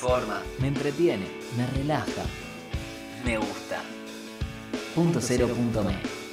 informa, 0.00 0.40
me 0.60 0.68
entretiene, 0.68 1.26
me 1.56 1.66
relaja. 1.76 2.22
Me 3.24 3.36
gusta. 3.36 3.82
Punto 4.94 5.20
cero 5.20 5.48
punto 5.48 5.82
me. 5.82 6.27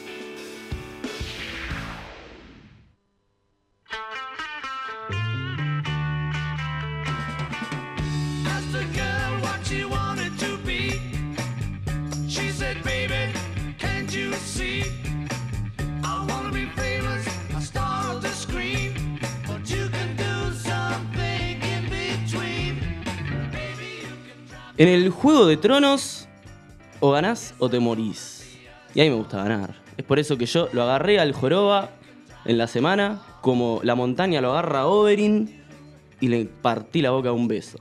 En 24.78 24.88
el 24.90 25.10
Juego 25.10 25.46
de 25.46 25.58
Tronos, 25.58 26.28
o 27.00 27.12
ganás 27.12 27.54
o 27.60 27.70
te 27.70 27.80
morís. 27.80 28.58
Y 28.94 29.02
a 29.02 29.04
mí 29.04 29.10
me 29.10 29.16
gusta 29.16 29.38
ganar. 29.38 29.76
Es 29.98 30.04
por 30.04 30.20
eso 30.20 30.38
que 30.38 30.46
yo 30.46 30.68
lo 30.74 30.84
agarré 30.84 31.20
al 31.20 31.32
Joroba 31.34 31.92
en 32.46 32.58
la 32.58 32.68
semana, 32.68 33.22
como 33.42 33.80
la 33.84 33.96
montaña 33.96 34.42
lo 34.42 34.52
agarra 34.52 34.82
a 34.82 34.88
Oberyn, 34.88 35.64
y 36.20 36.28
le 36.28 36.46
partí 36.46 37.02
la 37.02 37.12
boca 37.12 37.30
a 37.30 37.34
un 37.34 37.48
beso. 37.48 37.78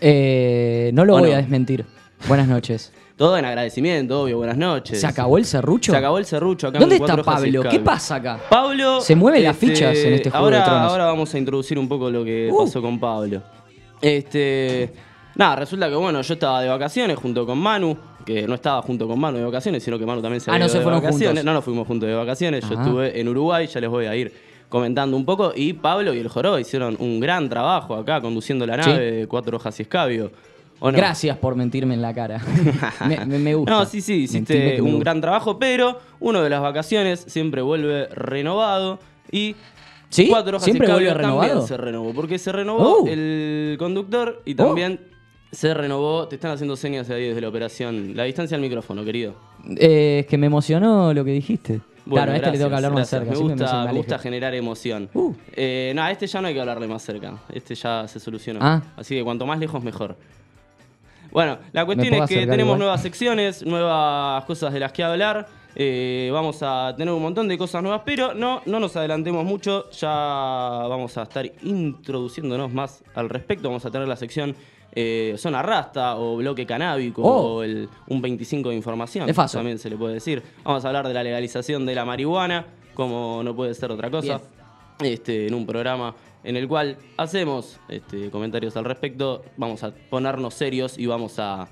Eh, 0.00 0.90
no 0.94 1.04
lo 1.04 1.16
¿O 1.16 1.18
voy 1.20 1.30
no? 1.30 1.34
a 1.36 1.38
desmentir. 1.38 1.84
Buenas 2.26 2.48
noches. 2.48 2.92
Todo 3.16 3.36
en 3.36 3.44
agradecimiento, 3.44 4.22
obvio, 4.22 4.38
buenas 4.38 4.56
noches. 4.56 4.98
¿Se 5.00 5.06
acabó 5.06 5.36
el 5.36 5.44
serrucho? 5.44 5.92
Se 5.92 5.98
acabó 5.98 6.16
el 6.16 6.24
serrucho 6.24 6.68
acá 6.68 6.78
¿Dónde 6.78 6.96
en 6.96 7.02
está 7.02 7.22
Pablo? 7.22 7.62
¿Qué 7.70 7.78
pasa 7.78 8.14
acá? 8.16 8.40
Pablo. 8.48 9.00
Se 9.02 9.14
mueven 9.14 9.44
las 9.44 9.56
fichas 9.58 9.96
en 9.98 10.14
este 10.14 10.30
Juego 10.30 10.48
de 10.50 10.56
ahora, 10.56 10.64
Tronos. 10.64 10.90
Ahora 10.90 11.04
vamos 11.04 11.34
a 11.34 11.38
introducir 11.38 11.78
un 11.78 11.86
poco 11.86 12.10
lo 12.10 12.24
que 12.24 12.48
Uh. 12.50 12.64
pasó 12.64 12.80
con 12.80 12.98
Pablo. 12.98 13.42
Este. 14.00 14.90
Nada, 15.36 15.56
resulta 15.56 15.88
que 15.88 15.94
bueno, 15.94 16.20
yo 16.22 16.34
estaba 16.34 16.60
de 16.62 16.68
vacaciones 16.68 17.16
junto 17.16 17.46
con 17.46 17.58
Manu, 17.58 17.96
que 18.24 18.46
no 18.46 18.54
estaba 18.54 18.82
junto 18.82 19.06
con 19.08 19.18
Manu 19.18 19.38
de 19.38 19.44
vacaciones, 19.44 19.82
sino 19.82 19.98
que 19.98 20.04
Manu 20.06 20.20
también 20.20 20.40
se 20.40 20.50
Ah, 20.50 20.54
había 20.54 20.60
no 20.60 20.66
ido 20.66 20.72
se 20.72 20.78
de 20.78 20.84
fueron 20.84 21.00
vacaciones. 21.00 21.28
juntos. 21.28 21.44
No 21.44 21.52
nos 21.54 21.64
fuimos 21.64 21.86
juntos 21.86 22.08
de 22.08 22.14
vacaciones. 22.14 22.68
Yo 22.68 22.74
estuve 22.74 23.20
en 23.20 23.28
Uruguay, 23.28 23.66
ya 23.66 23.80
les 23.80 23.88
voy 23.90 24.06
a 24.06 24.16
ir 24.16 24.32
comentando 24.68 25.16
un 25.16 25.24
poco. 25.24 25.52
Y 25.54 25.72
Pablo 25.74 26.12
y 26.14 26.18
el 26.18 26.28
Joroba 26.28 26.60
hicieron 26.60 26.96
un 26.98 27.20
gran 27.20 27.48
trabajo 27.48 27.94
acá 27.94 28.20
conduciendo 28.20 28.66
la 28.66 28.82
Sí. 28.82 28.90
nave 28.90 29.12
de 29.12 29.26
cuatro 29.26 29.56
hojas 29.56 29.78
y 29.78 29.82
escabio. 29.82 30.30
Gracias 30.82 31.36
por 31.36 31.56
mentirme 31.56 31.94
en 31.94 32.02
la 32.02 32.14
cara. 32.14 32.40
me, 33.06 33.24
me- 33.26 33.38
me 33.38 33.54
gusta. 33.54 33.70
No, 33.70 33.84
sí, 33.84 34.00
sí, 34.00 34.22
hiciste 34.22 34.80
un 34.80 34.98
gran 34.98 35.20
trabajo, 35.20 35.58
pero 35.58 35.98
uno 36.20 36.42
de 36.42 36.48
las 36.50 36.62
vacaciones 36.62 37.20
siempre 37.28 37.62
vuelve 37.62 38.06
renovado 38.08 38.98
y 39.30 39.54
¿Sí? 40.08 40.26
Cuatro 40.28 40.56
Hojas 40.56 40.64
¿Siempre 40.64 40.86
y 40.86 40.90
Escabio 40.90 41.08
vuelve 41.10 41.22
también 41.22 41.40
renovado? 41.42 41.66
se 41.68 41.76
renovó, 41.76 42.12
porque 42.14 42.38
se 42.38 42.50
renovó 42.50 43.02
Oh. 43.02 43.06
el 43.06 43.76
conductor 43.78 44.42
y 44.44 44.54
también 44.56 44.98
se 45.52 45.74
renovó, 45.74 46.28
te 46.28 46.36
están 46.36 46.52
haciendo 46.52 46.76
señas 46.76 47.10
ahí 47.10 47.28
desde 47.28 47.40
la 47.40 47.48
operación, 47.48 48.16
la 48.16 48.24
distancia 48.24 48.54
al 48.54 48.60
micrófono, 48.60 49.04
querido. 49.04 49.34
Eh, 49.76 50.20
es 50.20 50.26
que 50.26 50.38
me 50.38 50.46
emocionó 50.46 51.12
lo 51.12 51.24
que 51.24 51.32
dijiste. 51.32 51.80
Bueno, 52.06 52.24
claro, 52.24 52.32
a 52.32 52.36
este 52.36 52.50
le 52.50 52.58
tengo 52.58 52.70
que 52.70 52.70
gracias, 52.70 52.84
hablar 52.84 53.00
más 53.00 53.08
cerca. 53.08 53.30
Me 53.30 53.36
gusta, 53.36 53.84
me 53.84 53.92
gusta 53.92 54.18
generar 54.18 54.54
emoción. 54.54 55.08
Uh. 55.12 55.34
Eh, 55.52 55.92
no, 55.94 56.02
a 56.02 56.10
este 56.10 56.26
ya 56.26 56.40
no 56.40 56.48
hay 56.48 56.54
que 56.54 56.60
hablarle 56.60 56.88
más 56.88 57.02
cerca. 57.02 57.34
Este 57.52 57.74
ya 57.74 58.08
se 58.08 58.18
solucionó. 58.18 58.60
Ah. 58.62 58.82
Así 58.96 59.14
que 59.14 59.22
cuanto 59.22 59.46
más 59.46 59.58
lejos, 59.58 59.82
mejor. 59.82 60.16
Bueno, 61.30 61.58
la 61.72 61.84
cuestión 61.84 62.14
es 62.14 62.28
que 62.28 62.40
tenemos 62.46 62.60
igual? 62.64 62.78
nuevas 62.78 63.02
secciones, 63.02 63.64
nuevas 63.64 64.44
cosas 64.44 64.72
de 64.72 64.80
las 64.80 64.92
que 64.92 65.04
hablar. 65.04 65.46
Eh, 65.76 66.30
vamos 66.32 66.58
a 66.62 66.94
tener 66.96 67.14
un 67.14 67.22
montón 67.22 67.46
de 67.46 67.56
cosas 67.56 67.82
nuevas, 67.82 68.02
pero 68.04 68.34
no, 68.34 68.62
no 68.66 68.80
nos 68.80 68.96
adelantemos 68.96 69.44
mucho. 69.44 69.88
Ya 69.90 70.08
vamos 70.08 71.16
a 71.16 71.22
estar 71.22 71.46
introduciéndonos 71.62 72.72
más 72.72 73.04
al 73.14 73.28
respecto. 73.28 73.68
Vamos 73.68 73.84
a 73.84 73.90
tener 73.90 74.08
la 74.08 74.16
sección 74.16 74.56
eh, 74.92 75.34
zona 75.38 75.62
rasta 75.62 76.16
o 76.16 76.36
bloque 76.36 76.66
canábico 76.66 77.22
Oh. 77.22 77.56
o 77.58 77.62
el, 77.62 77.88
un 78.08 78.20
25 78.22 78.70
de 78.70 78.74
información. 78.76 79.28
Es 79.28 79.36
fácil. 79.36 79.58
También 79.58 79.78
se 79.78 79.88
le 79.90 79.96
puede 79.96 80.14
decir. 80.14 80.42
Vamos 80.64 80.84
a 80.84 80.88
hablar 80.88 81.06
de 81.06 81.14
la 81.14 81.22
legalización 81.22 81.86
de 81.86 81.94
la 81.94 82.04
marihuana, 82.04 82.66
como 82.94 83.42
no 83.44 83.54
puede 83.54 83.74
ser 83.74 83.90
otra 83.92 84.10
cosa. 84.10 84.40
Este, 85.00 85.46
en 85.46 85.54
un 85.54 85.64
programa 85.66 86.14
en 86.44 86.56
el 86.56 86.66
cual 86.68 86.96
hacemos 87.16 87.78
este, 87.88 88.30
comentarios 88.30 88.76
al 88.76 88.84
respecto. 88.84 89.42
Vamos 89.56 89.82
a 89.84 89.92
ponernos 89.92 90.54
serios 90.54 90.98
y 90.98 91.06
vamos 91.06 91.38
a, 91.38 91.68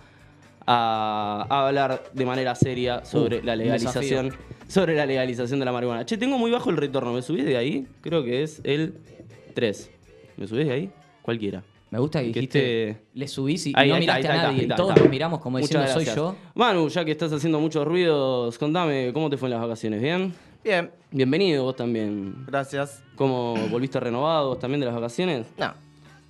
a- 0.66 1.46
a 1.48 1.66
hablar 1.66 2.04
de 2.12 2.24
manera 2.26 2.54
seria 2.54 3.04
sobre 3.04 3.38
Uh, 3.40 3.44
la 3.44 3.56
legalización. 3.56 4.32
Sobre 4.68 4.94
la 4.94 5.06
legalización 5.06 5.58
de 5.58 5.64
la 5.64 5.72
marihuana. 5.72 6.04
Che, 6.04 6.18
tengo 6.18 6.36
muy 6.38 6.50
bajo 6.50 6.68
el 6.70 6.76
retorno. 6.76 7.12
¿Me 7.12 7.22
subís 7.22 7.44
de 7.46 7.56
ahí? 7.56 7.86
Creo 8.02 8.22
que 8.22 8.42
es 8.42 8.60
el 8.64 8.94
3. 9.54 9.90
¿Me 10.36 10.46
subís 10.46 10.66
de 10.66 10.72
ahí? 10.72 10.90
Cualquiera. 11.22 11.62
Me 11.91 11.99
gusta 11.99 12.21
que 12.21 12.26
Que 12.32 12.41
dijiste, 12.41 12.91
esté- 12.91 13.03
le 13.15 13.28
subís 13.28 13.66
y, 13.66 13.72
Ahí, 13.75 13.88
no 13.88 13.94
ahí 13.94 14.00
miraste 14.00 14.28
ahí 14.28 14.38
a 14.38 14.43
nadie. 14.53 14.69
todos 14.76 14.97
nos 14.97 15.09
miramos 15.09 15.41
como 15.41 15.59
diciendo, 15.59 15.87
soy 15.88 16.04
yo. 16.04 16.37
Manu, 16.54 16.88
ya 16.88 17.04
que 17.04 17.12
estás 17.12 17.32
haciendo 17.32 17.59
muchos 17.60 17.87
ruidos, 17.87 18.59
contame, 18.59 19.10
¿cómo 19.15 19.31
te 19.31 19.37
fue 19.37 19.49
en 19.49 19.53
las 19.54 19.62
vacaciones? 19.62 20.03
¿Bien? 20.03 20.34
Bien, 20.62 20.91
Bienvenido 21.10 21.62
vos 21.65 21.76
también. 21.76 22.44
gracias. 22.47 23.03
¿Cómo 23.16 23.54
volviste 23.71 23.99
renovado 24.00 24.49
vos 24.50 24.59
también 24.59 24.81
de 24.81 24.87
las 24.87 24.94
vacaciones? 24.94 25.47
No, 25.56 25.72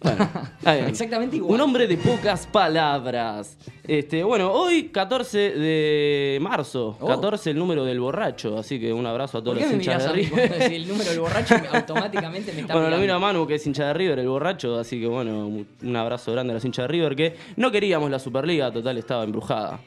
Bueno. 0.01 0.29
Exactamente 0.89 1.37
igual. 1.37 1.55
Un 1.55 1.61
hombre 1.61 1.87
de 1.87 1.97
pocas 1.97 2.47
palabras. 2.47 3.57
Este, 3.85 4.23
bueno, 4.23 4.53
hoy 4.53 4.91
14 4.91 5.39
de 5.53 6.39
marzo, 6.41 6.97
Oh. 7.01 7.07
14 7.07 7.51
el 7.51 7.59
número 7.59 7.85
del 7.85 7.99
borracho, 8.01 8.59
así 8.59 8.79
que 8.79 8.93
un 8.93 9.07
abrazo 9.07 9.39
a 9.39 9.45
¿Por 9.45 9.55
todos 9.55 9.59
qué 9.59 9.65
los 9.65 9.75
hinchas 9.75 10.05
de 10.05 10.13
River. 10.13 10.73
el 10.73 10.89
número 10.89 11.11
del 11.11 11.21
borracho 11.21 11.55
automáticamente 11.73 12.53
me 12.53 12.61
está 12.61 12.75
Bueno, 12.75 12.91
lo 12.91 12.99
miro 12.99 13.15
a 13.15 13.19
Manu, 13.19 13.47
que 13.47 13.55
es 13.57 13.67
hincha 13.67 13.87
de 13.89 13.95
River, 13.95 14.19
el 14.21 14.29
borracho, 14.29 14.79
así 14.79 15.01
que 15.01 15.07
bueno, 15.07 15.47
un 15.49 15.97
abrazo 15.97 16.33
grande 16.33 16.53
a 16.53 16.55
los 16.55 16.65
hinchas 16.65 16.85
de 16.85 16.89
River, 16.89 17.17
que 17.17 17.37
no 17.57 17.71
queríamos 17.71 18.11
la 18.11 18.19
Superliga, 18.19 18.71
total 18.71 18.99
estaba 18.99 19.25
embrujada. 19.25 19.81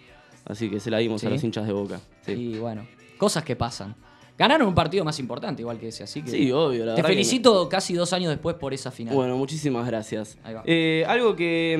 Así 0.45 0.69
que 0.69 0.79
se 0.79 0.89
la 0.89 0.97
dimos 0.97 1.23
a 1.23 1.29
los 1.29 1.43
hinchas 1.43 1.67
de 1.67 1.73
Boca. 1.73 1.99
Sí, 2.25 2.31
Y 2.33 2.57
bueno, 2.57 2.85
cosas 3.17 3.43
que 3.43 3.55
pasan. 3.55 3.95
Ganaron 4.41 4.67
un 4.67 4.73
partido 4.73 5.05
más 5.05 5.19
importante, 5.19 5.61
igual 5.61 5.77
que 5.77 5.89
ese, 5.89 6.03
así 6.03 6.23
que. 6.23 6.31
Sí, 6.31 6.51
obvio, 6.51 6.83
la 6.83 6.95
Te 6.95 7.01
verdad 7.01 7.09
que- 7.09 7.13
felicito 7.13 7.69
casi 7.69 7.93
dos 7.93 8.11
años 8.11 8.29
después 8.31 8.55
por 8.55 8.73
esa 8.73 8.89
final. 8.89 9.13
Bueno, 9.13 9.37
muchísimas 9.37 9.85
gracias. 9.85 10.37
Ahí 10.43 10.53
va. 10.55 10.63
Eh, 10.65 11.05
algo 11.07 11.35
que 11.35 11.77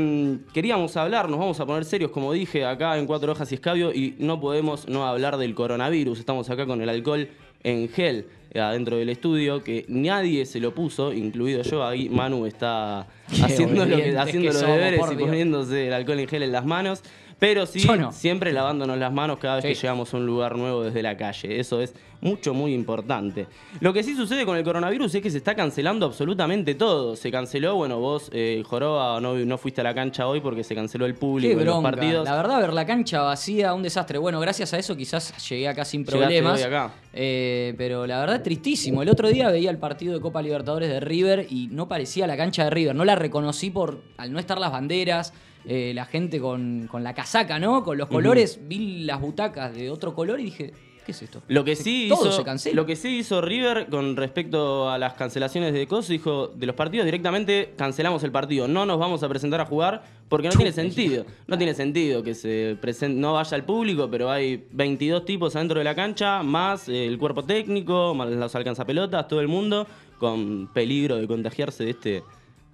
mm, 0.48 0.52
queríamos 0.54 0.96
hablar, 0.96 1.28
nos 1.28 1.40
vamos 1.40 1.60
a 1.60 1.66
poner 1.66 1.86
serios, 1.86 2.12
como 2.12 2.32
dije, 2.34 2.64
acá 2.66 2.98
en 3.00 3.08
Cuatro 3.08 3.32
Hojas 3.32 3.52
y 3.52 3.56
Escabio, 3.56 3.92
y 3.92 4.16
no 4.20 4.40
podemos 4.40 4.88
no 4.88 5.08
hablar 5.08 5.38
del 5.38 5.56
coronavirus. 5.56 6.20
Estamos 6.20 6.50
acá 6.52 6.66
con 6.68 6.82
el 6.82 6.90
alcohol 6.90 7.28
en 7.64 7.90
gel 7.90 8.28
eh, 8.54 8.60
adentro 8.60 8.98
del 8.98 9.10
estudio, 9.10 9.64
que 9.64 9.86
nadie 9.88 10.46
se 10.46 10.60
lo 10.60 10.76
puso, 10.76 11.14
incluido 11.14 11.64
yo. 11.64 11.84
Ahí 11.84 12.10
Manu 12.10 12.46
está 12.46 13.08
Qué 13.36 13.42
haciendo, 13.44 13.86
lo 13.86 13.88
que- 13.88 13.94
obedientes 13.96 14.20
haciendo 14.22 14.48
que 14.50 14.54
los 14.54 14.62
somos, 14.62 14.76
deberes 14.78 15.00
y 15.12 15.16
Dios. 15.16 15.30
poniéndose 15.30 15.88
el 15.88 15.94
alcohol 15.94 16.20
en 16.20 16.28
gel 16.28 16.44
en 16.44 16.52
las 16.52 16.66
manos. 16.66 17.02
Pero 17.42 17.66
sí, 17.66 17.84
no. 17.98 18.12
siempre 18.12 18.54
lavándonos 18.54 19.00
las 19.00 19.12
manos 19.12 19.40
cada 19.40 19.56
vez 19.56 19.64
Sí. 19.64 19.70
que 19.70 19.74
llegamos 19.74 20.14
a 20.14 20.18
un 20.18 20.28
lugar 20.28 20.56
nuevo 20.56 20.84
desde 20.84 21.02
la 21.02 21.18
calle. 21.18 21.60
Eso 21.60 21.82
es 21.82 21.96
mucho, 22.22 22.54
muy 22.54 22.72
importante. 22.72 23.48
Lo 23.80 23.92
que 23.94 24.04
sí 24.04 24.16
sucede 24.16 24.46
con 24.46 24.56
el 24.58 24.64
coronavirus 24.64 25.16
es 25.16 25.24
que 25.24 25.32
se 25.32 25.38
está 25.40 25.56
cancelando 25.56 26.06
absolutamente 26.06 26.76
todo. 26.76 27.16
Se 27.16 27.32
canceló, 27.32 27.78
bueno, 27.78 28.00
vos, 28.00 28.30
eh, 28.32 28.62
Joroba, 28.64 29.20
no, 29.20 29.34
no 29.34 29.58
fuiste 29.58 29.82
a 29.82 29.84
la 29.84 29.96
cancha 29.96 30.28
hoy 30.28 30.40
porque 30.40 30.64
se 30.64 30.76
canceló 30.76 31.08
el 31.08 31.16
público 31.16 31.58
Qué 31.58 31.66
los 31.66 31.82
partidos. 31.82 32.26
La 32.26 32.36
verdad, 32.36 32.62
ver 32.62 32.74
la 32.74 32.86
cancha 32.86 33.22
vacía, 33.24 33.74
un 33.74 33.82
desastre. 33.82 34.20
Bueno, 34.20 34.40
gracias 34.40 34.72
a 34.76 34.78
eso 34.78 34.96
quizás 34.96 35.34
llegué 35.50 35.68
acá 35.68 35.84
sin 35.84 36.06
problemas. 36.06 36.64
acá. 36.64 36.94
Eh, 37.12 37.74
pero 37.76 38.06
la 38.06 38.20
verdad, 38.20 38.44
tristísimo. 38.44 39.02
El 39.02 39.10
otro 39.10 39.30
día 39.30 39.50
veía 39.50 39.72
el 39.72 39.80
partido 39.80 40.14
de 40.14 40.22
Copa 40.22 40.44
Libertadores 40.44 40.90
de 40.90 41.00
River 41.00 41.48
y 41.50 41.70
no 41.72 41.88
parecía 41.88 42.28
la 42.28 42.38
cancha 42.38 42.66
de 42.66 42.70
River. 42.70 42.96
No 42.96 43.04
la 43.04 43.16
reconocí 43.16 43.72
por 43.72 44.00
al 44.18 44.32
no 44.32 44.38
estar 44.38 44.60
las 44.60 44.72
banderas, 44.72 45.34
eh, 45.66 45.92
la 45.96 46.06
gente 46.06 46.40
con, 46.40 46.88
con 46.90 47.04
la 47.04 47.14
casaca, 47.14 47.60
¿no? 47.60 47.84
Con 47.84 47.98
los 47.98 48.08
colores. 48.08 48.60
Vi 48.68 49.04
las 49.04 49.20
butacas 49.22 49.74
de 49.76 49.90
otro 49.90 50.14
color 50.14 50.40
y 50.40 50.46
dije, 50.46 50.74
¿qué 51.06 51.12
es 51.12 51.22
esto? 51.22 51.42
Lo 51.48 51.64
que 51.64 51.76
sí 51.76 52.08
Todo 52.10 52.28
hizo, 52.28 52.38
se 52.38 52.44
cancela. 52.44 52.76
Lo 52.76 52.86
que 52.86 52.96
sí 52.96 53.18
hizo 53.20 53.42
River 53.42 53.88
con 53.90 54.16
respecto 54.16 54.90
a 54.90 54.98
las 54.98 55.14
cancelaciones 55.14 55.74
de 55.74 55.86
Coso, 55.88 56.12
dijo 56.12 56.48
de 56.48 56.66
los 56.66 56.76
partidos 56.76 57.06
directamente 57.06 57.74
cancelamos 57.76 58.24
el 58.24 58.32
partido. 58.32 58.68
No 58.68 58.86
nos 58.86 58.98
vamos 59.00 59.22
a 59.24 59.30
presentar 59.30 59.62
a 59.62 59.66
jugar 59.66 60.04
porque 60.30 60.48
no 60.48 60.54
tiene 60.56 60.72
sentido. 60.72 61.26
No 61.48 61.58
tiene 61.58 61.74
sentido 61.74 62.24
que 62.24 62.34
se 62.36 62.78
presen- 62.82 63.16
no 63.16 63.34
vaya 63.34 63.56
el 63.58 63.64
público, 63.64 64.10
pero 64.10 64.32
hay 64.32 64.66
22 64.72 65.26
tipos 65.26 65.56
adentro 65.56 65.78
de 65.80 65.84
la 65.84 65.94
cancha, 65.96 66.42
más 66.44 66.88
eh, 66.90 67.06
el 67.06 67.18
cuerpo 67.18 67.44
técnico, 67.44 68.14
más 68.16 68.30
los 68.30 68.56
alcanzapelotas, 68.56 69.28
todo 69.28 69.42
el 69.42 69.48
mundo, 69.48 69.86
con 70.18 70.70
peligro 70.74 71.18
de 71.18 71.28
contagiarse 71.28 71.84
de 71.84 71.90
este 71.92 72.24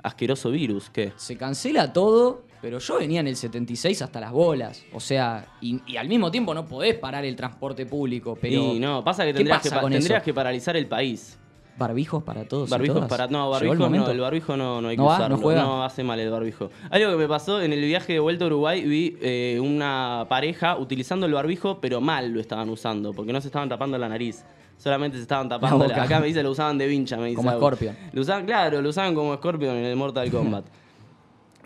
asqueroso 0.03 0.51
virus. 0.51 0.89
¿Qué? 0.89 1.11
Se 1.15 1.35
cancela 1.37 1.91
todo, 1.93 2.43
pero 2.61 2.79
yo 2.79 2.97
venía 2.97 3.19
en 3.19 3.27
el 3.27 3.35
76 3.35 4.01
hasta 4.01 4.19
las 4.19 4.31
bolas. 4.31 4.83
O 4.93 4.99
sea, 4.99 5.45
y, 5.61 5.79
y 5.85 5.97
al 5.97 6.07
mismo 6.07 6.31
tiempo 6.31 6.53
no 6.53 6.65
podés 6.65 6.95
parar 6.95 7.23
el 7.25 7.35
transporte 7.35 7.85
público. 7.85 8.37
Pero 8.41 8.75
y 8.75 8.79
no, 8.79 9.03
pasa 9.03 9.23
que 9.23 9.29
¿qué 9.31 9.37
tendrías, 9.37 9.57
pasa 9.59 9.75
que, 9.75 9.81
pa- 9.81 9.89
tendrías 9.89 10.23
que 10.23 10.33
paralizar 10.33 10.75
el 10.77 10.87
país. 10.87 11.37
Barbijos 11.77 12.23
para 12.23 12.43
todos. 12.47 12.69
y 12.69 12.71
Barbijos 12.71 12.95
todas. 12.95 13.09
para. 13.09 13.27
No, 13.27 13.37
¿Llegó 13.43 13.51
barbijos 13.51 13.73
el 13.75 13.79
no, 13.99 14.09
el 14.11 14.19
barbijo 14.19 14.57
no, 14.57 14.81
no 14.81 14.87
hay 14.87 14.95
que 14.95 15.01
¿No 15.01 15.05
va? 15.05 15.17
¿No 15.19 15.35
usarlo. 15.35 15.37
juega? 15.37 15.85
hace 15.85 16.03
mal 16.03 16.19
el 16.19 16.31
barbijo. 16.31 16.71
Algo 16.89 17.11
que 17.11 17.17
me 17.17 17.27
pasó 17.27 17.61
en 17.61 17.71
el 17.71 17.81
viaje 17.81 18.13
de 18.13 18.19
vuelta 18.19 18.45
a 18.45 18.47
Uruguay, 18.47 18.81
vi 18.83 19.15
eh, 19.21 19.59
una 19.61 20.25
pareja 20.27 20.75
utilizando 20.77 21.27
el 21.27 21.33
barbijo, 21.33 21.79
pero 21.79 22.01
mal 22.01 22.31
lo 22.31 22.39
estaban 22.39 22.67
usando, 22.69 23.13
porque 23.13 23.31
no 23.31 23.39
se 23.41 23.49
estaban 23.49 23.69
tapando 23.69 23.95
la 23.99 24.09
nariz. 24.09 24.43
Solamente 24.79 25.17
se 25.17 25.21
estaban 25.23 25.49
tapando. 25.49 25.85
Acá 25.85 26.19
me 26.19 26.25
dice 26.25 26.41
lo 26.41 26.49
usaban 26.49 26.79
de 26.79 26.87
vincha, 26.87 27.15
me 27.17 27.25
dice. 27.27 27.35
Como. 27.35 27.51
Scorpion. 27.51 27.95
Lo 28.11 28.21
usaban, 28.21 28.45
claro, 28.47 28.81
lo 28.81 28.89
usaban 28.89 29.13
como 29.13 29.35
Scorpion 29.35 29.75
en 29.75 29.85
el 29.85 29.95
Mortal 29.95 30.31
Kombat. 30.31 30.65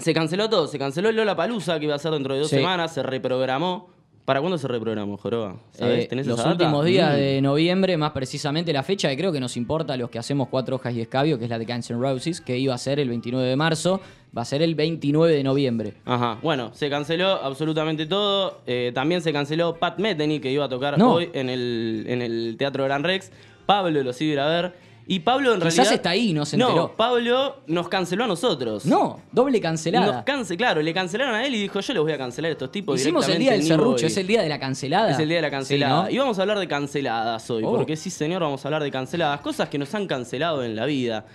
Se 0.01 0.13
canceló 0.13 0.49
todo, 0.49 0.67
se 0.67 0.77
canceló 0.79 1.09
el 1.09 1.15
Lola 1.15 1.35
Palusa, 1.35 1.79
que 1.79 1.85
iba 1.85 1.95
a 1.95 1.99
ser 1.99 2.11
dentro 2.11 2.33
de 2.33 2.41
dos 2.41 2.49
Sí. 2.49 2.57
semanas, 2.57 2.93
se 2.93 3.03
reprogramó. 3.03 3.89
¿Para 4.25 4.39
cuándo 4.39 4.57
se 4.59 4.67
reprogramó, 4.67 5.17
Joroba? 5.17 5.55
Eh, 5.79 6.05
¿Tenés 6.07 6.27
los 6.27 6.39
esa 6.39 6.49
data? 6.49 6.63
últimos 6.63 6.85
días 6.85 7.11
Mm. 7.13 7.17
de 7.17 7.41
noviembre, 7.41 7.97
más 7.97 8.11
precisamente 8.11 8.71
la 8.71 8.83
fecha 8.83 9.09
que 9.09 9.17
creo 9.17 9.31
que 9.31 9.39
nos 9.39 9.57
importa 9.57 9.93
a 9.93 9.97
los 9.97 10.11
que 10.11 10.19
hacemos 10.19 10.47
cuatro 10.47 10.75
hojas 10.75 10.93
y 10.93 11.01
escabio, 11.01 11.39
que 11.39 11.45
es 11.45 11.49
la 11.49 11.57
de 11.57 11.65
Guns 11.65 11.89
N' 11.89 11.99
Roses, 11.99 12.39
que 12.39 12.57
iba 12.57 12.73
a 12.73 12.77
ser 12.77 12.99
el 12.99 13.09
29 13.09 13.47
de 13.47 13.55
marzo, 13.55 13.99
va 14.37 14.43
a 14.43 14.45
ser 14.45 14.61
el 14.61 14.75
29 14.75 15.33
de 15.33 15.43
noviembre. 15.43 15.95
Ajá, 16.05 16.37
bueno, 16.43 16.69
se 16.73 16.87
canceló 16.89 17.29
absolutamente 17.43 18.05
todo. 18.05 18.61
Eh, 18.67 18.91
también 18.93 19.21
se 19.21 19.33
canceló 19.33 19.75
Pat 19.77 19.97
Metheny, 19.99 20.39
que 20.39 20.51
iba 20.51 20.65
a 20.65 20.69
tocar 20.69 20.97
No. 20.99 21.13
hoy 21.15 21.29
en 21.33 21.49
el, 21.49 22.05
en 22.07 22.21
el 22.21 22.55
Teatro 22.59 22.83
Gran 22.85 23.03
Rex. 23.03 23.31
Pablo 23.65 24.03
lo 24.03 24.13
sigue 24.13 24.39
a 24.39 24.45
ver. 24.47 24.73
Y 25.13 25.19
Pablo 25.19 25.53
en 25.53 25.59
Quizás 25.59 25.75
realidad. 25.75 25.93
está 25.95 26.09
ahí, 26.11 26.31
no 26.31 26.45
se 26.45 26.55
enteró. 26.55 26.73
No, 26.73 26.95
Pablo 26.95 27.57
nos 27.67 27.89
canceló 27.89 28.23
a 28.23 28.27
nosotros. 28.27 28.85
No, 28.85 29.19
doble 29.33 29.57
Nos 29.59 29.61
cancelada. 29.61 30.23
cance, 30.23 30.55
claro, 30.55 30.81
le 30.81 30.93
cancelaron 30.93 31.35
a 31.35 31.45
él 31.45 31.53
y 31.53 31.59
dijo: 31.63 31.81
Yo 31.81 31.93
les 31.93 32.01
voy 32.01 32.13
a 32.13 32.17
cancelar 32.17 32.47
a 32.49 32.53
estos 32.53 32.71
tipos. 32.71 32.97
Hicimos 32.97 33.27
el 33.27 33.37
día 33.39 33.51
del 33.51 33.63
serrucho, 33.63 34.03
voy". 34.03 34.05
es 34.05 34.15
el 34.15 34.25
día 34.27 34.41
de 34.41 34.47
la 34.47 34.57
cancelada. 34.57 35.11
Es 35.11 35.19
el 35.19 35.27
día 35.27 35.37
de 35.37 35.41
la 35.41 35.49
Sí, 35.49 35.51
cancelada. 35.51 36.03
¿no? 36.03 36.09
Y 36.09 36.17
vamos 36.17 36.39
a 36.39 36.41
hablar 36.43 36.59
de 36.59 36.67
canceladas 36.69 37.49
hoy, 37.49 37.63
Oh. 37.65 37.75
porque 37.75 37.97
sí, 37.97 38.09
señor, 38.09 38.41
vamos 38.41 38.63
a 38.63 38.67
hablar 38.69 38.83
de 38.83 38.89
canceladas. 38.89 39.41
Cosas 39.41 39.67
que 39.67 39.77
nos 39.77 39.93
han 39.93 40.07
cancelado 40.07 40.63
en 40.63 40.77
la 40.77 40.85
vida. 40.85 41.25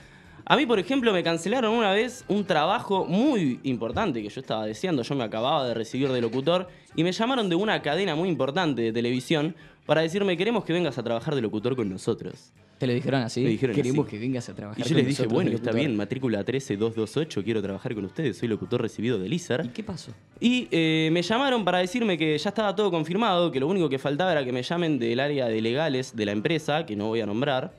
A 0.47 0.57
mí, 0.57 0.65
por 0.65 0.79
ejemplo, 0.79 1.13
me 1.13 1.23
cancelaron 1.23 1.75
una 1.75 1.91
vez 1.91 2.25
un 2.29 2.47
trabajo 2.47 3.05
muy 3.05 3.61
importante 3.65 4.23
que 4.23 4.29
yo 4.31 4.41
estaba 4.41 4.65
deseando. 4.65 5.03
Yo 5.03 5.15
me 5.17 5.25
acababa 5.25 5.69
de 5.69 5.75
recibir 5.75 6.09
de 6.11 6.21
locutor 6.23 6.69
y 6.95 7.05
me 7.05 7.13
llamaron 7.13 7.49
de 7.51 7.57
una 7.57 7.83
cadena 7.83 8.15
muy 8.15 8.29
importante 8.31 8.81
de 8.81 8.93
televisión 8.93 9.55
para 9.87 10.03
decirme: 10.03 10.37
Queremos 10.37 10.65
que 10.65 10.73
vengas 10.73 10.99
a 10.99 11.03
trabajar 11.03 11.35
de 11.35 11.41
locutor 11.43 11.75
con 11.77 11.89
nosotros. 11.89 12.53
Te 12.79 12.87
lo 12.87 12.93
dijeron 12.93 13.23
así. 13.23 13.41
Me 13.43 13.49
dijeron 13.49 13.75
Queremos 13.75 14.07
así. 14.07 14.11
que 14.17 14.21
vengas 14.21 14.49
a 14.51 14.55
trabajar 14.55 14.79
Y 14.81 14.83
yo 14.83 14.89
con 14.89 14.97
les 14.99 15.07
dije: 15.07 15.27
Bueno, 15.27 15.51
locutor". 15.51 15.69
está 15.69 15.79
bien, 15.79 15.97
matrícula 15.97 16.45
13228, 16.45 17.43
quiero 17.45 17.63
trabajar 17.63 17.95
con 17.95 18.05
ustedes. 18.05 18.37
Soy 18.37 18.49
locutor 18.49 18.83
recibido 18.83 19.19
del 19.19 19.33
ISER. 19.33 19.63
¿Y 19.65 19.69
qué 19.69 19.83
pasó? 19.83 20.13
Y 20.41 20.69
eh, 20.71 21.09
me 21.13 21.23
llamaron 21.23 21.65
para 21.65 21.79
decirme 21.79 22.19
que 22.19 22.37
ya 22.37 22.49
estaba 22.51 22.77
todo 22.77 22.91
confirmado, 22.91 23.51
que 23.51 23.61
lo 23.61 23.69
único 23.69 23.89
que 23.89 23.99
faltaba 23.99 24.33
era 24.33 24.45
que 24.45 24.53
me 24.53 24.63
llamen 24.63 24.99
del 24.99 25.21
área 25.21 25.47
de 25.47 25.61
legales 25.63 26.15
de 26.15 26.27
la 26.27 26.33
empresa, 26.33 26.85
que 26.85 26.97
no 26.97 27.07
voy 27.07 27.21
a 27.23 27.27
nombrar. 27.27 27.73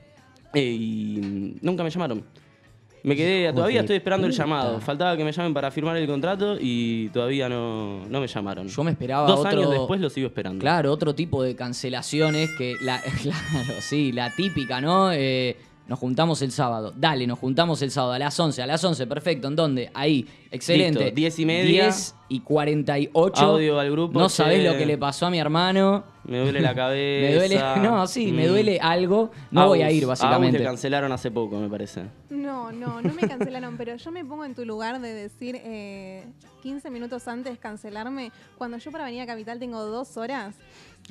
eh, 0.54 0.62
y 0.62 1.56
nunca 1.60 1.84
me 1.84 1.90
llamaron. 1.90 2.24
Me 3.08 3.16
quedé, 3.16 3.52
todavía 3.52 3.80
estoy 3.80 3.96
esperando 3.96 4.26
el 4.26 4.32
llamado. 4.32 4.80
Faltaba 4.80 5.16
que 5.16 5.24
me 5.24 5.32
llamen 5.32 5.54
para 5.54 5.70
firmar 5.70 5.96
el 5.96 6.06
contrato 6.06 6.56
y 6.60 7.08
todavía 7.08 7.48
no, 7.48 8.04
no 8.08 8.20
me 8.20 8.26
llamaron. 8.26 8.68
Yo 8.68 8.84
me 8.84 8.90
esperaba 8.90 9.26
Dos 9.26 9.40
otro- 9.40 9.50
años 9.50 9.70
después 9.70 10.00
lo 10.00 10.10
sigo 10.10 10.26
esperando. 10.26 10.60
Claro, 10.60 10.92
otro 10.92 11.14
tipo 11.14 11.42
de 11.42 11.56
cancelaciones 11.56 12.50
que 12.58 12.74
la, 12.82 13.00
claro, 13.22 13.80
sí, 13.80 14.12
la 14.12 14.34
típica, 14.34 14.80
¿no? 14.80 15.10
Eh, 15.12 15.56
nos 15.88 15.98
juntamos 15.98 16.40
el 16.42 16.52
sábado. 16.52 16.92
Dale, 16.94 17.26
nos 17.26 17.38
juntamos 17.38 17.80
el 17.82 17.90
sábado 17.90 18.12
a 18.12 18.18
las 18.18 18.38
11. 18.38 18.62
A 18.62 18.66
las 18.66 18.84
11, 18.84 19.06
perfecto. 19.06 19.48
¿En 19.48 19.56
dónde? 19.56 19.90
Ahí. 19.94 20.26
Excelente. 20.50 21.00
Listo, 21.00 21.14
10 21.16 21.38
y 21.38 21.46
media. 21.46 21.82
10 21.84 22.14
y 22.28 22.40
48. 22.40 23.44
Audio 23.44 23.78
al 23.80 23.90
grupo, 23.90 24.18
No 24.18 24.28
che. 24.28 24.34
sabés 24.36 24.64
lo 24.64 24.76
que 24.76 24.84
le 24.86 24.98
pasó 24.98 25.26
a 25.26 25.30
mi 25.30 25.38
hermano. 25.38 26.04
Me 26.24 26.38
duele 26.40 26.60
la 26.60 26.74
cabeza. 26.74 27.26
Me 27.28 27.34
duele. 27.34 27.58
No, 27.82 28.06
sí, 28.06 28.32
me 28.32 28.44
Mm. 28.46 28.48
duele 28.50 28.78
algo. 28.80 29.30
No 29.50 29.66
voy 29.68 29.80
a 29.82 29.90
ir, 29.90 30.04
básicamente. 30.06 30.58
te 30.58 30.64
cancelaron 30.64 31.10
hace 31.10 31.30
poco, 31.30 31.58
me 31.58 31.68
parece. 31.70 32.02
No, 32.28 32.70
no, 32.70 33.00
no 33.00 33.14
me 33.14 33.26
cancelaron, 33.26 33.76
pero 33.78 33.96
yo 33.96 34.10
me 34.12 34.24
pongo 34.26 34.44
en 34.44 34.54
tu 34.54 34.64
lugar 34.66 35.00
de 35.00 35.12
decir 35.14 35.58
eh, 35.64 36.26
15 36.62 36.90
minutos 36.90 37.26
antes 37.28 37.58
cancelarme. 37.58 38.30
Cuando 38.58 38.76
yo 38.76 38.90
para 38.92 39.04
venir 39.06 39.22
a 39.22 39.26
Capital 39.26 39.58
tengo 39.58 39.82
dos 39.86 40.18
horas, 40.18 40.54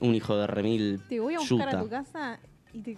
Un 0.02 0.14
hijo 0.14 0.38
de 0.38 0.46
remil. 0.46 1.02
te 1.10 1.20
voy 1.20 1.34
a 1.34 1.40
buscar 1.40 1.66
yuta. 1.72 1.80
a 1.80 1.82
tu 1.82 1.90
casa 1.90 2.40
y 2.74 2.82
te. 2.82 2.98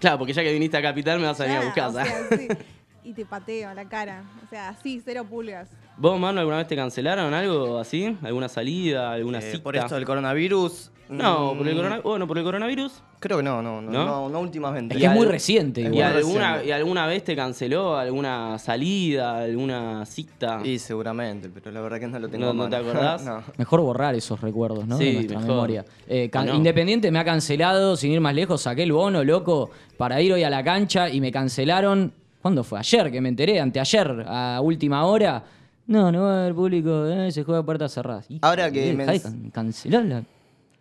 Claro, 0.00 0.18
porque 0.18 0.32
ya 0.32 0.42
que 0.42 0.52
viniste 0.52 0.76
a 0.76 0.82
Capital 0.82 1.20
me 1.20 1.26
vas 1.26 1.38
a 1.40 1.44
venir 1.44 1.58
a 1.58 1.64
buscar. 1.64 1.88
o 1.88 1.92
sea, 1.92 2.04
sí, 2.36 2.48
y 3.04 3.12
te 3.12 3.24
pateo 3.24 3.68
a 3.68 3.74
la 3.74 3.88
cara. 3.88 4.24
O 4.44 4.48
sea, 4.48 4.70
así, 4.70 5.00
cero 5.04 5.24
pulgas. 5.28 5.68
¿Vos, 5.96 6.18
mano, 6.18 6.40
alguna 6.40 6.56
vez 6.56 6.66
te 6.66 6.74
cancelaron 6.76 7.32
algo 7.34 7.78
así? 7.78 8.16
¿Alguna 8.22 8.48
salida? 8.48 9.12
¿Alguna 9.12 9.38
Eh, 9.38 9.52
cita? 9.52 9.62
por 9.62 9.76
esto 9.76 9.94
del 9.94 10.04
coronavirus. 10.06 10.90
No, 11.10 11.54
por 11.56 11.66
el, 11.68 11.74
mm, 11.74 11.76
corona... 11.76 12.00
bueno, 12.02 12.26
por 12.26 12.38
el 12.38 12.44
coronavirus. 12.44 13.02
Creo 13.18 13.38
que 13.38 13.42
no, 13.42 13.60
no, 13.60 13.82
no, 13.82 13.90
¿No? 13.90 14.04
no, 14.06 14.28
no 14.28 14.40
últimamente. 14.40 14.94
Es 14.94 15.00
que 15.00 15.06
es 15.06 15.12
muy 15.12 15.26
reciente. 15.26 15.80
¿Y 15.82 15.86
igual. 15.86 16.16
alguna. 16.16 16.64
¿Y 16.64 16.70
alguna 16.70 17.06
vez 17.06 17.24
te 17.24 17.34
canceló 17.36 17.96
alguna 17.96 18.58
salida, 18.58 19.38
alguna 19.40 20.06
cita? 20.06 20.60
Y 20.64 20.78
seguramente, 20.78 21.50
pero 21.52 21.70
la 21.70 21.80
verdad 21.80 21.98
que 22.00 22.06
no 22.08 22.18
lo 22.18 22.28
tengo 22.28 22.44
¿No- 22.46 22.50
a 22.50 22.54
no 22.54 22.68
te 22.70 22.76
acordás? 22.90 23.22
no. 23.24 23.42
Mejor 23.58 23.80
borrar 23.80 24.14
esos 24.14 24.40
recuerdos, 24.40 24.86
¿no? 24.86 24.96
Sí, 24.98 25.04
de 25.06 25.12
nuestra 25.14 25.38
mejor. 25.40 25.54
memoria. 25.54 25.84
Eh, 26.08 26.30
can- 26.30 26.48
¿O 26.48 26.52
no? 26.52 26.56
Independiente 26.56 27.10
me 27.10 27.18
ha 27.18 27.24
cancelado, 27.24 27.96
sin 27.96 28.12
ir 28.12 28.20
más 28.20 28.34
lejos, 28.34 28.62
saqué 28.62 28.82
el 28.84 28.92
bono, 28.92 29.24
loco, 29.24 29.70
para 29.96 30.20
ir 30.22 30.32
hoy 30.32 30.44
a 30.44 30.50
la 30.50 30.62
cancha 30.64 31.08
y 31.10 31.20
me 31.20 31.32
cancelaron. 31.32 32.12
¿Cuándo 32.40 32.64
fue? 32.64 32.78
Ayer 32.78 33.10
que 33.10 33.20
me 33.20 33.28
enteré, 33.28 33.60
anteayer, 33.60 34.24
a 34.26 34.60
última 34.62 35.04
hora. 35.04 35.42
No, 35.86 36.10
no 36.12 36.22
va 36.22 36.36
a 36.36 36.40
haber 36.42 36.54
público, 36.54 37.04
eh, 37.06 37.32
se 37.32 37.42
juega 37.42 37.60
a 37.60 37.64
puertas 37.64 37.92
cerradas. 37.92 38.24
Hijo 38.30 38.46
Ahora 38.46 38.66
de 38.66 38.72
que 38.72 38.94
men- 38.94 39.18
can- 39.20 39.50
canceló 39.50 40.00
la 40.02 40.22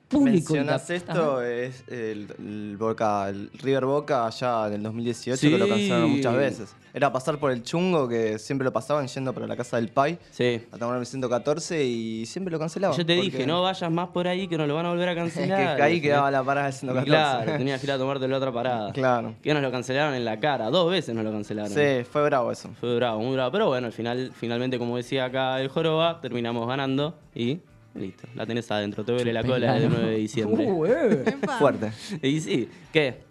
público. 0.10 0.54
Mencionas 0.54 0.90
esto, 0.90 1.42
es 1.42 1.84
el, 1.88 2.28
el 2.40 2.76
Boca, 2.78 3.30
el 3.30 3.50
River 3.62 3.86
Boca 3.86 4.26
allá 4.28 4.68
en 4.68 4.74
el 4.74 4.84
2018 4.84 5.38
Sí. 5.38 5.50
que 5.50 5.58
lo 5.58 5.68
cancelaron 5.68 6.10
muchas 6.12 6.36
veces. 6.36 6.76
Era 6.92 7.14
pasar 7.14 7.38
por 7.38 7.52
el 7.52 7.62
chungo 7.62 8.08
que 8.10 8.40
siempre 8.40 8.66
lo 8.66 8.74
pasaban 8.74 9.06
yendo 9.08 9.32
para 9.32 9.46
la 9.46 9.56
casa 9.56 9.78
del 9.78 9.90
Pai 9.90 10.18
Sí. 10.32 10.60
a 10.72 10.78
tomar 10.78 10.98
el 11.00 11.06
114 11.06 11.86
y 11.86 12.26
siempre 12.26 12.52
lo 12.52 12.58
cancelaban. 12.58 12.98
Yo 12.98 13.06
te 13.06 13.14
dije, 13.14 13.46
no 13.46 13.62
vayas 13.62 13.92
más 13.92 14.10
por 14.10 14.28
ahí 14.28 14.48
que 14.48 14.58
nos 14.58 14.68
lo 14.68 14.74
van 14.76 14.88
a 14.88 14.90
volver 14.90 15.08
a 15.10 15.12
Es 15.14 15.18
cancelar. 15.34 15.78
que 15.78 15.84
ahí 15.84 16.02
quedaba 16.02 16.32
la 16.32 16.44
parada 16.44 16.66
del 16.68 16.74
Y 16.76 16.78
114. 16.80 17.10
Claro, 17.10 17.58
tenías 17.60 17.80
que 17.80 17.86
ir 17.88 17.92
a 17.92 17.98
tomarte 18.00 18.28
la 18.28 18.38
otra 18.38 18.52
parada. 18.52 18.92
Claro. 18.92 19.36
Que 19.44 19.54
nos 19.54 19.62
lo 19.62 19.72
cancelaron 19.72 20.16
en 20.16 20.26
la 20.26 20.40
cara. 20.40 20.70
Dos 20.72 20.90
veces 20.90 21.14
nos 21.14 21.24
lo 21.24 21.32
cancelaron. 21.32 21.72
Sí, 21.72 22.04
fue 22.12 22.24
bravo 22.24 22.52
eso. 22.52 22.70
Fue 22.80 22.96
bravo, 22.96 23.20
muy 23.22 23.36
bravo. 23.36 23.52
Pero 23.52 23.68
bueno, 23.68 23.86
al 23.88 23.94
final, 23.94 24.32
finalmente, 24.34 24.80
como 24.80 24.98
decía 24.98 25.26
acá 25.26 25.62
el 25.62 25.68
Joroba, 25.70 26.20
terminamos 26.22 26.68
ganando 26.68 27.16
y 27.36 27.60
listo. 27.96 28.28
La 28.36 28.46
tenés 28.46 28.70
adentro. 28.72 29.04
Te 29.04 29.12
duele 29.12 29.34
la 29.34 29.44
cola 29.44 29.74
del 29.76 29.90
9 29.90 30.10
de 30.12 30.18
diciembre. 30.18 30.72
Uh, 30.72 30.86
eh. 30.86 31.38
Fuerte. 31.60 31.92
Y 32.22 32.40
sí, 32.40 32.70
¿qué? 32.94 33.22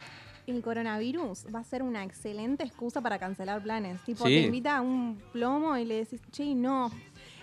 El 0.46 0.62
coronavirus 0.62 1.46
va 1.54 1.60
a 1.60 1.64
ser 1.64 1.82
una 1.82 2.02
excelente 2.04 2.64
excusa 2.64 3.00
para 3.02 3.18
cancelar 3.18 3.62
planes. 3.62 4.00
Tipo, 4.04 4.26
Sí. 4.26 4.34
te 4.34 4.40
invita 4.46 4.78
a 4.78 4.80
un 4.80 5.20
plomo 5.32 5.76
y 5.76 5.84
le 5.84 5.96
decís, 5.96 6.22
che, 6.32 6.54
no, 6.54 6.90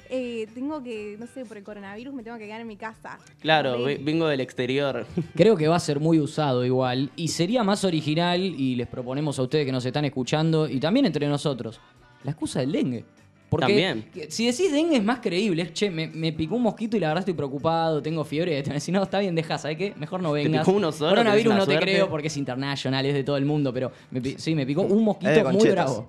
eh, 0.09 0.47
tengo 0.55 0.81
que, 0.83 1.15
no 1.19 1.27
sé, 1.27 1.45
por 1.45 1.57
el 1.57 1.63
coronavirus 1.63 2.13
me 2.15 2.23
tengo 2.23 2.37
que 2.39 2.45
quedar 2.45 2.61
en 2.61 2.67
mi 2.67 2.77
casa. 2.77 3.19
Claro, 3.41 3.85
Re- 3.85 3.99
vengo 4.01 4.27
del 4.27 4.41
exterior. 4.41 5.05
Creo 5.35 5.55
que 5.55 5.67
va 5.67 5.75
a 5.75 5.79
ser 5.79 5.99
muy 5.99 6.19
usado 6.19 6.65
igual 6.65 7.11
y 7.15 7.27
sería 7.27 7.63
más 7.63 7.83
original 7.83 8.41
y 8.41 8.75
les 8.75 8.87
proponemos 8.87 9.37
a 9.37 9.43
ustedes 9.43 9.65
que 9.67 9.71
nos 9.71 9.85
están 9.85 10.05
escuchando 10.05 10.67
y 10.67 10.79
también 10.79 11.05
entre 11.05 11.27
nosotros 11.27 11.79
la 12.23 12.31
excusa 12.31 12.59
del 12.61 12.71
dengue. 12.71 13.05
Porque 13.49 13.67
También. 13.67 14.05
si 14.29 14.47
decís 14.47 14.71
dengue 14.71 14.97
es 14.97 15.03
más 15.03 15.19
creíble, 15.19 15.61
es, 15.61 15.73
che, 15.73 15.89
me, 15.89 16.07
me 16.07 16.33
picó 16.33 16.55
un 16.55 16.63
mosquito 16.63 16.97
y 16.97 16.99
la 16.99 17.09
verdad 17.09 17.21
estoy 17.21 17.35
preocupado, 17.35 18.01
tengo 18.01 18.23
fiebre, 18.23 18.61
te 18.63 18.73
decir, 18.73 18.93
no, 18.93 19.03
está 19.03 19.19
bien, 19.19 19.35
deja, 19.35 19.57
¿sabes 19.57 19.77
qué? 19.77 19.93
Mejor 19.97 20.21
no 20.21 20.31
vengas. 20.31 20.65
picó 20.65 20.75
uno 20.75 20.91
solo, 20.91 21.11
Coronavirus 21.11 21.55
no 21.55 21.67
te 21.67 21.79
creo 21.79 22.09
porque 22.09 22.27
es 22.27 22.37
internacional, 22.37 23.05
es 23.05 23.13
de 23.13 23.23
todo 23.23 23.37
el 23.37 23.45
mundo, 23.45 23.73
pero 23.73 23.91
me 24.11 24.21
sí, 24.37 24.55
me 24.55 24.65
picó 24.65 24.81
un 24.81 24.97
Es 24.97 25.03
mosquito 25.03 25.49
muy 25.51 25.69
bravo. 25.69 26.07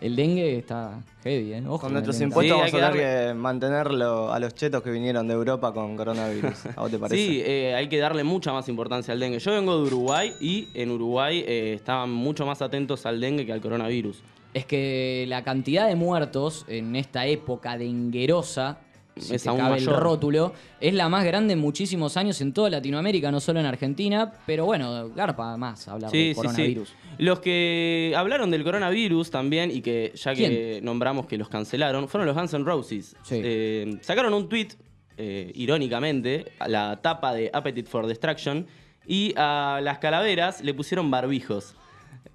El 0.00 0.14
dengue 0.14 0.58
está 0.58 1.02
heavy, 1.24 1.54
¿eh? 1.54 1.62
Ojo 1.66 1.80
Con 1.80 1.92
nuestros 1.92 2.20
impuestos 2.20 2.54
Sí, 2.54 2.72
vamos 2.72 2.84
a 2.84 2.92
que 2.92 2.98
tener 2.98 3.28
que 3.28 3.34
mantenerlo 3.34 4.32
a 4.32 4.38
los 4.38 4.54
chetos 4.54 4.82
que 4.82 4.90
vinieron 4.90 5.26
de 5.26 5.34
Europa 5.34 5.72
con 5.72 5.96
coronavirus. 5.96 6.66
¿A 6.76 6.82
vos 6.82 6.90
te 6.90 6.98
parece? 6.98 7.16
Sí, 7.16 7.42
eh, 7.44 7.74
hay 7.74 7.88
que 7.88 7.98
darle 7.98 8.22
mucha 8.22 8.52
más 8.52 8.68
importancia 8.68 9.14
al 9.14 9.20
dengue. 9.20 9.38
Yo 9.38 9.52
vengo 9.52 9.76
de 9.78 9.86
Uruguay 9.86 10.32
y 10.40 10.68
en 10.74 10.90
Uruguay 10.90 11.42
eh, 11.46 11.72
estaban 11.74 12.10
mucho 12.10 12.44
más 12.44 12.60
atentos 12.60 13.06
al 13.06 13.20
dengue 13.20 13.46
que 13.46 13.52
al 13.52 13.60
coronavirus. 13.60 14.22
Es 14.54 14.64
que 14.66 15.24
la 15.28 15.42
cantidad 15.44 15.86
de 15.88 15.94
muertos 15.96 16.64
en 16.68 16.96
esta 16.96 17.26
época 17.26 17.76
denguerosa, 17.76 18.78
si 19.16 19.34
Es 19.34 19.42
te 19.44 19.48
aún 19.48 19.58
cabe 19.58 19.78
el 19.78 19.86
rótulo, 19.86 20.52
es 20.80 20.92
la 20.94 21.08
más 21.08 21.24
grande 21.24 21.54
en 21.54 21.58
muchísimos 21.58 22.16
años 22.16 22.40
en 22.40 22.52
toda 22.52 22.68
Latinoamérica, 22.70 23.30
no 23.30 23.40
solo 23.40 23.60
en 23.60 23.66
Argentina, 23.66 24.32
pero 24.46 24.64
bueno, 24.66 25.08
garpa 25.14 25.56
más 25.56 25.88
hablar 25.88 26.10
Sí, 26.10 26.18
de 26.18 26.24
sí, 26.24 26.30
sí. 26.34 26.36
coronavirus. 26.36 26.94
Los 27.18 27.40
que 27.40 28.12
hablaron 28.16 28.50
del 28.50 28.62
coronavirus 28.64 29.30
también 29.30 29.70
y 29.70 29.80
que 29.80 30.12
ya 30.14 30.34
que 30.34 30.80
nombramos 30.82 31.26
que 31.26 31.38
los 31.38 31.48
cancelaron 31.48 32.08
fueron 32.08 32.26
los 32.26 32.36
Guns 32.36 32.52
N' 32.54 32.64
Roses. 32.64 33.16
Sí. 33.22 33.40
Eh, 33.42 33.98
sacaron 34.02 34.34
un 34.34 34.48
tweet, 34.50 34.68
eh, 35.16 35.50
irónicamente, 35.54 36.52
a 36.58 36.68
la 36.68 37.00
tapa 37.00 37.32
de 37.34 37.50
Appetite 37.52 37.88
for 37.88 38.06
Destruction 38.06 38.66
y 39.06 39.32
a 39.36 39.80
las 39.82 39.98
calaveras 39.98 40.62
le 40.62 40.74
pusieron 40.74 41.10
barbijos. 41.10 41.74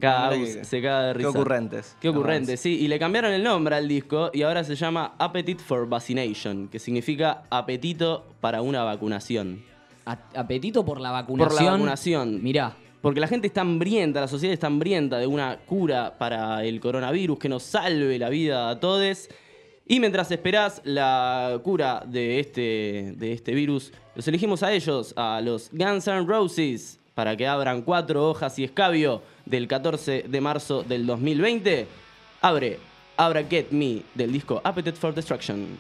Cada 0.02 0.36
se 0.64 0.82
caga 0.82 1.08
de 1.08 1.14
qué 1.14 1.18
risa. 1.20 1.30
ocurrentes. 1.30 1.96
Qué 2.02 2.10
ocurrente, 2.10 2.52
Avance. 2.52 2.58
sí. 2.58 2.80
Y 2.82 2.88
le 2.88 3.00
cambiaron 3.00 3.32
el 3.32 3.44
nombre 3.44 3.76
al 3.76 3.88
disco 3.88 4.30
y 4.34 4.42
ahora 4.42 4.64
se 4.64 4.76
llama 4.76 5.14
Appetite 5.18 5.64
for 5.64 5.88
Vaccination, 5.88 6.68
que 6.68 6.80
significa 6.80 7.44
apetito 7.50 8.26
para 8.42 8.62
una 8.62 8.84
vacunación. 8.84 9.64
A- 10.06 10.18
apetito 10.36 10.84
por 10.84 11.00
la 11.00 11.12
vacunación. 11.12 11.56
Por 11.58 11.64
la 11.64 11.72
vacunación. 11.72 12.44
Mirá, 12.44 12.76
Porque 13.02 13.20
la 13.20 13.28
gente 13.28 13.48
está 13.48 13.62
hambrienta, 13.62 14.22
la 14.22 14.28
sociedad 14.28 14.54
está 14.54 14.68
hambrienta 14.68 15.18
de 15.18 15.26
una 15.28 15.58
cura 15.66 16.18
para 16.20 16.64
el 16.64 16.80
coronavirus 16.80 17.40
que 17.40 17.50
nos 17.50 17.64
salve 17.64 18.20
la 18.20 18.30
vida 18.30 18.70
a 18.70 18.80
todos. 18.80 19.28
Y 19.88 20.00
mientras 20.00 20.30
esperás 20.32 20.82
la 20.86 21.60
cura 21.64 22.04
de 22.08 22.40
este, 22.40 23.14
de 23.18 23.34
este 23.34 23.54
virus, 23.54 23.92
los 24.16 24.28
elegimos 24.28 24.62
a 24.64 24.72
ellos, 24.72 25.14
a 25.18 25.42
los 25.42 25.70
Guns 25.72 26.08
N' 26.08 26.26
Roses, 26.28 27.00
para 27.16 27.36
que 27.36 27.46
abran 27.48 27.82
cuatro 27.82 28.30
hojas 28.30 28.58
y 28.60 28.64
escabio 28.64 29.22
del 29.52 29.68
14 29.68 30.26
de 30.28 30.42
marzo 30.42 30.82
del 30.82 31.06
2020. 31.06 31.86
Abre 32.42 32.80
Abra 33.18 33.44
Get 33.44 33.72
Me 33.72 34.02
del 34.16 34.32
disco 34.32 34.62
Appetite 34.64 34.98
for 34.98 35.14
Destruction. 35.14 35.78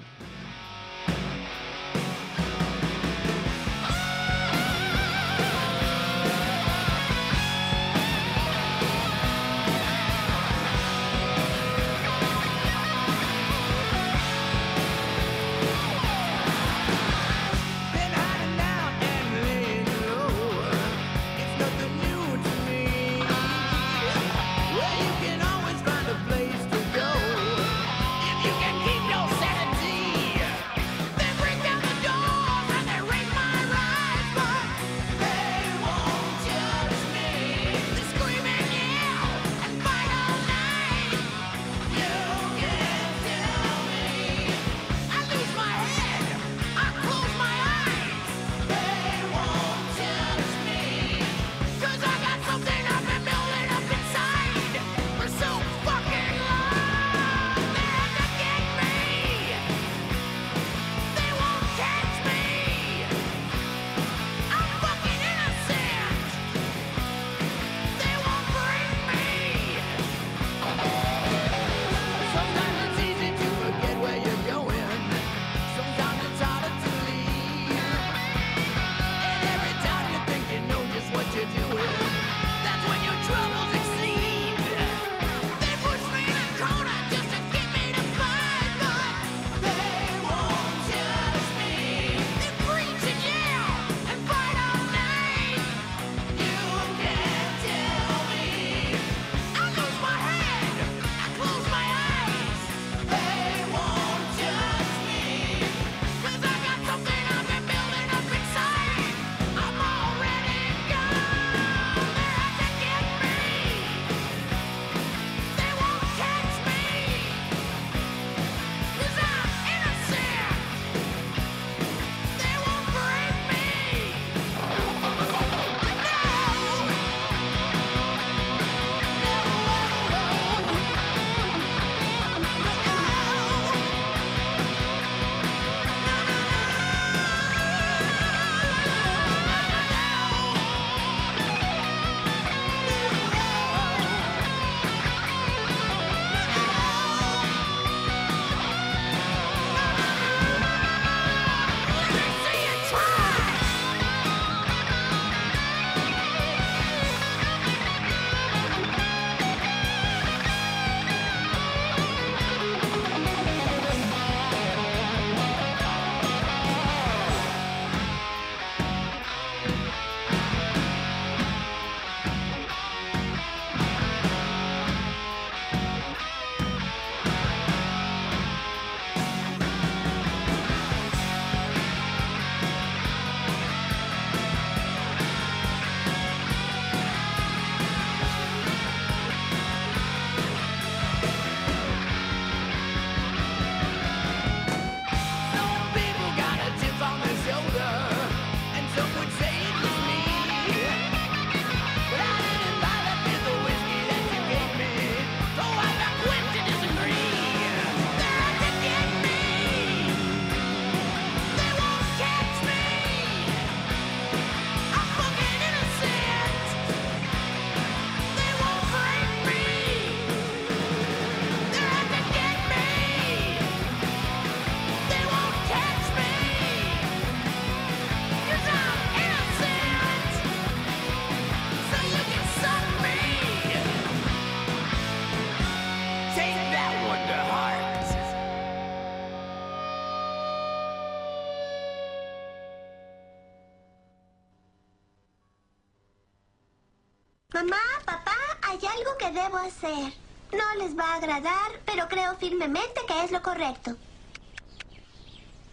hacer. 249.67 250.13
No 250.51 250.83
les 250.83 250.97
va 250.97 251.13
a 251.13 251.15
agradar, 251.15 251.71
pero 251.85 252.07
creo 252.07 252.35
firmemente 252.35 253.01
que 253.07 253.23
es 253.23 253.31
lo 253.31 253.41
correcto. 253.41 253.95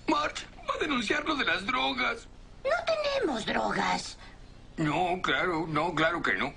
March 0.06 0.46
va 0.68 0.74
a 0.74 0.78
denunciarlo 0.78 1.34
de 1.34 1.44
las 1.44 1.66
drogas. 1.66 2.28
No 2.64 2.76
tenemos 2.86 3.44
drogas. 3.44 4.18
No, 4.76 5.20
claro, 5.22 5.66
no, 5.68 5.94
claro 5.94 6.22
que 6.22 6.34
no. 6.34 6.52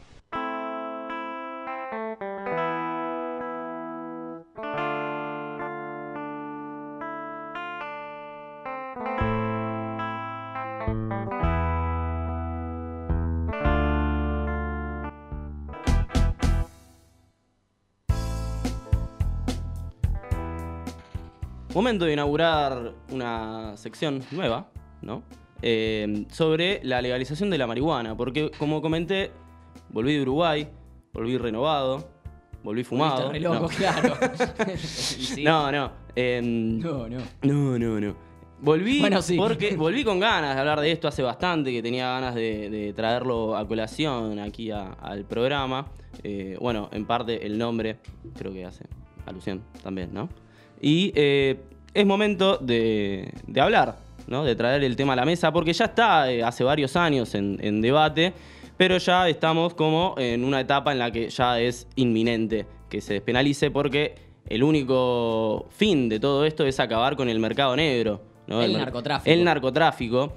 momento 21.82 22.06
de 22.06 22.14
inaugurar 22.14 22.94
una 23.10 23.76
sección 23.76 24.24
nueva, 24.32 24.70
¿no? 25.02 25.24
Eh, 25.64 26.26
sobre 26.32 26.80
la 26.84 27.02
legalización 27.02 27.50
de 27.50 27.58
la 27.58 27.66
marihuana, 27.66 28.16
porque 28.16 28.52
como 28.58 28.82
comenté, 28.82 29.32
volví 29.90 30.14
de 30.14 30.22
Uruguay, 30.22 30.68
volví 31.12 31.38
renovado, 31.38 32.08
volví 32.64 32.84
fumado. 32.84 33.32
Re 33.32 33.40
loco, 33.40 33.62
no. 33.62 33.68
claro. 33.78 34.16
No, 35.44 35.72
no. 35.72 35.92
Em, 36.16 36.80
no, 36.80 37.10
no. 37.10 37.20
No, 37.42 37.80
no, 37.80 38.00
no. 38.00 38.16
Volví, 38.60 39.04
porque, 39.36 39.76
volví 39.78 40.04
con 40.04 40.20
ganas 40.20 40.54
de 40.54 40.60
hablar 40.60 40.82
de 40.82 40.92
esto 40.92 41.08
hace 41.08 41.24
bastante, 41.24 41.72
que 41.72 41.82
tenía 41.82 42.10
ganas 42.10 42.36
de, 42.36 42.94
traerlo 42.96 43.58
a 43.58 43.68
colación 43.68 44.38
aquí 44.38 44.70
al 44.70 45.26
programa. 45.26 45.88
Eh, 46.24 46.58
bueno, 46.62 46.90
en 46.92 47.06
parte 47.06 47.44
el 47.44 47.58
nombre 47.58 47.98
creo 48.38 48.54
que 48.54 48.66
hace 48.66 48.86
alusión 49.26 49.64
también, 49.82 50.14
¿no? 50.14 50.30
Y 50.80 51.12
eh, 51.16 51.60
es 51.94 52.06
momento 52.06 52.58
de, 52.58 53.34
de 53.48 53.62
hablar, 53.62 53.98
¿no? 54.28 54.44
De 54.44 54.56
traer 54.56 54.84
el 54.84 54.96
tema 54.96 55.14
a 55.14 55.16
la 55.18 55.26
mesa, 55.26 55.52
porque 55.52 55.74
ya 55.74 55.86
está 55.86 56.32
eh, 56.32 56.44
hace 56.44 56.64
varios 56.64 56.96
años 56.96 57.36
en, 57.36 57.58
en 57.62 57.82
debate, 57.82 58.34
pero 58.78 58.98
ya 58.98 59.28
estamos 59.30 59.74
como 59.74 60.16
en 60.18 60.44
una 60.44 60.60
etapa 60.62 60.92
en 60.92 61.00
la 61.00 61.12
que 61.12 61.30
ya 61.30 61.60
es 61.60 61.88
inminente 61.96 62.66
que 62.90 63.02
se 63.02 63.14
despenalice, 63.16 63.72
porque 63.72 64.16
el 64.48 64.64
único 64.64 65.68
fin 65.70 66.10
de 66.10 66.20
todo 66.20 66.46
esto 66.46 66.66
es 66.66 66.80
acabar 66.80 67.16
con 67.16 67.30
el 67.30 67.40
mercado 67.40 67.76
negro. 67.76 68.22
¿no? 68.48 68.62
El 68.62 68.74
narcotráfico. 68.78 69.32
El 69.32 69.44
narcotráfico, 69.46 70.34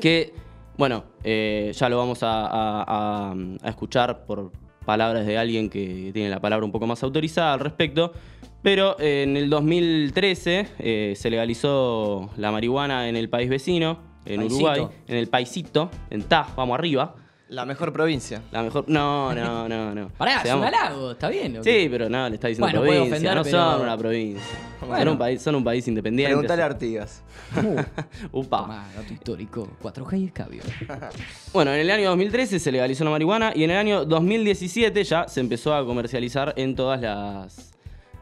que, 0.00 0.34
bueno, 0.76 1.04
eh, 1.24 1.72
ya 1.74 1.88
lo 1.88 1.96
vamos 1.98 2.22
a, 2.22 2.46
a- 2.46 2.82
a- 2.86 3.34
a 3.62 3.68
escuchar 3.68 4.24
por 4.26 4.50
palabras 4.88 5.26
de 5.26 5.36
alguien 5.36 5.68
que 5.68 6.12
tiene 6.14 6.30
la 6.30 6.40
palabra 6.40 6.64
un 6.64 6.72
poco 6.72 6.86
más 6.86 7.02
autorizada 7.02 7.52
al 7.52 7.60
respecto. 7.60 8.14
Pero 8.62 8.98
eh, 8.98 9.22
en 9.22 9.36
el 9.36 9.50
2013 9.50 10.66
eh, 10.78 11.12
se 11.14 11.28
legalizó 11.28 12.30
la 12.38 12.50
marihuana 12.50 13.06
en 13.10 13.14
el 13.14 13.28
país 13.28 13.50
vecino, 13.50 13.98
en. 14.24 14.44
Uruguay, 14.44 14.88
en 15.06 15.16
el 15.16 15.26
paisito, 15.26 15.90
en 16.08 16.22
Ta, 16.22 16.48
vamos 16.56 16.78
arriba. 16.78 17.16
La 17.48 17.64
mejor 17.64 17.94
provincia. 17.94 18.42
La 18.52 18.62
mejor. 18.62 18.84
No, 18.88 19.34
no, 19.34 19.66
no, 19.68 19.94
no. 19.94 20.08
Pará, 20.18 20.42
es 20.42 20.52
un 20.52 20.62
halago, 20.64 21.12
está 21.12 21.30
bien. 21.30 21.58
Sí, 21.64 21.88
pero 21.90 22.08
no, 22.10 22.28
le 22.28 22.34
está 22.34 22.48
diciendo 22.48 22.66
Bueno, 22.66 22.80
provincia. 22.82 23.14
ofender, 23.16 23.36
no 23.36 23.42
pero- 23.42 23.56
son 23.72 23.80
una 23.82 23.96
provincia. 23.96 24.42
Son, 24.80 24.88
Bueno. 24.88 25.12
un 25.12 25.18
país, 25.18 25.42
son 25.42 25.54
un 25.54 25.64
país 25.64 25.88
independiente. 25.88 26.28
Preguntale 26.30 26.62
a 26.62 26.66
Artigas. 26.66 27.22
Upa. 28.32 28.60
Tomá, 28.62 28.88
dato 28.94 29.12
histórico. 29.12 29.68
4G 29.82 30.18
y 30.20 30.24
escabio. 30.26 30.62
Bueno, 31.54 31.72
en 31.72 31.80
el 31.80 31.90
año 31.90 32.10
2013 32.10 32.58
se 32.58 32.70
legalizó 32.70 33.04
la 33.04 33.10
marihuana 33.10 33.52
y 33.54 33.64
en 33.64 33.70
el 33.70 33.78
año 33.78 34.04
2017 34.04 35.02
ya 35.04 35.26
se 35.26 35.40
empezó 35.40 35.74
a 35.74 35.84
comercializar 35.86 36.52
en 36.56 36.76
todas 36.76 37.00
las, 37.00 37.72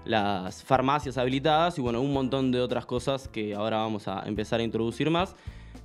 las 0.04 0.62
farmacias 0.62 1.18
habilitadas 1.18 1.76
y 1.78 1.80
bueno, 1.82 2.00
un 2.00 2.12
montón 2.12 2.52
de 2.52 2.60
otras 2.60 2.86
cosas 2.86 3.26
que 3.26 3.54
ahora 3.54 3.78
vamos 3.78 4.06
a 4.06 4.22
empezar 4.26 4.60
a 4.60 4.62
introducir 4.62 5.10
más. 5.10 5.34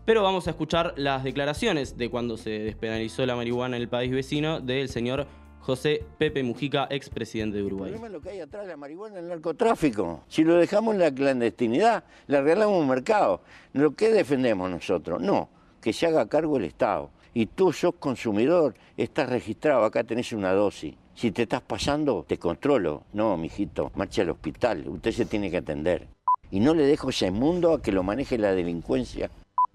Pero 0.05 0.23
vamos 0.23 0.47
a 0.47 0.51
escuchar 0.51 0.93
las 0.97 1.23
declaraciones 1.23 1.95
de 1.95 2.09
cuando 2.09 2.35
se 2.35 2.49
despenalizó 2.49 3.25
la 3.25 3.35
marihuana 3.35 3.75
en 3.75 3.83
el 3.83 3.87
país 3.87 4.11
vecino 4.11 4.59
del 4.59 4.89
señor 4.89 5.27
José 5.59 6.03
Pepe 6.17 6.41
Mujica, 6.41 6.87
expresidente 6.89 7.57
de 7.57 7.59
El 7.59 7.67
Uruguay. 7.67 7.91
problema 7.91 8.07
es 8.07 8.13
lo 8.13 8.21
que 8.21 8.29
hay 8.31 8.39
atrás 8.39 8.63
de 8.63 8.69
la 8.69 8.77
marihuana, 8.77 9.19
el 9.19 9.27
narcotráfico. 9.27 10.23
Si 10.27 10.43
lo 10.43 10.55
dejamos 10.55 10.95
en 10.95 11.01
la 11.01 11.13
clandestinidad, 11.13 12.03
le 12.25 12.41
regalamos 12.41 12.81
un 12.81 12.87
mercado. 12.87 13.41
¿Lo 13.73 13.91
que 13.91 14.09
defendemos 14.09 14.71
nosotros? 14.71 15.21
No, 15.21 15.49
que 15.79 15.93
se 15.93 16.07
haga 16.07 16.27
cargo 16.27 16.57
el 16.57 16.65
Estado. 16.65 17.11
Y 17.35 17.45
tú 17.45 17.71
sos 17.71 17.93
consumidor, 17.99 18.73
estás 18.97 19.29
registrado, 19.29 19.85
acá 19.85 20.03
tenés 20.03 20.33
una 20.33 20.51
dosis. 20.51 20.95
Si 21.13 21.29
te 21.29 21.43
estás 21.43 21.61
pasando, 21.61 22.25
te 22.27 22.39
controlo. 22.39 23.03
No, 23.13 23.37
mijito, 23.37 23.91
marcha 23.93 24.23
al 24.23 24.31
hospital, 24.31 24.87
usted 24.87 25.11
se 25.11 25.25
tiene 25.25 25.51
que 25.51 25.57
atender. 25.57 26.07
Y 26.49 26.59
no 26.59 26.73
le 26.73 26.87
dejo 26.87 27.11
ese 27.11 27.29
mundo 27.29 27.73
a 27.73 27.81
que 27.81 27.91
lo 27.91 28.01
maneje 28.01 28.39
la 28.39 28.53
delincuencia. 28.53 29.29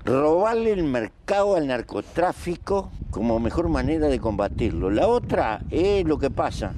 Robarle 0.06 0.72
el 0.72 0.84
mercado 0.84 1.56
al 1.56 1.66
narcotráfico 1.66 2.90
como 3.10 3.38
mejor 3.40 3.68
manera 3.68 4.06
de 4.08 4.20
combatirlo. 4.20 4.88
La 4.88 5.08
otra 5.08 5.60
es 5.70 6.06
lo 6.06 6.16
que 6.18 6.30
pasa 6.30 6.72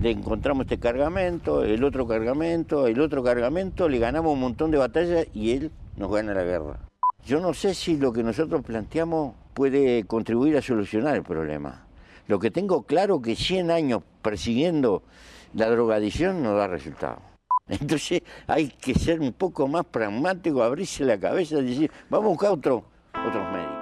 le 0.00 0.10
encontramos 0.10 0.64
este 0.64 0.78
cargamento, 0.78 1.64
el 1.64 1.82
otro 1.82 2.06
cargamento, 2.06 2.86
el 2.86 3.00
otro 3.00 3.22
cargamento, 3.22 3.88
le 3.88 3.98
ganamos 3.98 4.32
un 4.32 4.40
montón 4.40 4.70
de 4.70 4.78
batallas 4.78 5.26
y 5.34 5.52
él 5.52 5.72
nos 5.96 6.12
gana 6.12 6.34
la 6.34 6.44
guerra. 6.44 6.78
Yo 7.26 7.40
no 7.40 7.52
sé 7.52 7.74
si 7.74 7.96
lo 7.96 8.12
que 8.12 8.22
nosotros 8.22 8.64
planteamos 8.64 9.34
puede 9.54 10.04
contribuir 10.04 10.56
a 10.56 10.62
solucionar 10.62 11.16
el 11.16 11.24
problema. 11.24 11.84
Lo 12.28 12.38
que 12.38 12.50
tengo 12.50 12.82
claro 12.82 13.20
que 13.20 13.34
100 13.34 13.70
años 13.70 14.02
persiguiendo 14.22 15.02
la 15.54 15.68
drogadicción 15.68 16.42
no 16.42 16.54
da 16.54 16.68
resultado. 16.68 17.27
Entonces 17.68 18.22
hay 18.46 18.68
que 18.68 18.94
ser 18.94 19.20
un 19.20 19.32
poco 19.32 19.68
más 19.68 19.84
pragmático, 19.84 20.62
abrirse 20.62 21.04
la 21.04 21.18
cabeza 21.18 21.58
y 21.58 21.64
decir, 21.64 21.90
vamos 22.08 22.26
a 22.26 22.28
buscar 22.30 22.50
otro, 22.50 22.84
otros 23.12 23.52
medios. 23.52 23.78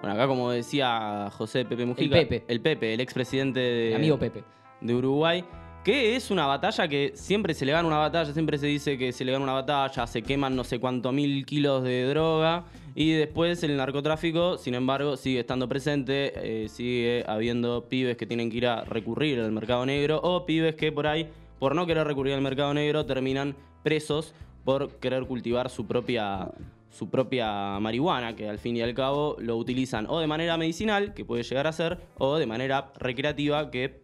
Bueno, 0.00 0.14
acá 0.14 0.26
como 0.28 0.50
decía 0.50 1.28
José 1.32 1.64
Pepe 1.64 1.84
Mujica, 1.84 2.16
Pepe. 2.16 2.44
el 2.48 2.60
Pepe, 2.60 2.94
el 2.94 3.00
expresidente 3.00 3.60
de, 3.60 3.88
El 3.88 3.96
amigo 3.96 4.18
Pepe. 4.18 4.44
de 4.80 4.94
Uruguay, 4.94 5.44
que 5.82 6.16
es 6.16 6.30
una 6.30 6.46
batalla 6.46 6.86
que 6.86 7.12
siempre 7.14 7.54
se 7.54 7.66
le 7.66 7.72
gana 7.72 7.88
una 7.88 7.98
batalla, 7.98 8.32
siempre 8.32 8.56
se 8.56 8.66
dice 8.66 8.96
que 8.96 9.12
se 9.12 9.24
le 9.24 9.32
gana 9.32 9.44
una 9.44 9.52
batalla, 9.54 10.06
se 10.06 10.22
queman 10.22 10.54
no 10.54 10.64
sé 10.64 10.78
cuánto 10.78 11.12
mil 11.12 11.44
kilos 11.44 11.82
de 11.82 12.08
droga 12.08 12.64
y 12.98 13.12
después 13.12 13.62
el 13.62 13.76
narcotráfico, 13.76 14.56
sin 14.56 14.74
embargo, 14.74 15.18
sigue 15.18 15.40
estando 15.40 15.68
presente, 15.68 16.32
eh, 16.34 16.68
sigue 16.70 17.24
habiendo 17.28 17.84
pibes 17.90 18.16
que 18.16 18.24
tienen 18.24 18.50
que 18.50 18.56
ir 18.56 18.66
a 18.66 18.84
recurrir 18.84 19.38
al 19.38 19.52
mercado 19.52 19.84
negro 19.84 20.18
o 20.22 20.46
pibes 20.46 20.76
que 20.76 20.90
por 20.90 21.06
ahí, 21.06 21.28
por 21.58 21.74
no 21.74 21.86
querer 21.86 22.06
recurrir 22.06 22.32
al 22.32 22.40
mercado 22.40 22.72
negro, 22.72 23.04
terminan 23.04 23.54
presos 23.82 24.32
por 24.64 24.92
querer 24.94 25.26
cultivar 25.26 25.68
su 25.68 25.86
propia 25.86 26.50
su 26.88 27.10
propia 27.10 27.78
marihuana, 27.80 28.34
que 28.34 28.48
al 28.48 28.58
fin 28.58 28.78
y 28.78 28.80
al 28.80 28.94
cabo 28.94 29.36
lo 29.40 29.58
utilizan 29.58 30.06
o 30.08 30.18
de 30.18 30.26
manera 30.26 30.56
medicinal, 30.56 31.12
que 31.12 31.26
puede 31.26 31.42
llegar 31.42 31.66
a 31.66 31.72
ser, 31.72 31.98
o 32.16 32.38
de 32.38 32.46
manera 32.46 32.92
recreativa, 32.98 33.70
que, 33.70 34.00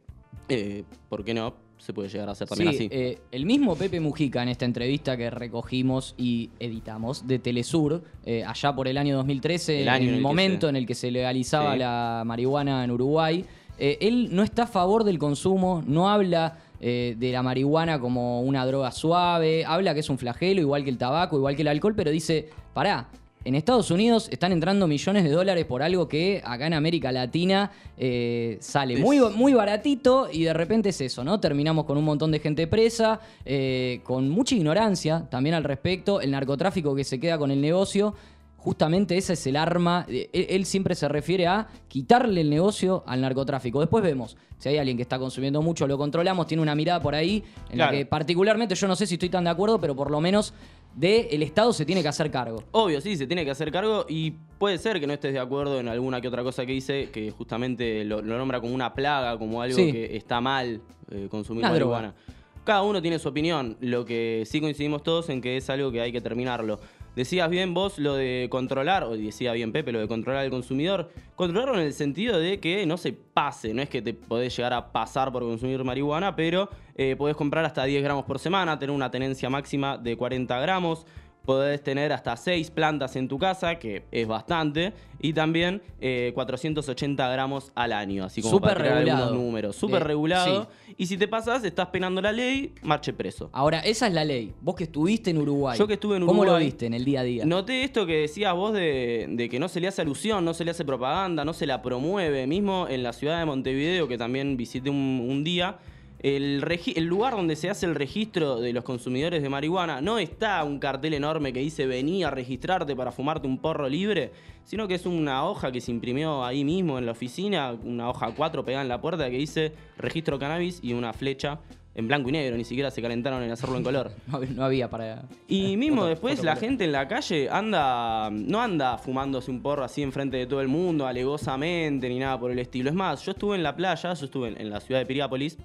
eh, 0.51 0.85
¿por 1.09 1.25
qué 1.25 1.33
no? 1.33 1.55
Se 1.83 1.93
puede 1.93 2.09
llegar 2.09 2.29
a 2.29 2.33
hacer 2.33 2.47
también 2.47 2.71
Sí, 2.71 2.77
así. 2.77 2.89
eh, 2.93 3.19
el 3.33 3.45
mismo 3.45 3.75
Pepe 3.75 3.99
Mujica 3.99 4.41
en 4.41 4.49
esta 4.51 4.65
entrevista 4.65 5.17
que 5.17 5.31
recogimos 5.31 6.15
y 6.17 6.51
editamos 6.61 7.27
de 7.27 7.41
Telesur, 7.41 8.05
eh, 8.25 8.45
allá 8.45 8.73
por 8.73 8.87
el 8.87 8.97
año 8.99 9.17
2013, 9.17 9.83
El 9.83 9.89
año 9.89 10.09
en 10.11 10.15
el, 10.15 10.21
momento 10.21 10.67
se- 10.67 10.71
en 10.71 10.77
el 10.77 10.87
que 10.87 10.95
se 10.95 11.11
legalizaba 11.11 11.73
Sí. 11.73 11.81
la 11.81 12.23
marihuana 12.25 12.85
en 12.85 12.93
Uruguay, 12.93 13.45
eh, 13.81 13.99
él 14.01 14.29
no 14.31 14.45
está 14.45 14.63
a 14.63 14.67
favor 14.69 15.03
del 15.03 15.19
consumo, 15.19 15.83
no 15.85 16.09
habla 16.09 16.59
eh, 16.85 17.17
de 17.19 17.33
la 17.33 17.43
marihuana 17.43 17.99
como 18.01 18.43
una 18.43 18.65
droga 18.67 18.91
suave, 18.93 19.65
habla 19.65 19.93
que 19.95 20.01
es 20.01 20.11
un 20.11 20.19
flagelo, 20.19 20.61
igual 20.61 20.85
que 20.85 20.91
el 20.91 20.99
tabaco, 20.99 21.37
igual 21.37 21.57
que 21.57 21.63
el 21.63 21.69
alcohol, 21.69 21.95
pero 21.97 22.11
dice, 22.13 22.49
pará, 22.75 23.09
en 23.45 23.55
Estados 23.55 23.91
Unidos 23.91 24.29
están 24.31 24.53
entrando 24.53 24.87
millones 24.87 25.25
de 25.25 25.31
dólares 25.31 25.65
por 25.65 25.83
algo 25.83 26.09
que 26.09 26.41
acá 26.45 26.67
en 26.67 26.75
América 26.75 27.11
Latina 27.13 27.71
eh, 27.99 28.57
sale 28.61 28.97
muy, 28.99 29.19
muy 29.35 29.53
baratito 29.53 30.29
y 30.33 30.45
de 30.45 30.53
repente 30.53 30.91
es 30.91 31.01
eso, 31.01 31.25
¿no? 31.25 31.41
Terminamos 31.41 31.85
con 31.85 31.97
un 31.99 32.05
montón 32.05 32.31
de 32.31 32.39
gente 32.39 32.67
presa, 32.67 33.21
eh, 33.45 34.01
con 34.05 34.29
mucha 34.29 34.55
ignorancia 34.55 35.27
también 35.31 35.55
al 35.55 35.65
respecto, 35.65 36.21
el 36.21 36.31
narcotráfico 36.31 36.95
que 36.95 37.05
se 37.05 37.19
queda 37.19 37.39
con 37.39 37.51
el 37.51 37.61
negocio. 37.61 38.15
Justamente 38.59 39.17
ese 39.17 39.33
es 39.33 39.45
el 39.49 39.57
arma. 39.57 40.07
eh, 40.09 40.31
Él, 40.33 40.47
él 40.51 40.65
siempre 40.67 40.95
se 40.95 41.09
refiere 41.09 41.49
a 41.49 41.67
quitarle 41.89 42.43
el 42.43 42.51
negocio 42.51 43.03
al 43.07 43.21
narcotráfico. 43.21 43.81
Después 43.81 44.05
vemos, 44.05 44.37
si 44.59 44.69
hay 44.69 44.79
alguien 44.79 44.97
que 44.97 45.03
está 45.03 45.19
consumiendo 45.19 45.61
mucho, 45.63 45.89
lo 45.89 45.99
controlamos, 45.99 46.47
tiene 46.47 46.63
una 46.63 46.77
mirada 46.77 47.01
por 47.01 47.17
ahí, 47.17 47.43
en 47.71 47.75
Claro. 47.77 47.91
la 47.93 47.99
que 47.99 48.07
particularmente 48.07 48.77
yo 48.77 48.87
no 48.87 48.95
sé 48.95 49.09
si 49.09 49.15
estoy 49.15 49.31
tan 49.31 49.43
de 49.45 49.51
acuerdo, 49.51 49.81
pero 49.81 49.97
por 49.97 50.13
lo 50.13 50.21
menos 50.21 50.55
de 50.95 51.29
el 51.33 51.43
Estado 51.43 51.73
se 51.73 51.85
tiene 51.87 52.03
que 52.03 52.09
hacer 52.09 52.31
cargo. 52.31 52.63
Obvio, 52.73 53.01
sí, 53.01 53.17
se 53.17 53.27
tiene 53.27 53.45
que 53.45 53.51
hacer 53.51 53.71
cargo 53.73 54.05
y 54.09 54.33
puede 54.59 54.79
ser 54.79 55.01
que 55.01 55.07
no 55.07 55.13
estés 55.13 55.33
de 55.33 55.39
acuerdo 55.39 55.81
en 55.81 55.89
alguna 55.89 56.21
que 56.21 56.29
otra 56.29 56.43
cosa 56.43 56.67
que 56.67 56.73
dice, 56.73 57.11
que 57.11 57.31
justamente 57.31 58.05
lo, 58.05 58.21
lo 58.23 58.37
nombra 58.39 58.61
como 58.61 58.75
una 58.75 58.93
plaga, 58.95 59.39
como 59.39 59.63
algo 59.63 59.77
Sí. 59.77 59.91
que 59.93 60.17
está 60.17 60.41
mal 60.41 60.81
eh, 61.11 61.29
consumir 61.31 61.61
Una 61.65 61.71
marihuana. 61.73 62.09
droga. 62.15 62.35
Cada 62.65 62.83
uno 62.83 63.03
tiene 63.03 63.19
su 63.19 63.29
opinión, 63.29 63.77
lo 63.81 64.05
que 64.05 64.45
sí 64.47 64.61
coincidimos 64.61 65.03
todos 65.03 65.29
en 65.31 65.41
que 65.41 65.57
es 65.57 65.69
algo 65.71 65.91
que 65.91 66.01
hay 66.01 66.13
que 66.13 66.21
terminarlo. 66.21 66.79
Decías 67.15 67.51
bien 67.51 67.75
vos 67.75 67.99
lo 67.99 68.15
de 68.15 68.49
controlar, 68.51 69.05
o 69.05 69.17
decía 69.17 69.53
bien 69.53 69.71
Pepe, 69.71 69.93
lo 69.93 70.01
de 70.01 70.09
controlar 70.09 70.45
al 70.45 70.51
consumidor. 70.51 71.11
Controlarlo 71.37 71.75
en 71.75 71.87
el 71.87 71.93
sentido 71.93 72.39
de 72.39 72.59
que 72.59 72.87
no 72.87 72.97
se 72.97 73.13
pase, 73.13 73.75
no 73.75 73.83
es 73.83 73.91
que 73.91 74.01
te 74.01 74.15
podés 74.15 74.57
llegar 74.57 74.73
a 74.73 74.93
pasar 74.93 75.31
por 75.31 75.43
consumir 75.43 75.85
marihuana, 75.85 76.35
pero 76.35 76.71
eh, 76.95 77.15
podés 77.17 77.37
comprar 77.37 77.65
hasta 77.67 77.85
10 77.85 78.03
gramos 78.03 78.25
por 78.25 78.39
semana, 78.39 78.79
tener 78.79 78.95
una 78.95 79.11
tenencia 79.11 79.51
máxima 79.51 79.99
de 79.99 80.17
40 80.17 80.59
gramos. 80.61 81.07
Podés 81.45 81.83
tener 81.83 82.13
hasta 82.13 82.37
6 82.37 82.71
plantas 82.71 83.17
en 83.17 83.27
tu 83.29 83.39
casa, 83.39 83.77
que 83.79 84.05
es 84.13 84.27
bastante, 84.29 84.93
y 85.21 85.33
también 85.33 85.83
eh, 86.01 86.31
480 86.35 87.29
gramos 87.31 87.73
al 87.75 87.93
año, 87.93 88.25
así 88.25 88.43
como 88.43 88.55
Súper 88.55 88.75
para 88.79 88.95
regulado. 88.95 89.25
algunos 89.25 89.45
números. 89.45 89.77
Súper 89.77 90.05
regulado. 90.05 90.69
Y 90.97 91.07
si 91.07 91.17
te 91.17 91.27
pasas, 91.27 91.65
estás 91.65 91.89
penando 91.89 92.21
la 92.21 92.33
ley, 92.33 92.73
marche 92.83 93.13
preso. 93.13 93.51
Ahora, 93.53 93.81
esa 93.81 94.07
es 94.07 94.13
la 94.15 94.25
ley. 94.25 94.53
Vos 94.61 94.75
que 94.77 94.85
estuviste 94.85 95.31
en 95.31 95.39
Uruguay. 95.39 95.79
Yo 95.79 95.87
que 95.87 95.95
estuve 95.95 96.17
en 96.17 96.27
¿Cómo 96.27 96.45
lo 96.45 96.51
Uruguay, 96.53 96.67
viste 96.67 96.87
en 96.87 96.95
el 96.95 97.05
día 97.05 97.21
a 97.21 97.25
día? 97.25 97.45
Noté 97.45 97.83
esto 97.85 98.07
que 98.07 98.19
decías 98.21 98.55
vos 98.55 98.73
de, 98.73 99.27
de 99.31 99.49
que 99.49 99.59
no 99.59 99.69
se 99.69 99.81
le 99.81 99.89
hace 99.89 100.03
alusión, 100.03 100.45
no 100.45 100.55
se 100.55 100.65
le 100.65 100.71
hace 100.71 100.85
propaganda, 100.85 101.45
no 101.45 101.53
se 101.55 101.67
la 101.67 101.83
promueve. 101.83 102.47
Mismo 102.47 102.87
en 102.89 103.03
la 103.03 103.13
ciudad 103.13 103.39
de 103.39 103.45
Montevideo, 103.47 104.07
que 104.07 104.19
también 104.19 104.57
visité 104.57 104.91
un, 104.91 105.27
un 105.29 105.43
día, 105.45 105.77
El, 106.23 106.61
lugar 107.07 107.33
donde 107.35 107.57
se 107.57 107.69
hace 107.69 107.85
el 107.87 107.97
registro 107.97 108.61
de 108.61 108.73
los 108.73 108.85
consumidores 108.85 109.43
de 109.43 109.49
marihuana 109.49 110.01
no 110.01 110.19
está 110.21 110.63
un 110.63 110.79
cartel 110.79 111.15
enorme 111.15 111.53
que 111.53 111.59
dice 111.61 111.87
vení 111.87 112.23
a 112.23 112.31
registrarte 112.31 112.95
para 112.95 113.11
fumarte 113.11 113.49
un 113.49 113.59
porro 113.59 113.89
libre, 113.89 114.31
sino 114.65 114.87
que 114.87 114.95
es 114.95 115.05
una 115.05 115.45
hoja 115.45 115.73
que 115.73 115.81
se 115.81 115.91
imprimió 115.91 116.45
ahí 116.45 116.63
mismo 116.65 116.99
en 116.99 117.07
la 117.07 117.13
oficina, 117.13 117.73
una 117.85 118.09
hoja 118.09 118.33
4 118.37 118.65
pegada 118.65 118.83
en 118.83 118.89
la 118.89 119.01
puerta 119.01 119.29
que 119.31 119.37
dice 119.39 119.73
registro 119.99 120.39
cannabis 120.39 120.79
y 120.83 120.93
una 120.93 121.13
flecha 121.13 121.59
en 121.95 122.07
blanco 122.09 122.29
y 122.31 122.33
negro, 122.33 122.57
ni 122.57 122.65
siquiera 122.65 122.91
se 122.91 123.03
calentaron 123.03 123.43
en 123.43 123.51
hacerlo 123.51 123.77
en 123.77 123.83
color. 123.83 124.13
No, 124.29 124.39
hab- 124.41 124.49
no 124.49 124.65
había 124.65 124.89
para. 124.89 125.25
Y 125.49 125.77
mismo 125.77 126.05
después 126.07 126.43
la 126.45 126.53
color. 126.55 126.61
gente 126.69 126.85
en 126.85 126.93
la 126.93 127.09
calle 127.09 127.51
anda, 127.51 128.31
no 128.31 128.63
anda 128.63 128.97
fumándose 128.97 129.51
un 129.51 129.61
porro 129.61 129.83
así 129.83 130.03
enfrente 130.03 130.37
de 130.37 130.47
todo 130.47 130.61
el 130.61 130.69
mundo, 130.69 131.05
alegosamente, 131.07 132.09
ni 132.09 132.21
nada 132.21 132.39
por 132.39 132.53
el 132.53 132.61
estilo. 132.61 132.89
Es 132.89 132.95
más, 132.95 133.23
yo 133.25 133.33
estuve 133.33 133.57
en 133.57 133.63
la 133.65 133.75
playa, 133.75 134.15
yo 134.15 134.25
estuve 134.25 134.49
en, 134.49 134.61
en 134.61 134.71
la 134.71 134.81
ciudad 134.81 135.01
de 135.01 135.07
Piriápolis, 135.07 135.59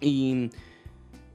y 0.00 0.50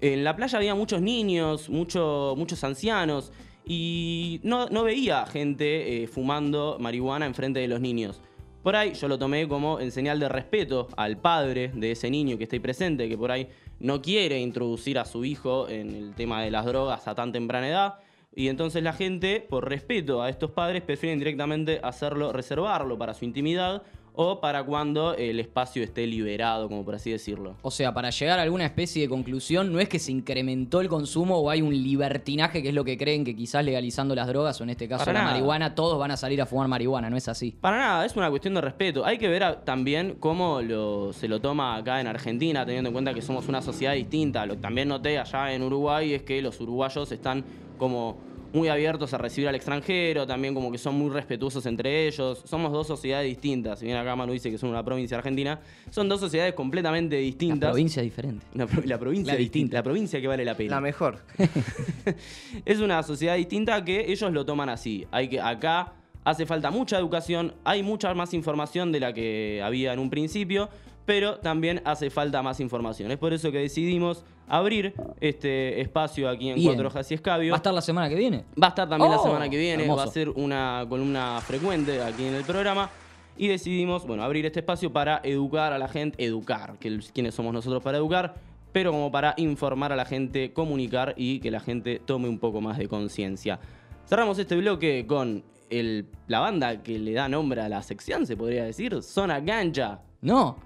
en 0.01 0.23
la 0.23 0.35
playa 0.35 0.57
había 0.57 0.75
muchos 0.75 1.01
niños, 1.01 1.69
mucho- 1.69 2.33
muchos 2.37 2.63
ancianos, 2.63 3.31
y 3.65 4.39
no, 4.43 4.67
no 4.67 4.83
veía 4.83 5.25
gente 5.25 6.03
eh, 6.03 6.07
fumando 6.07 6.77
marihuana 6.79 7.25
enfrente 7.25 7.59
de 7.59 7.67
los 7.67 7.81
niños. 7.81 8.21
Por 8.61 8.75
ahí 8.75 8.93
yo 8.93 9.07
lo 9.07 9.17
tomé 9.17 9.47
como 9.47 9.79
en 9.79 9.91
señal 9.91 10.19
de 10.19 10.29
respeto 10.29 10.87
al 10.97 11.17
padre 11.17 11.71
de 11.73 11.91
ese 11.91 12.09
niño 12.09 12.37
que 12.37 12.43
está 12.43 12.55
ahí 12.55 12.59
presente, 12.59 13.07
que 13.09 13.17
por 13.17 13.31
ahí 13.31 13.47
no 13.79 14.01
quiere 14.01 14.39
introducir 14.39 14.97
a 14.99 15.05
su 15.05 15.23
hijo 15.25 15.67
en 15.69 15.93
el 15.95 16.13
tema 16.15 16.41
de 16.41 16.51
las 16.51 16.65
drogas 16.65 17.07
a 17.07 17.15
tan 17.15 17.31
temprana 17.31 17.67
edad. 17.67 17.93
Y 18.35 18.47
entonces 18.49 18.83
la 18.83 18.93
gente, 18.93 19.39
por 19.39 19.69
respeto 19.69 20.21
a 20.21 20.29
estos 20.29 20.51
padres, 20.51 20.81
prefieren 20.81 21.19
directamente 21.19 21.79
hacerlo, 21.83 22.33
reservarlo 22.33 22.97
para 22.97 23.13
su 23.13 23.23
intimidad 23.25 23.83
o 24.15 24.39
para 24.39 24.63
cuando 24.63 25.13
el 25.15 25.39
espacio 25.39 25.83
esté 25.83 26.07
liberado, 26.07 26.67
como 26.67 26.83
por 26.85 26.95
así 26.95 27.11
decirlo. 27.11 27.55
O 27.61 27.71
sea, 27.71 27.93
para 27.93 28.09
llegar 28.09 28.39
a 28.39 28.41
alguna 28.43 28.65
especie 28.65 29.01
de 29.01 29.09
conclusión, 29.09 29.71
no 29.73 29.79
es 29.79 29.89
que 29.89 29.99
se 29.99 30.11
incrementó 30.11 30.81
el 30.81 30.87
consumo 30.87 31.37
o 31.37 31.49
hay 31.49 31.61
un 31.61 31.73
libertinaje, 31.73 32.61
que 32.61 32.69
es 32.69 32.73
lo 32.75 32.83
que 32.83 32.97
creen 32.97 33.23
que 33.23 33.35
quizás 33.35 33.63
legalizando 33.65 34.15
las 34.15 34.27
drogas 34.27 34.59
o 34.59 34.63
en 34.63 34.69
este 34.71 34.87
caso 34.87 35.05
Para 35.05 35.13
la 35.13 35.19
nada. 35.21 35.33
marihuana, 35.33 35.75
todos 35.75 35.97
van 35.99 36.11
a 36.11 36.17
salir 36.17 36.41
a 36.41 36.45
fumar 36.45 36.67
marihuana, 36.67 37.09
no 37.09 37.17
es 37.17 37.27
así. 37.27 37.55
Para 37.59 37.77
nada, 37.77 38.05
es 38.05 38.15
una 38.15 38.29
cuestión 38.29 38.53
de 38.55 38.61
respeto. 38.61 39.05
Hay 39.05 39.17
que 39.17 39.27
ver 39.27 39.43
a- 39.43 39.63
también 39.65 40.15
cómo 40.19 40.61
lo- 40.61 41.13
se 41.13 41.27
lo 41.27 41.39
toma 41.41 41.75
acá 41.75 41.99
en 42.01 42.07
Argentina, 42.07 42.65
teniendo 42.65 42.89
en 42.89 42.93
cuenta 42.93 43.13
que 43.13 43.21
somos 43.21 43.47
una 43.47 43.61
sociedad 43.61 43.93
distinta. 43.93 44.45
Lo 44.45 44.55
que 44.55 44.61
también 44.61 44.87
noté 44.87 45.19
allá 45.19 45.53
en 45.53 45.63
Uruguay 45.63 46.13
es 46.13 46.23
que 46.23 46.41
los 46.41 46.59
uruguayos 46.61 47.11
están 47.11 47.43
como 47.77 48.17
muy 48.55 48.69
abiertos 48.69 49.13
a 49.13 49.17
recibir 49.17 49.47
al 49.49 49.55
extranjero, 49.55 50.25
también 50.25 50.53
como 50.55 50.71
que 50.71 50.77
son 50.77 50.95
muy 50.95 51.09
respetuosos 51.11 51.65
entre 51.65 52.07
ellos. 52.07 52.41
Somos 52.45 52.71
dos 52.71 52.87
sociedades 52.87 53.27
distintas. 53.27 53.79
Si 53.79 53.85
bien 53.85 53.97
acá 53.97 54.15
Manu 54.15 54.31
dice 54.33 54.49
que 54.49 54.57
son 54.57 54.69
una 54.69 54.83
provincia 54.83 55.17
argentina, 55.17 55.59
son 55.91 56.07
dos 56.09 56.19
sociedades 56.21 56.53
completamente 56.53 57.17
La 57.17 57.21
distintas. 57.21 57.69
provincia 57.71 58.01
es 58.01 58.05
diferente. 58.05 58.45
Pro- 58.53 58.81
la 58.85 58.97
provincia 58.97 59.33
La 59.33 59.37
distinta, 59.37 59.37
distinta. 59.37 59.77
la 59.77 59.83
provincia 59.83 60.21
que 60.21 60.27
vale 60.27 60.45
la 60.45 60.55
pena. 60.55 60.75
La 60.75 60.81
mejor. 60.81 61.19
es 62.65 62.79
una 62.79 63.03
sociedad 63.03 63.35
distinta 63.35 63.83
que 63.83 64.11
ellos 64.11 64.31
lo 64.31 64.45
toman 64.45 64.69
así. 64.69 65.05
Hay 65.11 65.27
que 65.27 65.39
acá 65.41 65.93
hace 66.23 66.45
falta 66.45 66.71
mucha 66.71 66.97
educación, 66.97 67.53
hay 67.63 67.83
mucha 67.83 68.13
más 68.13 68.33
información 68.33 68.91
de 68.91 68.99
la 68.99 69.13
que 69.13 69.61
había 69.63 69.93
en 69.93 69.99
un 69.99 70.09
principio, 70.09 70.69
pero 71.05 71.37
también 71.37 71.81
hace 71.85 72.09
falta 72.09 72.41
más 72.41 72.59
información. 72.59 73.11
Es 73.11 73.17
por 73.17 73.33
eso 73.33 73.51
que 73.51 73.59
decidimos 73.59 74.23
abrir 74.47 74.93
este 75.21 75.81
espacio 75.81 76.29
aquí 76.29 76.49
en 76.49 76.55
Bien. 76.55 76.67
Cuatro 76.67 76.87
Hojas 76.87 77.09
y 77.11 77.13
Escabio. 77.15 77.51
¿Va 77.51 77.57
a 77.57 77.57
estar 77.57 77.73
la 77.73 77.81
semana 77.81 78.09
que 78.09 78.15
viene? 78.15 78.45
Va 78.61 78.67
a 78.67 78.69
estar 78.69 78.87
también 78.89 79.11
la 79.11 79.17
Oh, 79.17 79.23
semana 79.23 79.49
que 79.49 79.57
viene, 79.57 79.83
hermoso. 79.83 79.97
va 79.97 80.03
a 80.03 80.07
ser 80.13 80.29
una 80.29 80.85
columna 80.89 81.39
frecuente 81.41 82.01
aquí 82.01 82.25
en 82.25 82.33
el 82.35 82.43
programa. 82.43 82.89
Y 83.37 83.47
decidimos, 83.49 84.07
bueno, 84.07 84.23
abrir 84.23 84.45
este 84.45 84.61
espacio 84.61 84.93
para 84.93 85.19
educar 85.23 85.73
a 85.73 85.77
la 85.77 85.87
gente, 85.89 86.23
educar, 86.23 86.77
que 86.79 86.99
quiénes 87.13 87.35
somos 87.35 87.53
nosotros 87.53 87.83
para 87.83 87.97
educar, 87.97 88.35
pero 88.71 88.91
como 88.91 89.11
para 89.11 89.33
informar 89.37 89.91
a 89.91 89.95
la 89.97 90.05
gente, 90.05 90.53
comunicar 90.53 91.13
y 91.17 91.39
que 91.39 91.51
la 91.51 91.59
gente 91.59 92.01
tome 92.05 92.29
un 92.29 92.39
poco 92.39 92.61
más 92.61 92.77
de 92.77 92.87
conciencia. 92.87 93.59
Cerramos 94.07 94.39
este 94.39 94.55
bloque 94.55 95.05
con 95.07 95.43
el- 95.69 96.05
la 96.27 96.39
banda 96.39 96.81
que 96.81 96.97
le 96.97 97.11
da 97.13 97.27
nombre 97.27 97.59
a 97.61 97.67
la 97.67 97.81
sección, 97.81 98.25
se 98.25 98.37
podría 98.37 98.63
decir, 98.63 99.01
Zona 99.03 99.39
Ganja. 99.41 99.99
No. 100.21 100.57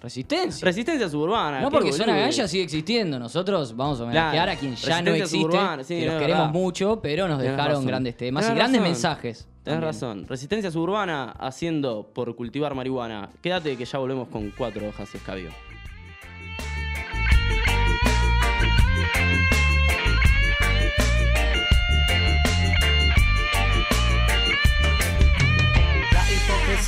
Resistencia. 0.00 0.64
Resistencia 0.64 1.08
suburbana. 1.08 1.60
no 1.60 1.70
porque 1.70 1.92
Zona. 1.92 2.16
Ganja 2.16 2.46
sigue 2.48 2.62
existiendo. 2.64 3.18
Nosotros 3.18 3.74
vamos 3.76 4.00
a 4.00 4.04
homenajear 4.04 4.32
Claro. 4.32 4.52
a 4.52 4.56
quien 4.56 4.74
ya 4.76 5.02
no 5.02 5.10
existe. 5.12 5.58
sí, 5.84 6.00
que 6.00 6.06
los 6.06 6.14
queremos 6.14 6.20
verdad. 6.46 6.50
mucho, 6.52 7.00
pero 7.02 7.28
nos 7.28 7.38
Tenés 7.38 7.52
dejaron 7.52 7.72
razón. 7.74 7.86
grandes 7.86 8.16
temas 8.16 8.48
y 8.50 8.54
grandes 8.54 8.80
mensajes. 8.82 9.46
También. 9.64 9.82
razón. 9.82 10.26
Resistencia 10.26 10.70
suburbana 10.70 11.32
haciendo 11.38 12.10
por 12.14 12.34
cultivar 12.36 12.74
marihuana. 12.74 13.28
Quédate 13.42 13.76
que 13.76 13.84
ya 13.84 13.98
volvemos 13.98 14.28
con 14.28 14.50
cuatro 14.56 14.88
hojas 14.88 15.10
y 15.12 15.18
escabio. 15.18 15.50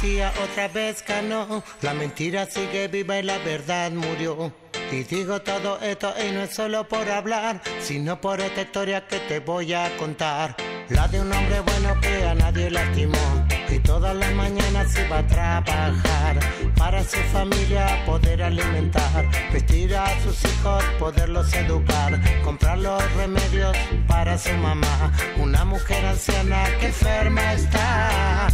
Otra 0.02 0.68
vez 0.68 1.04
ganó, 1.06 1.62
la 1.82 1.92
mentira 1.92 2.46
sigue 2.46 2.88
viva 2.88 3.18
y 3.18 3.22
la 3.22 3.36
verdad 3.38 3.90
murió. 3.90 4.50
Y 4.90 5.02
digo 5.02 5.42
todo 5.42 5.78
esto 5.80 6.14
y 6.26 6.32
no 6.32 6.40
es 6.40 6.54
solo 6.54 6.88
por 6.88 7.08
hablar, 7.10 7.60
sino 7.82 8.18
por 8.18 8.40
esta 8.40 8.62
historia 8.62 9.06
que 9.06 9.18
te 9.20 9.40
voy 9.40 9.74
a 9.74 9.94
contar. 9.98 10.56
La 10.88 11.06
de 11.06 11.20
un 11.20 11.30
hombre 11.30 11.60
bueno 11.60 12.00
que 12.00 12.24
a 12.24 12.34
nadie 12.34 12.70
lastimó 12.70 13.46
y 13.70 13.78
todas 13.80 14.16
las 14.16 14.32
mañanas 14.32 14.88
iba 14.98 15.18
a 15.18 15.26
trabajar 15.26 16.40
para 16.76 17.04
su 17.04 17.18
familia 17.30 18.02
poder 18.06 18.42
alimentar, 18.42 19.28
vestir 19.52 19.94
a 19.94 20.18
sus 20.22 20.42
hijos, 20.46 20.82
poderlos 20.98 21.52
educar, 21.52 22.18
comprar 22.42 22.78
los 22.78 23.02
remedios 23.16 23.76
para 24.08 24.38
su 24.38 24.52
mamá, 24.54 25.12
una 25.38 25.62
mujer 25.66 26.06
anciana 26.06 26.64
que 26.80 26.86
enferma 26.86 27.52
está. 27.52 28.48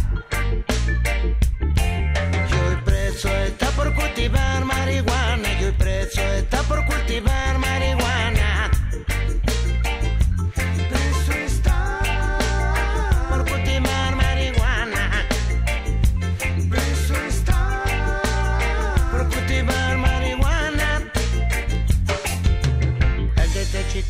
Preso 3.19 3.35
está 3.35 3.71
por 3.71 3.95
cultivar 3.95 4.63
marihuana. 4.63 5.49
Y 5.59 5.63
hoy 5.63 5.71
preso 5.71 6.21
está 6.21 6.61
por 6.61 6.85
cultivar 6.85 7.57
marihuana. 7.57 8.06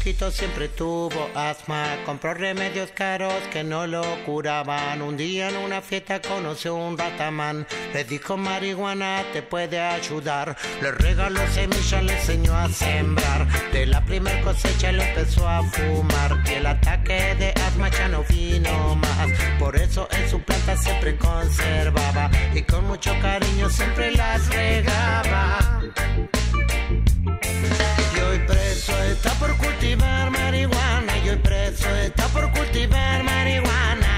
Chiquito 0.08 0.32
siempre 0.32 0.70
tuvo 0.70 1.30
asma, 1.36 1.98
compró 2.06 2.34
remedios 2.34 2.92
caros 2.92 3.34
que 3.52 3.66
no 3.66 3.86
lo 3.88 4.04
curaban. 4.26 5.02
Un 5.02 5.18
día 5.18 5.50
en 5.50 5.58
una 5.58 5.82
fiesta 5.82 6.22
conoció 6.22 6.76
un 6.76 6.98
ratamán, 6.98 7.68
le 7.94 8.06
dijo 8.06 8.38
marihuana 8.38 9.26
te 9.34 9.42
puede 9.42 9.82
ayudar. 9.82 10.56
Le 10.82 10.94
regaló 10.94 11.42
semillas, 11.50 12.02
le 12.06 12.14
enseñó 12.14 12.56
a 12.56 12.70
sembrar. 12.70 13.48
De 13.74 13.86
la 13.86 14.00
primer 14.06 14.40
cosecha 14.44 14.94
le 14.94 15.10
empezó 15.10 15.46
a 15.46 15.62
fumar 15.64 16.42
y 16.46 16.54
el 16.54 16.68
ataque 16.68 17.36
de 17.36 17.50
asma 17.68 17.90
ya 17.90 18.08
no 18.08 18.24
vino 18.30 18.96
más. 18.96 19.30
Por 19.60 19.76
eso 19.76 20.08
en 20.12 20.30
su 20.30 20.42
planta 20.42 20.78
siempre 20.78 21.18
conservaba 21.18 22.32
y 22.56 22.62
con 22.62 22.88
mucho 22.88 23.12
cariño 23.20 23.70
siempre 23.70 24.12
las 24.12 24.48
regaba. 24.48 25.82
Está 28.78 29.32
por 29.40 29.58
cultivar 29.58 30.30
marihuana. 30.30 31.18
Y 31.26 31.30
hoy 31.30 31.38
preso 31.38 31.90
está 31.96 32.28
por 32.28 32.52
cultivar 32.52 33.24
marihuana. 33.24 34.17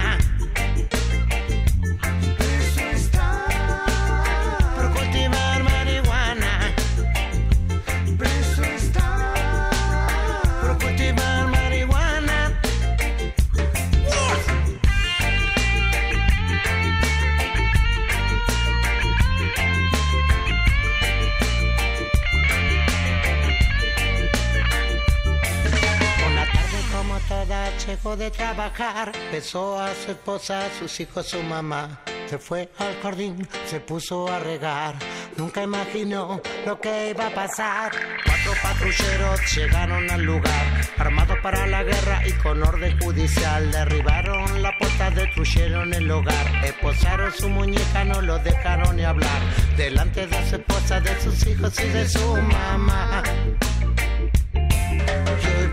Trabajar, 28.59 29.13
besó 29.31 29.79
a 29.79 29.95
su 29.95 30.11
esposa, 30.11 30.67
sus 30.77 30.99
hijos, 30.99 31.27
su 31.27 31.41
mamá. 31.41 32.01
Se 32.29 32.37
fue 32.37 32.69
al 32.77 32.93
jardín, 33.01 33.47
se 33.65 33.79
puso 33.79 34.27
a 34.27 34.39
regar. 34.39 34.95
Nunca 35.37 35.63
imaginó 35.63 36.41
lo 36.65 36.79
que 36.81 37.11
iba 37.11 37.27
a 37.27 37.33
pasar. 37.33 37.91
Cuatro 38.25 38.51
patrulleros 38.61 39.55
llegaron 39.55 40.11
al 40.11 40.23
lugar, 40.23 40.65
armados 40.97 41.37
para 41.41 41.67
la 41.67 41.83
guerra 41.83 42.21
y 42.27 42.33
con 42.33 42.61
orden 42.61 42.99
judicial. 42.99 43.71
Derribaron 43.71 44.61
la 44.61 44.77
puerta, 44.77 45.09
destruyeron 45.09 45.93
el 45.93 46.11
hogar. 46.11 46.65
Esposaron 46.65 47.31
su 47.31 47.47
muñeca, 47.47 48.03
no 48.03 48.21
lo 48.21 48.39
dejaron 48.39 48.97
ni 48.97 49.05
hablar. 49.05 49.41
Delante 49.77 50.27
de 50.27 50.49
su 50.49 50.55
esposa, 50.57 50.99
de 50.99 51.21
sus 51.21 51.47
hijos 51.47 51.79
y 51.79 51.87
de 51.87 52.09
su 52.09 52.35
mamá. 52.35 53.23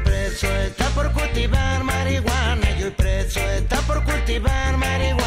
preso 0.04 0.46
está 0.46 0.86
por 0.90 1.10
cultivar 1.12 1.82
marihuana. 1.82 2.75
Hoy 2.86 2.92
preso 2.92 3.40
está 3.40 3.80
por 3.80 4.04
cultivar 4.04 4.76
marihuana. 4.76 5.25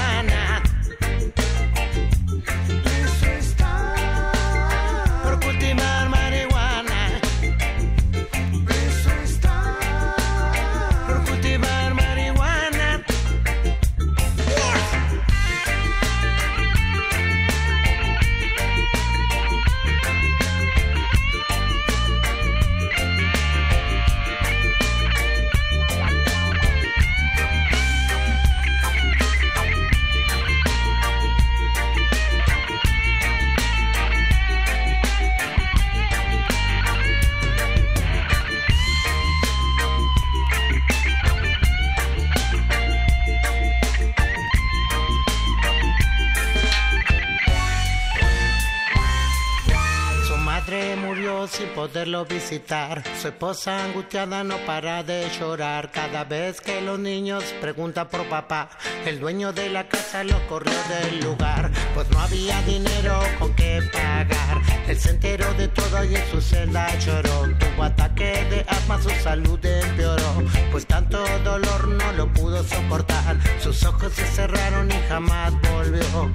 Poderlo 51.89 52.25
visitar. 52.25 53.01
Su 53.19 53.29
esposa 53.29 53.83
angustiada 53.83 54.43
no 54.43 54.57
para 54.65 55.01
de 55.03 55.27
llorar. 55.39 55.89
Cada 55.91 56.23
vez 56.23 56.61
que 56.61 56.81
los 56.81 56.99
niños 56.99 57.43
preguntan 57.61 58.07
por 58.09 58.27
papá, 58.29 58.69
el 59.05 59.19
dueño 59.19 59.53
de 59.53 59.69
la 59.69 59.87
casa 59.87 60.23
lo 60.23 60.37
corrió 60.47 60.77
del 60.87 61.19
lugar. 61.21 61.71
Pues 61.95 62.07
no 62.11 62.19
había 62.19 62.61
dinero 62.61 63.19
con 63.39 63.55
qué 63.55 63.81
pagar. 63.91 64.61
Él 64.87 64.99
se 64.99 65.09
enteró 65.11 65.51
de 65.55 65.67
todo 65.69 66.03
y 66.03 66.15
en 66.15 66.31
su 66.31 66.41
celda 66.41 66.95
lloró. 66.99 67.47
Tuvo 67.57 67.83
ataque 67.83 68.45
de 68.51 68.65
asma, 68.67 69.01
su 69.01 69.09
salud 69.23 69.59
empeoró. 69.65 70.43
Pues 70.71 70.85
tanto 70.85 71.25
dolor 71.43 71.87
no 71.87 72.11
lo 72.13 72.31
pudo 72.33 72.63
soportar. 72.63 73.37
Sus 73.63 73.83
ojos 73.83 74.13
se 74.13 74.25
cerraron 74.25 74.91
y 74.91 75.07
jamás 75.07 75.53
volvió 75.61 76.31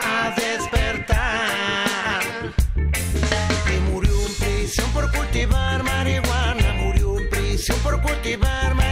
a 0.00 0.30
por 7.94 8.00
cultivar 8.00 8.83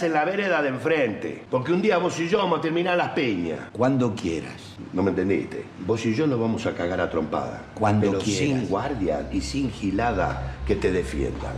En 0.00 0.14
la 0.14 0.24
vereda 0.24 0.62
de 0.62 0.70
enfrente, 0.70 1.44
porque 1.50 1.70
un 1.70 1.82
día 1.82 1.98
vos 1.98 2.18
y 2.18 2.26
yo 2.26 2.38
vamos 2.38 2.58
a 2.58 2.62
terminar 2.62 2.96
las 2.96 3.10
peñas. 3.10 3.58
Cuando 3.72 4.14
quieras. 4.14 4.74
No 4.92 5.02
me 5.02 5.10
entendiste. 5.10 5.64
Vos 5.86 6.04
y 6.06 6.14
yo 6.14 6.26
nos 6.26 6.40
vamos 6.40 6.64
a 6.66 6.72
cagar 6.72 6.98
a 7.00 7.10
trompada. 7.10 7.66
Cuando 7.74 8.08
Pero 8.08 8.18
quieras. 8.22 8.38
sin 8.58 8.68
guardia 8.68 9.28
y 9.30 9.40
sin 9.42 9.70
gilada 9.70 10.56
que 10.66 10.76
te 10.76 10.90
defiendan. 10.90 11.52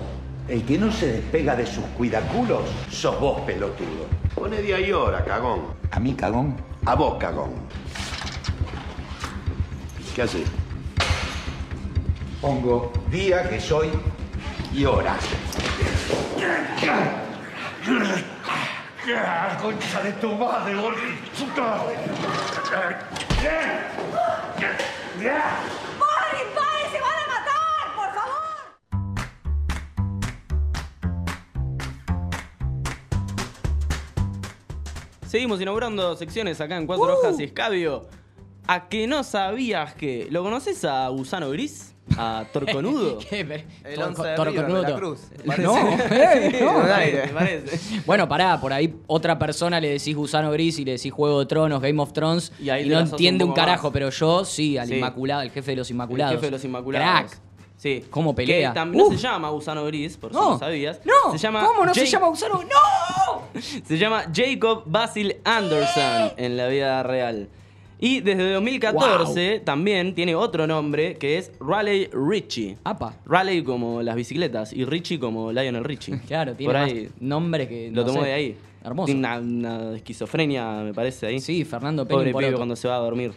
El 0.48 0.62
que 0.64 0.76
no 0.76 0.90
se 0.90 1.12
despega 1.12 1.54
de 1.54 1.64
sus 1.64 1.84
cuidaculos 1.96 2.62
sos 2.90 3.18
vos, 3.20 3.40
pelotudo. 3.42 4.06
Pone 4.34 4.60
día 4.60 4.80
y 4.80 4.90
hora, 4.92 5.24
cagón. 5.24 5.60
¿A 5.92 6.00
mí, 6.00 6.12
cagón? 6.14 6.56
A 6.84 6.96
vos, 6.96 7.14
cagón. 7.18 7.52
¿Qué 10.14 10.22
haces? 10.22 10.42
Pongo 12.40 12.92
día 13.10 13.48
que 13.48 13.60
soy 13.60 13.88
y 14.74 14.84
hora. 14.84 15.16
Concha 19.60 20.02
de 20.02 20.12
tu 20.12 20.32
madre, 20.32 20.74
puta. 21.38 21.84
¡Paren, 25.98 26.48
paren! 26.54 26.86
¡Se 26.90 26.98
van 27.00 27.18
a 27.18 27.26
matar! 27.28 27.84
¡Por 27.94 28.10
favor! 28.14 28.54
Seguimos 35.26 35.60
inaugurando 35.60 36.16
secciones 36.16 36.60
acá 36.62 36.76
en 36.78 36.86
Cuatro 36.86 37.18
Hojas 37.18 37.38
y 37.38 37.44
Escabio. 37.44 38.08
¿A 38.66 38.88
que 38.88 39.06
no 39.06 39.24
sabías 39.24 39.94
que... 39.94 40.28
¿Lo 40.30 40.42
conoces 40.42 40.86
a 40.86 41.08
Gusano 41.08 41.50
Gris? 41.50 41.93
¿A 42.18 42.44
Torconudo? 42.52 43.18
¿Qué? 43.30 43.40
El 43.84 43.94
Tor- 43.96 44.04
once 44.08 44.22
de 44.22 44.34
Torconudo. 44.36 44.82
de 44.82 44.90
la 44.90 44.96
Cruz. 44.96 45.20
No, 45.58 45.74
Parece. 46.06 46.58
eh, 46.58 46.60
no. 47.94 48.02
Bueno, 48.06 48.28
pará, 48.28 48.60
por 48.60 48.72
ahí 48.72 48.94
otra 49.06 49.38
persona 49.38 49.80
le 49.80 49.88
decís 49.88 50.14
Gusano 50.14 50.50
Gris 50.52 50.78
y 50.78 50.84
le 50.84 50.92
decís 50.92 51.12
Juego 51.12 51.40
de 51.40 51.46
Tronos, 51.46 51.80
Game 51.80 52.00
of 52.00 52.12
Thrones, 52.12 52.52
Y 52.60 52.68
ahí 52.70 52.88
no 52.88 53.00
entiende 53.00 53.42
un 53.44 53.52
carajo, 53.52 53.88
más. 53.88 53.92
pero 53.92 54.10
yo 54.10 54.44
sí, 54.44 54.76
al 54.78 54.86
Sí. 54.88 54.94
Inmaculado, 54.96 55.42
el 55.42 55.50
jefe 55.50 55.70
de 55.72 55.76
los 55.78 55.90
Inmaculados. 55.90 56.32
El 56.34 56.38
jefe 56.38 56.46
de 56.46 56.52
los 56.52 56.64
Inmaculados. 56.64 57.30
Crack. 57.30 57.40
Sí. 57.76 58.04
¿Cómo 58.10 58.34
pelea? 58.34 58.72
Que 58.72 58.84
no 58.86 59.10
se 59.10 59.16
llama 59.16 59.48
Gusano 59.50 59.84
Gris, 59.86 60.16
por 60.16 60.30
si 60.32 60.36
No. 60.38 60.58
sabías. 60.58 61.00
No, 61.04 61.32
Se 61.32 61.38
llama 61.38 61.64
¿cómo 61.66 61.84
no 61.84 61.92
se 61.92 62.06
llama 62.06 62.28
Gusano? 62.28 62.62
¡No! 62.62 63.60
Se 63.84 63.98
llama 63.98 64.24
Jacob 64.32 64.84
Basil 64.86 65.36
Anderson 65.44 66.32
en 66.36 66.56
la 66.56 66.68
vida 66.68 67.02
real. 67.02 67.48
Y 67.98 68.20
desde 68.20 68.52
2014 68.52 69.60
también 69.64 70.14
tiene 70.14 70.34
otro 70.34 70.66
nombre 70.66 71.14
que 71.16 71.38
es 71.38 71.52
Raleigh 71.60 72.10
Richie. 72.12 72.76
Apa. 72.84 73.14
Raleigh 73.24 73.62
como 73.64 74.02
las 74.02 74.16
bicicletas 74.16 74.72
y 74.72 74.84
Richie 74.84 75.18
como 75.18 75.52
Lionel 75.52 75.84
Richie. 75.84 76.20
Claro, 76.26 76.54
tiene 76.54 76.72
Por 76.72 76.80
más 76.82 76.90
ahí 76.90 77.08
nombre 77.20 77.68
que. 77.68 77.90
lo 77.90 78.02
no 78.02 78.06
tomó 78.06 78.20
sé. 78.22 78.26
de 78.26 78.32
ahí. 78.32 78.56
Hermoso. 78.82 79.06
Tiene 79.06 79.20
una, 79.20 79.38
una 79.38 79.96
esquizofrenia, 79.96 80.82
me 80.84 80.92
parece, 80.92 81.26
ahí. 81.26 81.40
Sí, 81.40 81.64
Fernando 81.64 82.06
Pobre 82.06 82.34
pibe 82.34 82.52
cuando 82.52 82.76
se 82.76 82.86
va 82.88 82.96
a 82.96 83.00
dormir. 83.00 83.32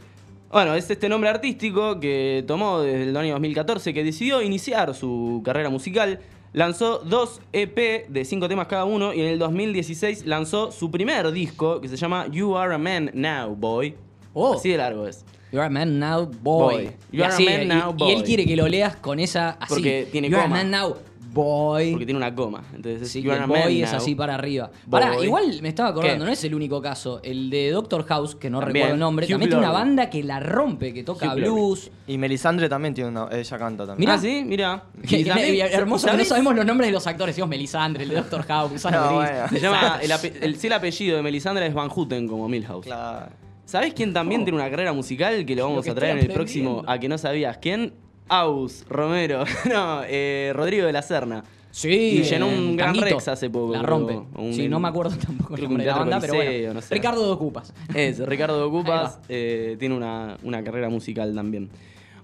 Bueno, 0.52 0.76
es 0.76 0.90
este 0.90 1.08
nombre 1.10 1.30
artístico 1.30 2.00
que 2.00 2.44
tomó 2.48 2.80
desde 2.82 3.04
el 3.04 3.18
año 3.18 3.34
2014 3.34 3.94
que 3.94 4.04
decidió 4.04 4.42
iniciar 4.42 4.94
su 4.94 5.42
carrera 5.46 5.70
musical. 5.70 6.20
Lanzó 6.54 7.00
dos 7.00 7.42
EP 7.54 8.08
de 8.08 8.26
cinco 8.26 8.48
temas 8.48 8.68
cada 8.68 8.86
uno 8.86 9.14
y 9.14 9.22
en 9.22 9.28
el 9.28 9.40
2016 9.40 10.26
lanzó 10.26 10.72
su 10.72 10.90
primer 10.90 11.32
disco 11.32 11.82
que 11.82 11.88
se 11.90 11.98
llama 11.98 12.28
You 12.28 12.58
Are 12.58 12.74
a 12.74 12.78
Man 12.78 13.12
Now, 13.14 13.56
Boy. 13.56 13.96
Oh. 14.40 14.54
Así 14.56 14.70
de 14.70 14.78
largo 14.78 15.08
es. 15.08 15.26
You 15.52 15.60
are 15.60 15.68
a 15.68 15.70
man 15.70 15.98
now, 16.00 16.26
boy. 16.26 16.74
Boy. 16.76 16.92
Y 17.12 17.18
You 17.18 17.24
are 17.24 17.32
a 17.32 17.36
así, 17.36 17.46
man 17.46 17.62
y- 17.64 17.66
now, 17.68 17.92
y, 17.92 17.94
boy. 17.98 18.12
él 18.14 18.24
quiere 18.24 18.46
que 18.46 18.56
lo 18.56 18.68
leas 18.68 18.96
con 18.98 19.20
esa 19.20 19.52
así. 19.52 19.66
Porque 19.70 20.08
tiene 20.12 20.30
You 20.30 20.36
are 20.36 20.44
a 20.46 20.48
coma. 20.50 20.58
man 20.58 20.72
now, 20.72 20.96
boy. 21.34 21.92
Porque 21.92 22.06
tiene 22.06 22.18
una 22.18 22.36
coma. 22.36 22.64
Entonces 22.76 23.02
es 23.04 23.12
Sí, 23.12 23.22
You 23.22 23.30
y 23.30 23.32
Are 23.32 23.38
el 23.38 23.44
a 23.46 23.48
Man 23.48 23.62
boy 23.64 23.82
es 23.82 23.92
Now. 23.92 23.98
así 24.02 24.14
para 24.16 24.36
arriba. 24.36 24.70
Boy. 24.86 25.02
Pará, 25.02 25.24
igual 25.24 25.60
me 25.62 25.70
estaba 25.70 25.90
acordando, 25.90 26.20
¿Qué? 26.20 26.26
no 26.26 26.32
es 26.34 26.44
el 26.44 26.54
único 26.54 26.82
caso. 26.82 27.22
El 27.24 27.50
de 27.50 27.72
Doctor 27.72 28.04
House, 28.08 28.36
que 28.36 28.50
no 28.50 28.60
También, 28.60 28.74
recuerdo 28.76 28.94
el 28.96 29.00
nombre, 29.00 29.26
Hugh 29.26 29.30
también 29.30 29.50
tiene 29.52 29.64
una 29.66 29.72
banda 29.72 30.10
que 30.10 30.22
la 30.24 30.40
rompe, 30.42 30.94
que 30.94 31.04
toca 31.04 31.28
Hugh 31.34 31.36
blues. 31.40 31.92
Y 32.08 32.18
Melisandre 32.18 32.68
también 32.68 32.94
tiene 32.94 33.10
una. 33.12 33.30
Ella 33.32 33.58
canta 33.58 33.86
también. 33.88 34.00
Mirá. 34.00 34.14
Ah, 34.14 34.18
sí, 34.20 34.44
mira. 34.46 34.84
Y 35.10 35.16
y 35.56 35.60
hermoso 35.62 36.08
que 36.12 36.18
no 36.18 36.26
sabemos 36.26 36.56
los 36.56 36.66
nombres 36.66 36.90
de 36.90 36.92
los 36.94 37.08
actores. 37.08 37.36
Digamos 37.38 37.52
Melisandre, 37.52 38.04
el 38.04 38.10
de 38.10 38.16
Doctor 38.16 38.44
House, 38.44 38.72
Gusano 38.74 39.00
No, 39.00 39.20
Gris. 39.20 39.30
bueno. 39.32 39.48
Se 39.50 39.60
llama. 39.62 40.00
El, 40.02 40.12
el- 40.44 40.56
sí, 40.58 40.68
el 40.68 40.74
apellido 40.74 41.16
de 41.16 41.24
Melisandre 41.24 41.68
es 41.68 41.74
Van 41.74 41.88
Houten 41.90 42.28
como 42.28 42.50
Milhouse. 42.50 42.86
Claro. 42.86 43.28
¿Sabés 43.68 43.94
quién 43.94 44.14
también 44.14 44.46
tiene 44.46 44.58
una 44.58 44.70
carrera 44.70 44.94
musical 44.94 45.46
que 45.46 45.54
lo 45.54 45.66
vamos 45.68 45.86
Lo 45.86 45.92
a 45.92 45.96
traer 45.96 46.18
en 46.20 46.24
el 46.26 46.32
próximo. 46.32 46.84
A 46.88 46.98
que 47.00 47.10
no 47.10 47.18
sabías? 47.18 47.58
¿Quién? 47.58 47.92
Aus, 48.30 48.86
Romero. 48.90 49.44
no, 49.70 50.02
eh, 50.08 50.52
Rodrigo 50.56 50.86
de 50.86 50.94
la 50.94 51.02
Serna. 51.02 51.44
Sí, 51.70 51.90
Y 51.90 52.24
llenó 52.24 52.48
un 52.48 52.78
Gran. 52.78 52.96
Rex 52.96 53.28
hace 53.28 53.50
poco. 53.50 53.74
La 53.74 53.82
rompe. 53.84 54.18
un- 54.36 54.54
sí, 54.54 54.70
no 54.70 54.80
me 54.80 54.88
acuerdo 54.88 55.16
tampoco 55.18 55.56
el 55.56 55.64
nombre 55.64 55.84
de 55.84 55.92
la 55.92 55.98
banda, 55.98 56.20
pero 56.22 56.34
Coliseo, 56.34 56.60
bueno. 56.60 56.74
no 56.76 56.82
sé. 56.82 56.94
Ricardo 56.96 57.26
de 57.28 57.32
Ocupas. 57.34 57.74
Es, 57.94 58.20
Ricardo 58.20 58.58
de 58.58 58.64
Ocupas 58.64 59.20
eh, 59.28 59.76
tiene 59.78 59.96
una, 59.96 60.38
una 60.44 60.64
carrera 60.64 60.88
musical 60.90 61.36
también. 61.36 61.70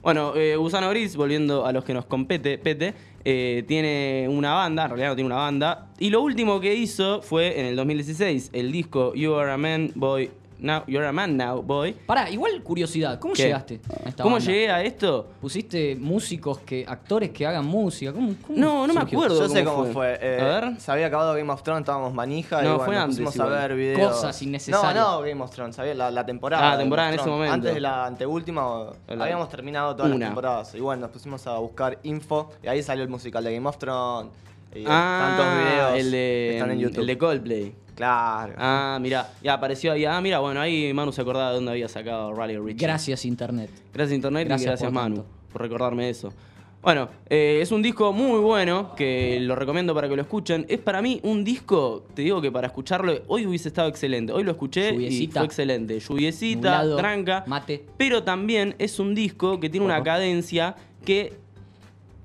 Bueno, 0.01 0.33
eh, 0.35 0.55
Gusano 0.55 0.89
Gris, 0.89 1.15
volviendo 1.17 1.65
a 1.65 1.71
los 1.71 1.83
que 1.83 1.93
nos 1.93 2.05
compete, 2.05 2.57
Pete, 2.57 2.93
eh, 3.23 3.63
tiene 3.67 4.27
una 4.29 4.53
banda, 4.53 4.83
en 4.83 4.89
realidad 4.89 5.09
no 5.09 5.15
tiene 5.15 5.27
una 5.27 5.37
banda, 5.37 5.87
y 5.99 6.09
lo 6.09 6.21
último 6.21 6.59
que 6.59 6.73
hizo 6.73 7.21
fue 7.21 7.59
en 7.59 7.65
el 7.67 7.75
2016, 7.75 8.49
el 8.53 8.71
disco 8.71 9.13
You 9.13 9.33
Are 9.35 9.51
a 9.51 9.57
Man 9.57 9.91
Boy, 9.95 10.29
Now, 10.63 10.83
You're 10.87 11.05
a 11.05 11.11
Man 11.11 11.35
Now 11.35 11.61
Boy. 11.61 11.91
Pará, 11.93 12.29
igual 12.29 12.63
curiosidad, 12.63 13.19
¿cómo 13.19 13.33
¿Qué? 13.33 13.43
llegaste 13.43 13.81
a 14.05 14.07
esta 14.09 14.23
¿Cómo 14.23 14.37
banda? 14.37 14.49
llegué 14.51 14.71
a 14.71 14.81
esto? 14.81 15.27
¿Pusiste 15.41 15.95
músicos, 15.97 16.59
que 16.59 16.85
actores 16.87 17.31
que 17.31 17.45
hagan 17.45 17.65
música? 17.65 18.13
¿Cómo, 18.13 18.33
cómo 18.47 18.57
No, 18.57 18.87
no 18.87 18.93
me 18.93 19.01
acuerdo. 19.01 19.37
Yo 19.41 19.49
sé 19.49 19.63
cómo 19.65 19.83
fue. 19.83 19.93
fue. 19.93 20.19
eh, 20.21 20.39
A 20.39 20.45
ver. 20.61 20.79
Se 20.79 20.89
había 20.89 21.07
acabado 21.07 21.35
Game 21.35 21.51
of 21.51 21.61
Thrones, 21.63 21.81
estábamos 21.81 22.13
manija 22.13 22.61
y 22.61 22.63
No, 22.63 22.69
bueno, 22.77 22.85
fue 22.85 22.95
antes 22.95 23.15
pusimos 23.17 23.35
igual. 23.35 23.53
a 23.53 23.67
ver 23.67 23.75
videos. 23.75 24.11
Cosas 24.13 24.41
innecesarias. 24.41 24.95
No, 25.05 25.17
no 25.17 25.21
Game 25.21 25.43
of 25.43 25.51
Thrones, 25.51 25.77
había 25.79 25.95
la, 25.95 26.09
la 26.11 26.25
temporada. 26.25 26.71
Ah, 26.71 26.77
de 26.77 26.83
temporada 26.83 27.09
en 27.13 27.19
ese 27.19 27.29
momento. 27.29 27.53
Antes 27.53 27.73
de 27.73 27.81
la 27.81 28.05
anteúltima, 28.05 28.85
La- 29.09 29.23
habíamos 29.25 29.49
terminado 29.49 29.93
todas 29.97 30.11
Una. 30.11 30.19
las 30.19 30.29
temporadas. 30.29 30.75
Y 30.75 30.79
bueno, 30.79 31.01
nos 31.01 31.11
pusimos 31.11 31.45
a 31.45 31.57
buscar 31.57 31.99
info 32.03 32.51
y 32.63 32.67
ahí 32.67 32.81
salió 32.81 33.03
el 33.03 33.09
musical 33.09 33.43
de 33.43 33.53
Game 33.53 33.67
of 33.67 33.77
Thrones. 33.77 34.31
Y 34.75 34.83
Ah, 34.87 35.35
tantos 35.37 35.63
videos 35.63 35.99
el 36.05 36.11
de, 36.11 36.53
están 36.53 36.71
en 36.71 36.79
YouTube. 36.79 37.01
el 37.01 37.07
de 37.07 37.17
Coldplay. 37.17 37.75
Claro. 37.95 38.53
Ah, 38.57 38.97
mira, 39.01 39.31
ya 39.43 39.53
apareció 39.53 39.91
ahí. 39.91 40.03
Ah, 40.05 40.19
mira, 40.19 40.39
bueno, 40.39 40.59
ahí 40.59 40.91
Manu 40.93 41.11
se 41.11 41.21
acordaba 41.21 41.49
de 41.49 41.55
dónde 41.55 41.71
había 41.71 41.87
sacado 41.87 42.33
Rally 42.33 42.57
Rich. 42.57 42.81
Gracias, 42.81 43.23
Internet. 43.25 43.69
Gracias 43.93 44.15
Internet 44.15 44.47
Gracias 44.47 44.63
y 44.65 44.67
gracias 44.69 44.87
por 44.87 44.93
Manu 44.93 45.15
tanto. 45.17 45.31
por 45.51 45.61
recordarme 45.61 46.09
eso. 46.09 46.33
Bueno, 46.81 47.07
eh, 47.29 47.59
es 47.61 47.71
un 47.71 47.81
disco 47.81 48.11
muy 48.11 48.39
bueno 48.39 48.93
que 48.95 49.37
lo 49.39 49.55
recomiendo 49.55 49.93
para 49.95 50.09
que 50.09 50.15
lo 50.17 50.21
escuchen. 50.23 50.65
Es 50.67 50.79
para 50.79 51.01
mí 51.01 51.21
un 51.23 51.43
disco, 51.45 52.03
te 52.13 52.23
digo 52.23 52.41
que 52.41 52.51
para 52.51 52.67
escucharlo, 52.67 53.13
hoy 53.27 53.45
hubiese 53.45 53.69
estado 53.69 53.87
excelente. 53.87 54.33
Hoy 54.33 54.43
lo 54.43 54.51
escuché 54.51 54.89
y 54.89 54.93
Lluviecita. 54.95 55.39
fue 55.39 55.45
excelente. 55.45 55.99
Lluviecita, 55.99 56.57
Nublado, 56.79 56.97
tranca. 56.97 57.43
Mate. 57.47 57.85
Pero 57.95 58.23
también 58.23 58.75
es 58.79 58.99
un 58.99 59.15
disco 59.15 59.61
que 59.61 59.69
tiene 59.69 59.85
una 59.85 60.03
cadencia 60.03 60.75
que 61.05 61.35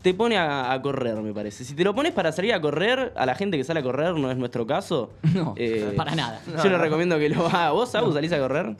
te 0.03 0.15
pone 0.15 0.37
a, 0.39 0.73
a 0.73 0.81
correr, 0.81 1.17
me 1.17 1.33
parece. 1.33 1.65
Si 1.65 1.75
te 1.75 1.85
lo 1.85 1.95
pones 1.95 2.13
para 2.13 2.31
salir 2.33 2.53
a 2.53 2.61
correr, 2.61 3.13
a 3.17 3.27
la 3.27 3.35
gente 3.35 3.57
que 3.57 3.65
sale 3.65 3.81
a 3.81 3.83
correr, 3.83 4.15
no 4.15 4.31
es 4.31 4.37
nuestro 4.37 4.67
caso. 4.67 5.11
No, 5.35 5.55
eh, 5.57 5.93
para 5.97 6.15
nada. 6.15 6.41
Yo 6.47 6.69
les 6.71 6.81
recomiendo 6.81 7.19
que 7.19 7.29
lo 7.29 7.47
haga. 7.47 7.71
¿Vos, 7.73 7.95
Agus, 7.95 8.15
salís 8.15 8.33
a 8.33 8.39
correr? 8.39 8.77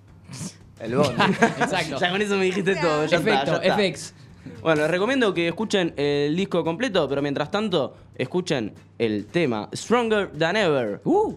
El 0.80 0.96
bondi. 0.96 1.22
Exacto. 1.60 1.98
Ya 1.98 2.10
con 2.10 2.22
eso 2.22 2.36
me 2.36 2.44
dijiste 2.44 2.74
todo. 2.76 3.06
Ya 3.06 3.18
está, 3.18 3.30
Efecto, 3.30 3.62
ya 3.62 3.76
está. 3.76 3.76
FX. 3.76 4.14
Bueno, 4.62 4.82
les 4.82 4.90
recomiendo 4.90 5.32
que 5.34 5.48
escuchen 5.48 5.94
el 5.96 6.34
disco 6.34 6.64
completo, 6.64 7.08
pero 7.08 7.22
mientras 7.22 7.50
tanto, 7.50 7.94
escuchen 8.16 8.74
el 8.98 9.26
tema 9.26 9.68
Stronger 9.74 10.32
Than 10.32 10.56
Ever. 10.56 11.00
Uh. 11.04 11.34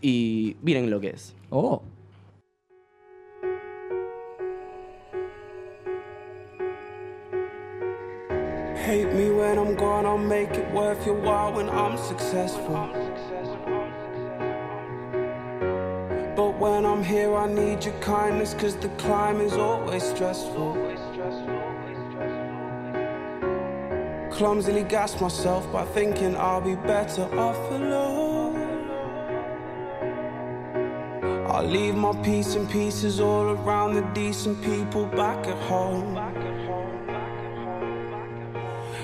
Y 0.00 0.56
miren 0.62 0.90
lo 0.90 0.98
que 0.98 1.10
es. 1.10 1.34
Oh. 1.50 1.82
Hate 8.82 9.12
me 9.12 9.30
when 9.30 9.58
I'm 9.58 9.76
gone, 9.76 10.06
I'll 10.06 10.18
make 10.18 10.50
it 10.50 10.68
worth 10.72 11.06
your 11.06 11.14
while 11.14 11.52
when 11.52 11.70
I'm 11.70 11.96
successful. 11.96 12.90
But 16.34 16.58
when 16.58 16.84
I'm 16.84 17.04
here, 17.04 17.32
I 17.36 17.46
need 17.46 17.84
your 17.84 17.94
kindness, 18.00 18.54
cause 18.54 18.74
the 18.74 18.88
climb 18.98 19.40
is 19.40 19.52
always 19.52 20.02
stressful. 20.02 20.74
Clumsily 24.32 24.82
gas 24.82 25.20
myself 25.20 25.70
by 25.70 25.84
thinking 25.84 26.34
I'll 26.34 26.60
be 26.60 26.74
better 26.74 27.22
off 27.38 27.70
alone. 27.70 28.56
I'll 31.46 31.68
leave 31.68 31.94
my 31.94 32.20
piece 32.24 32.56
in 32.56 32.66
pieces 32.66 33.20
all 33.20 33.50
around 33.50 33.94
the 33.94 34.02
decent 34.12 34.60
people 34.60 35.06
back 35.06 35.46
at 35.46 35.58
home. 35.68 36.31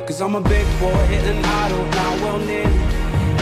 Cause 0.09 0.23
I'm 0.23 0.35
a 0.37 0.40
big 0.40 0.66
boy 0.81 0.88
and 0.88 1.44
I 1.44 1.68
don't 1.68 1.90
now 1.90 2.14
well 2.25 2.38
nearly. 2.38 2.81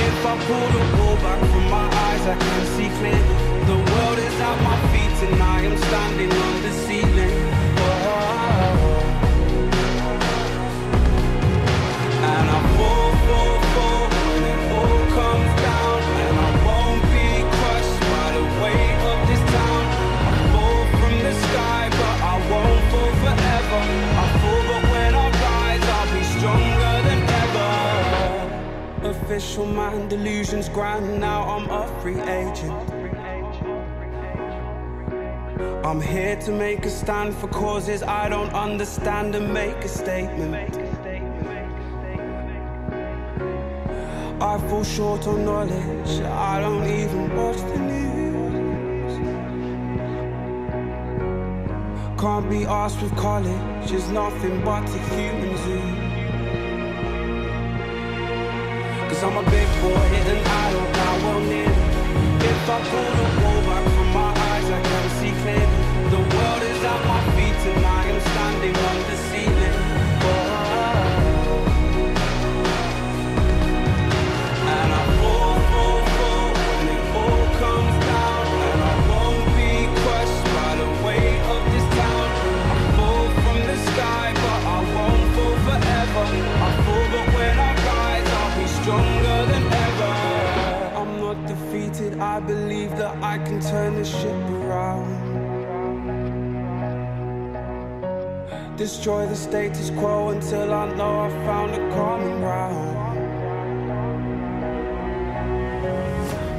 If 0.09 0.27
I 0.27 0.37
pull 0.47 0.69
the 0.75 0.83
wool 0.97 1.15
back 1.23 1.39
from 1.39 1.71
my 1.71 1.87
eyes, 1.87 2.27
I 2.27 2.35
can 2.37 2.67
see 2.75 2.89
clearly. 2.99 3.23
The 3.71 3.79
world 3.93 4.19
is 4.19 4.41
at 4.41 4.59
my 4.65 4.77
feet 4.91 5.17
and 5.29 5.41
I 5.41 5.61
am 5.61 5.77
standing 5.79 6.33
on 6.33 6.63
the 6.63 6.73
ceiling. 6.83 7.35
Oh. 7.79 7.87
And 12.35 12.51
I 12.51 12.61
fall, 12.75 13.13
fall, 13.27 13.56
ever. 29.27 29.35
Official 29.35 29.67
man, 29.67 30.09
delusions 30.09 30.69
grand. 30.69 31.21
Now 31.21 31.43
I'm 31.43 31.69
a 31.71 32.01
free 32.01 32.21
agent. 32.21 32.73
I'm 35.85 36.01
here 36.01 36.37
to 36.37 36.53
make 36.53 36.85
a 36.87 36.91
stand 36.91 37.35
for 37.35 37.49
causes 37.49 38.03
I 38.03 38.29
don't 38.29 38.53
understand 38.53 39.35
and 39.35 39.53
make 39.53 39.85
a 39.85 39.89
statement. 39.89 40.77
I 44.41 44.59
fall 44.69 44.85
short 44.85 45.27
on 45.27 45.45
knowledge. 45.45 46.21
I 46.21 46.61
don't 46.61 46.87
even 46.87 47.35
watch 47.37 47.57
the 47.57 47.79
news. 47.79 48.07
Can't 52.21 52.51
be 52.51 52.65
asked 52.65 53.01
with 53.03 53.15
college. 53.17 53.93
It's 53.93 54.09
nothing 54.09 54.63
but 54.65 54.85
a 54.85 54.99
human 55.15 55.57
zoo. 55.59 56.06
Cause 59.17 59.25
I'm 59.25 59.39
a 59.39 59.51
big 59.51 59.69
boy 59.81 60.07
and 60.29 60.47
I 60.47 60.73
don't 60.77 60.93
know 60.93 61.15
well 61.25 61.41
near. 61.49 61.73
If 62.53 62.69
I 62.69 62.79
pull 62.85 63.11
the 63.17 63.29
wool 63.41 63.61
back 63.65 63.85
from 63.97 64.09
my 64.13 64.29
eyes, 64.29 64.69
I 64.69 64.81
can 64.83 65.09
see 65.17 65.33
clearly. 65.41 65.81
The 66.13 66.23
world 66.37 66.63
is 66.69 66.85
at 66.85 67.01
my 67.09 67.23
feet 67.33 67.61
and 67.73 67.87
I 67.87 68.03
am 68.13 68.21
standing 68.21 68.77
on 68.77 69.06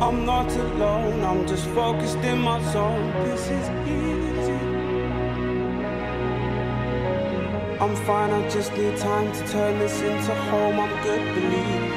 I'm 0.07 0.25
not 0.25 0.49
alone, 0.55 1.21
I'm 1.21 1.45
just 1.45 1.67
focused 1.75 2.15
in 2.19 2.39
my 2.39 2.63
zone. 2.71 3.11
This 3.25 3.43
is 3.51 3.65
easy. 3.83 4.59
I'm 7.83 7.93
fine, 8.07 8.31
I 8.31 8.47
just 8.47 8.71
need 8.77 8.95
time 8.95 9.29
to 9.33 9.41
turn 9.49 9.77
this 9.79 9.99
into 9.99 10.33
home. 10.47 10.79
I'm 10.79 10.93
good, 11.03 11.23
believe 11.35 11.81
me. 11.83 11.91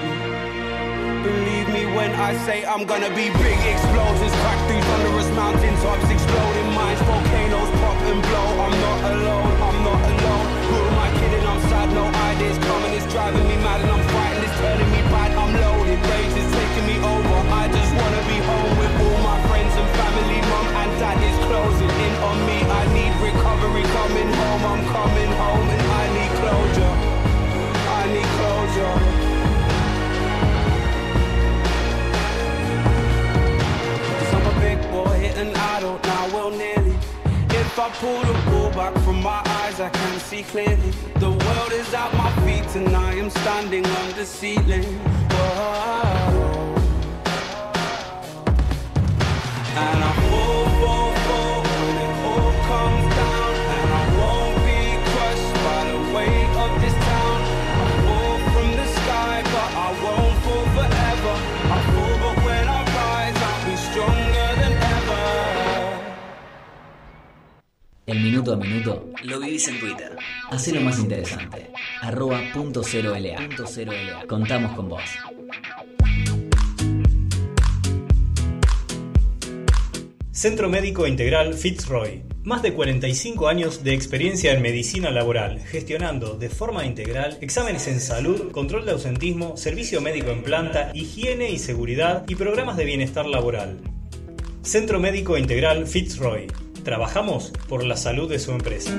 Believe 1.23 1.69
me 1.71 1.87
when 1.95 2.11
I 2.29 2.35
say 2.47 2.65
I'm 2.65 2.85
gonna 2.85 3.11
be 3.11 3.31
big 3.47 3.61
explosions, 3.73 4.35
crack 4.43 4.59
through 4.67 4.83
thunderous 4.91 5.31
mountaintops, 5.43 6.11
exploding 6.11 6.71
minds, 6.75 7.01
volcanoes 7.03 7.71
pop 7.79 7.99
and 8.11 8.23
blow. 8.27 8.49
I'm 8.67 8.77
not 8.87 9.01
alone, 9.15 9.55
I'm 9.69 9.79
not 9.87 10.03
alone. 10.15 10.47
Who 10.67 10.77
am 10.91 10.99
I 11.07 11.09
kidding? 11.15 11.47
I'm 11.47 11.61
sad, 11.71 11.89
no 11.95 12.05
ideas 12.27 12.59
coming, 12.59 12.93
it's 12.93 13.07
driving 13.13 13.47
me 13.47 13.55
mad, 13.63 13.81
and 13.83 13.91
I'm 13.95 14.03
frightened, 14.11 14.45
it's 14.51 14.59
turning 14.59 14.91
me 14.91 15.03
bad. 15.15 15.40
Rage 16.09 16.37
is 16.43 16.49
taking 16.59 16.87
me 16.91 16.97
over. 17.03 17.39
I 17.61 17.65
just 17.69 17.93
wanna 17.99 18.23
be 18.33 18.39
home 18.51 18.73
with 18.81 18.95
all 19.05 19.19
my 19.31 19.39
friends 19.49 19.75
and 19.81 19.89
family. 19.99 20.41
Mum 20.53 20.67
and 20.83 20.93
dad 21.01 21.19
is 21.29 21.39
closing 21.47 21.95
in 22.07 22.15
on 22.29 22.39
me. 22.49 22.59
I 22.81 22.83
need 22.97 23.13
recovery, 23.29 23.85
coming 23.99 24.31
home. 24.41 24.63
I'm 24.73 24.83
coming 24.97 25.33
home, 25.43 25.67
and 25.75 25.85
I 26.03 26.05
need 26.17 26.33
closure. 26.43 26.95
I 27.99 28.03
need 28.15 28.31
closure. 28.39 28.97
Boy 34.91 35.31
and 35.37 35.57
I 35.57 35.81
don't 35.81 36.03
know 36.03 36.29
well 36.35 36.51
nearly. 36.51 36.97
If 37.51 37.79
I 37.79 37.89
pull 38.01 38.21
the 38.23 38.51
wool 38.51 38.71
back 38.71 38.95
from 39.05 39.23
my 39.23 39.41
eyes, 39.61 39.79
I 39.79 39.89
can 39.89 40.19
see 40.19 40.43
clearly. 40.43 40.91
The 41.17 41.31
world 41.31 41.73
is 41.73 41.95
at 41.95 42.13
my 42.15 42.31
feet 42.45 42.75
and 42.75 42.97
I 42.97 43.15
am 43.15 43.31
standing 43.31 43.87
on 43.87 44.13
the 44.17 44.25
ceiling. 44.25 45.20
El 68.11 68.25
minuto 68.25 68.53
a 68.53 68.57
minuto 68.57 69.09
lo 69.23 69.39
vivís 69.39 69.69
en 69.69 69.79
Twitter. 69.79 70.17
Hacelo 70.51 70.81
más 70.81 70.99
interesante. 70.99 71.71
Arroba 72.01 72.41
punto 72.53 72.83
cero 72.83 73.15
LA. 73.17 73.37
Punto 73.37 73.67
cero 73.69 73.93
LA. 73.93 74.27
Contamos 74.27 74.75
con 74.75 74.89
vos. 74.89 75.03
Centro 80.33 80.69
Médico 80.69 81.07
Integral 81.07 81.55
Fitzroy. 81.55 82.25
Más 82.43 82.63
de 82.63 82.75
45 82.75 83.47
años 83.47 83.85
de 83.85 83.95
experiencia 83.95 84.55
en 84.55 84.63
medicina 84.63 85.13
laboral, 85.13 85.61
gestionando 85.61 86.37
de 86.37 86.49
forma 86.49 86.85
integral 86.87 87.39
exámenes 87.41 87.87
en 87.87 88.01
salud, 88.01 88.51
control 88.51 88.87
de 88.87 88.91
ausentismo, 88.91 89.57
servicio 89.57 90.01
médico 90.01 90.33
en 90.33 90.43
planta, 90.43 90.91
higiene 90.95 91.53
y 91.53 91.61
seguridad 91.61 92.25
y 92.27 92.35
programas 92.35 92.77
de 92.77 92.87
bienestar 92.87 93.27
laboral. 93.27 93.79
Centro 94.63 94.99
Médico 94.99 95.39
Integral 95.39 95.87
Fitzroy. 95.87 96.49
Trabajamos 96.85 97.53
por 97.69 97.85
la 97.85 97.97
salud 97.97 98.29
de 98.29 98.39
su 98.39 98.53
empresa. 98.53 98.91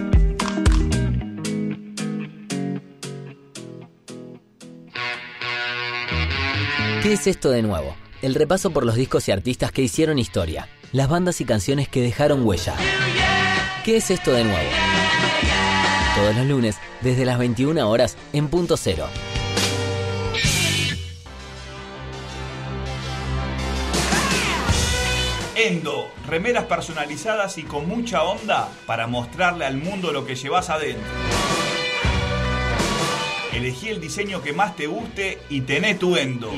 ¿Qué 7.01 7.13
es 7.13 7.25
esto 7.25 7.49
de 7.49 7.63
nuevo? 7.63 7.95
El 8.21 8.35
repaso 8.35 8.69
por 8.69 8.85
los 8.85 8.95
discos 8.95 9.27
y 9.27 9.31
artistas 9.31 9.71
que 9.71 9.81
hicieron 9.81 10.19
historia. 10.19 10.69
Las 10.91 11.09
bandas 11.09 11.41
y 11.41 11.45
canciones 11.45 11.87
que 11.89 12.01
dejaron 12.01 12.45
huella. 12.45 12.75
¿Qué 13.83 13.97
es 13.97 14.11
esto 14.11 14.31
de 14.31 14.43
nuevo? 14.43 14.69
Todos 16.15 16.35
los 16.35 16.45
lunes, 16.45 16.77
desde 17.01 17.25
las 17.25 17.39
21 17.39 17.89
horas, 17.89 18.15
en 18.33 18.47
punto 18.49 18.77
cero. 18.77 19.07
Endo, 25.67 26.11
remeras 26.27 26.65
personalizadas 26.65 27.59
y 27.59 27.63
con 27.63 27.87
mucha 27.87 28.23
onda 28.23 28.67
para 28.87 29.05
mostrarle 29.05 29.65
al 29.65 29.77
mundo 29.77 30.11
lo 30.11 30.25
que 30.25 30.35
llevas 30.35 30.71
adentro. 30.71 31.05
Elegí 33.53 33.89
el 33.89 34.01
diseño 34.01 34.41
que 34.41 34.53
más 34.53 34.75
te 34.75 34.87
guste 34.87 35.39
y 35.49 35.61
tené 35.61 35.93
tu 35.95 36.15
Endo. 36.15 36.51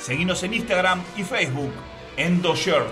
Seguinos 0.00 0.42
en 0.42 0.54
Instagram 0.54 1.04
y 1.16 1.22
Facebook, 1.22 1.72
Endo 2.16 2.56
Shirts. 2.56 2.90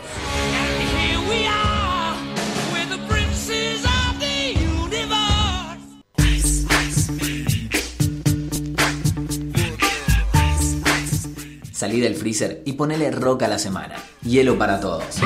Salí 11.83 11.99
del 11.99 12.15
freezer 12.15 12.63
y 12.65 12.75
ponele 12.75 13.11
rock 13.11 13.43
a 13.43 13.49
la 13.49 13.59
semana. 13.59 13.97
Hielo 14.23 14.57
para 14.57 14.79
todos. 14.79 15.19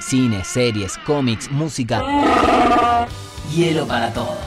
Cine, 0.00 0.42
series, 0.42 0.98
cómics, 1.06 1.48
música. 1.52 2.02
Hielo 3.54 3.86
para 3.86 4.12
todos. 4.12 4.38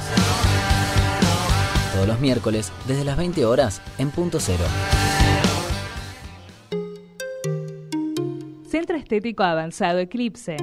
Todos 1.93 2.05
los 2.05 2.20
miércoles, 2.20 2.70
desde 2.86 3.05
las 3.05 3.16
20 3.16 3.45
horas, 3.45 3.82
en 3.97 4.11
punto 4.11 4.41
cero. 4.41 4.66
Centro 8.70 8.97
Estético 8.97 9.43
Avanzado 9.43 9.99
Eclipse. 9.99 10.57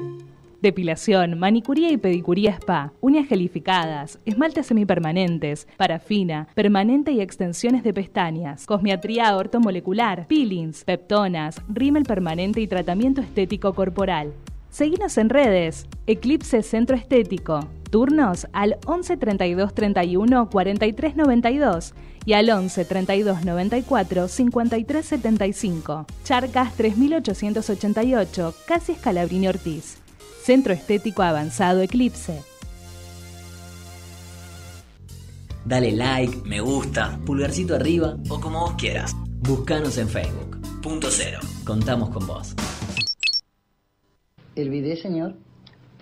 Depilación, 0.62 1.40
manicuría 1.40 1.90
y 1.90 1.96
pedicuría 1.96 2.52
spa, 2.52 2.92
uñas 3.00 3.26
gelificadas, 3.26 4.20
esmaltes 4.24 4.68
semipermanentes, 4.68 5.66
parafina, 5.76 6.46
permanente 6.54 7.10
y 7.10 7.20
extensiones 7.20 7.82
de 7.82 7.92
pestañas, 7.92 8.64
cosmiatría 8.64 9.36
ortomolecular, 9.36 10.28
peelings, 10.28 10.84
peptonas, 10.84 11.60
rímel 11.68 12.04
permanente 12.04 12.60
y 12.60 12.68
tratamiento 12.68 13.20
estético 13.20 13.74
corporal. 13.74 14.34
Seguinos 14.70 15.18
en 15.18 15.30
redes, 15.30 15.88
Eclipse 16.06 16.62
Centro 16.62 16.94
Estético. 16.96 17.68
Turnos 17.90 18.46
al 18.52 18.78
11 18.86 19.16
32 19.16 19.74
31 19.74 20.48
43 20.48 21.16
92 21.16 21.94
y 22.24 22.34
al 22.34 22.48
11 22.48 22.84
32 22.84 23.44
94 23.44 24.28
53 24.28 25.04
75. 25.04 26.06
Charcas 26.22 26.72
3888, 26.74 28.54
casi 28.64 28.92
Escalabrini 28.92 29.48
Ortiz. 29.48 30.01
Centro 30.42 30.72
Estético 30.72 31.22
Avanzado 31.22 31.82
Eclipse. 31.82 32.42
Dale 35.64 35.92
like, 35.92 36.38
me 36.44 36.60
gusta, 36.60 37.20
pulgarcito 37.24 37.76
arriba 37.76 38.16
o 38.28 38.40
como 38.40 38.58
vos 38.60 38.74
quieras. 38.74 39.14
Buscanos 39.40 39.98
en 39.98 40.08
Facebook. 40.08 40.58
Punto 40.82 41.08
cero. 41.10 41.38
Contamos 41.64 42.10
con 42.10 42.26
vos. 42.26 42.56
¿El 44.56 44.68
bidet, 44.70 45.00
señor? 45.00 45.34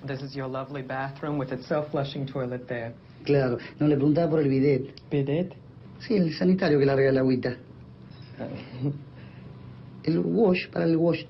This 0.06 0.22
is 0.22 0.32
your 0.32 0.48
lovely 0.48 0.82
bathroom 0.82 1.38
with 1.38 1.52
its 1.52 1.66
self-flushing 1.66 2.24
toilet 2.24 2.66
there. 2.66 2.94
Claro, 3.24 3.58
no 3.78 3.88
le 3.88 3.96
preguntaba 3.96 4.30
por 4.30 4.40
el 4.40 4.48
bidet. 4.48 4.94
¿Bidet? 5.10 5.52
Sí, 5.98 6.14
el 6.14 6.32
sanitario 6.32 6.78
que 6.78 6.86
larga 6.86 7.10
el 7.10 7.18
agüita. 7.18 7.56
El 10.02 10.18
wash, 10.20 10.66
para 10.70 10.86
el 10.86 10.96
wash. 10.96 11.26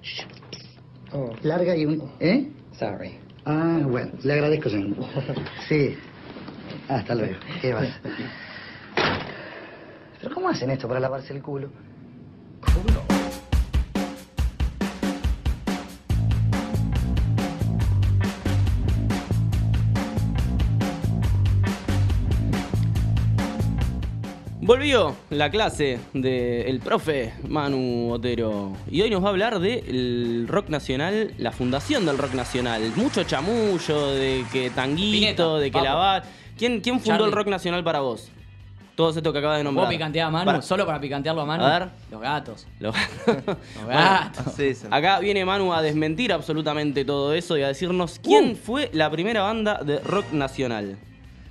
Oh. 1.12 1.32
Larga 1.42 1.76
y 1.76 1.86
un... 1.86 2.08
¿Eh? 2.20 2.48
Sorry. 2.80 3.14
Ah, 3.44 3.78
bueno, 3.84 4.12
le 4.22 4.32
agradezco, 4.32 4.70
señor. 4.70 4.96
Sí. 5.68 5.98
Hasta 6.88 7.14
luego. 7.14 7.34
¿Qué 7.60 7.74
vas? 7.74 7.88
¿Pero 10.22 10.34
cómo 10.34 10.48
hacen 10.48 10.70
esto 10.70 10.88
para 10.88 10.98
lavarse 10.98 11.34
el 11.34 11.42
culo? 11.42 11.68
Volvió 24.70 25.16
la 25.30 25.50
clase 25.50 25.98
del 26.12 26.78
profe 26.78 27.34
Manu 27.48 28.12
Otero 28.12 28.76
y 28.88 29.00
hoy 29.02 29.10
nos 29.10 29.20
va 29.20 29.26
a 29.26 29.30
hablar 29.30 29.58
del 29.58 30.46
rock 30.46 30.68
nacional, 30.68 31.34
la 31.38 31.50
fundación 31.50 32.06
del 32.06 32.16
rock 32.16 32.34
nacional. 32.34 32.80
Mucho 32.94 33.24
chamullo 33.24 34.12
de 34.12 34.44
que 34.52 34.70
Tanguito, 34.70 35.10
Pineta, 35.12 35.54
de 35.56 35.70
que 35.72 35.76
vamos. 35.76 35.88
Lavar. 35.88 36.22
¿Quién, 36.56 36.80
¿Quién 36.82 37.00
fundó 37.00 37.14
Charlie. 37.14 37.26
el 37.26 37.32
rock 37.32 37.48
nacional 37.48 37.82
para 37.82 37.98
vos? 37.98 38.30
Todo 38.94 39.10
esto 39.10 39.32
que 39.32 39.40
acabas 39.40 39.58
de 39.58 39.64
nombrar. 39.64 39.86
¿Puedo 39.86 39.98
picantear 39.98 40.28
a 40.28 40.30
Manu? 40.30 40.44
Para- 40.46 40.62
Solo 40.62 40.86
para 40.86 41.00
picantearlo 41.00 41.42
a 41.42 41.46
Manu. 41.46 41.64
A 41.64 41.78
ver. 41.80 41.88
Los 42.12 42.20
gatos. 42.20 42.66
Los 42.78 42.94
Los 43.26 43.86
gatos. 43.88 44.54
Acá 44.88 45.18
viene 45.18 45.44
Manu 45.44 45.72
a 45.74 45.82
desmentir 45.82 46.32
absolutamente 46.32 47.04
todo 47.04 47.34
eso 47.34 47.58
y 47.58 47.62
a 47.64 47.66
decirnos 47.66 48.20
quién 48.22 48.54
fue 48.54 48.88
la 48.92 49.10
primera 49.10 49.42
banda 49.42 49.80
de 49.82 49.98
rock 49.98 50.30
nacional. 50.30 50.96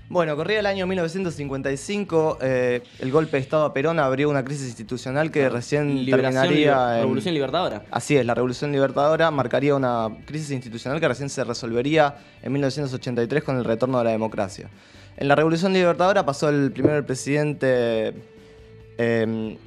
Bueno, 0.09 0.35
corría 0.35 0.59
el 0.59 0.65
año 0.65 0.87
1955, 0.87 2.39
eh, 2.41 2.81
el 2.99 3.11
golpe 3.11 3.37
de 3.37 3.43
Estado 3.43 3.65
a 3.65 3.73
Perón 3.73 3.99
abrió 3.99 4.27
una 4.29 4.43
crisis 4.43 4.65
institucional 4.67 5.29
que 5.29 5.47
recién 5.49 6.03
Liberación, 6.03 6.33
terminaría 6.47 6.73
liber- 6.73 6.95
en- 6.95 7.01
Revolución 7.01 7.33
Libertadora. 7.35 7.83
Así 7.91 8.17
es, 8.17 8.25
la 8.25 8.33
Revolución 8.33 8.71
Libertadora 8.71 9.29
marcaría 9.29 9.75
una 9.75 10.09
crisis 10.25 10.49
institucional 10.49 10.99
que 10.99 11.07
recién 11.07 11.29
se 11.29 11.43
resolvería 11.43 12.15
en 12.41 12.51
1983 12.53 13.43
con 13.43 13.57
el 13.57 13.65
retorno 13.65 13.99
de 13.99 14.05
la 14.05 14.09
democracia. 14.11 14.69
En 15.15 15.27
la 15.27 15.35
Revolución 15.35 15.73
Libertadora 15.73 16.25
pasó 16.25 16.49
el 16.49 16.71
primero 16.71 16.97
el 16.97 17.05
presidente... 17.05 18.13
em, 18.97 19.57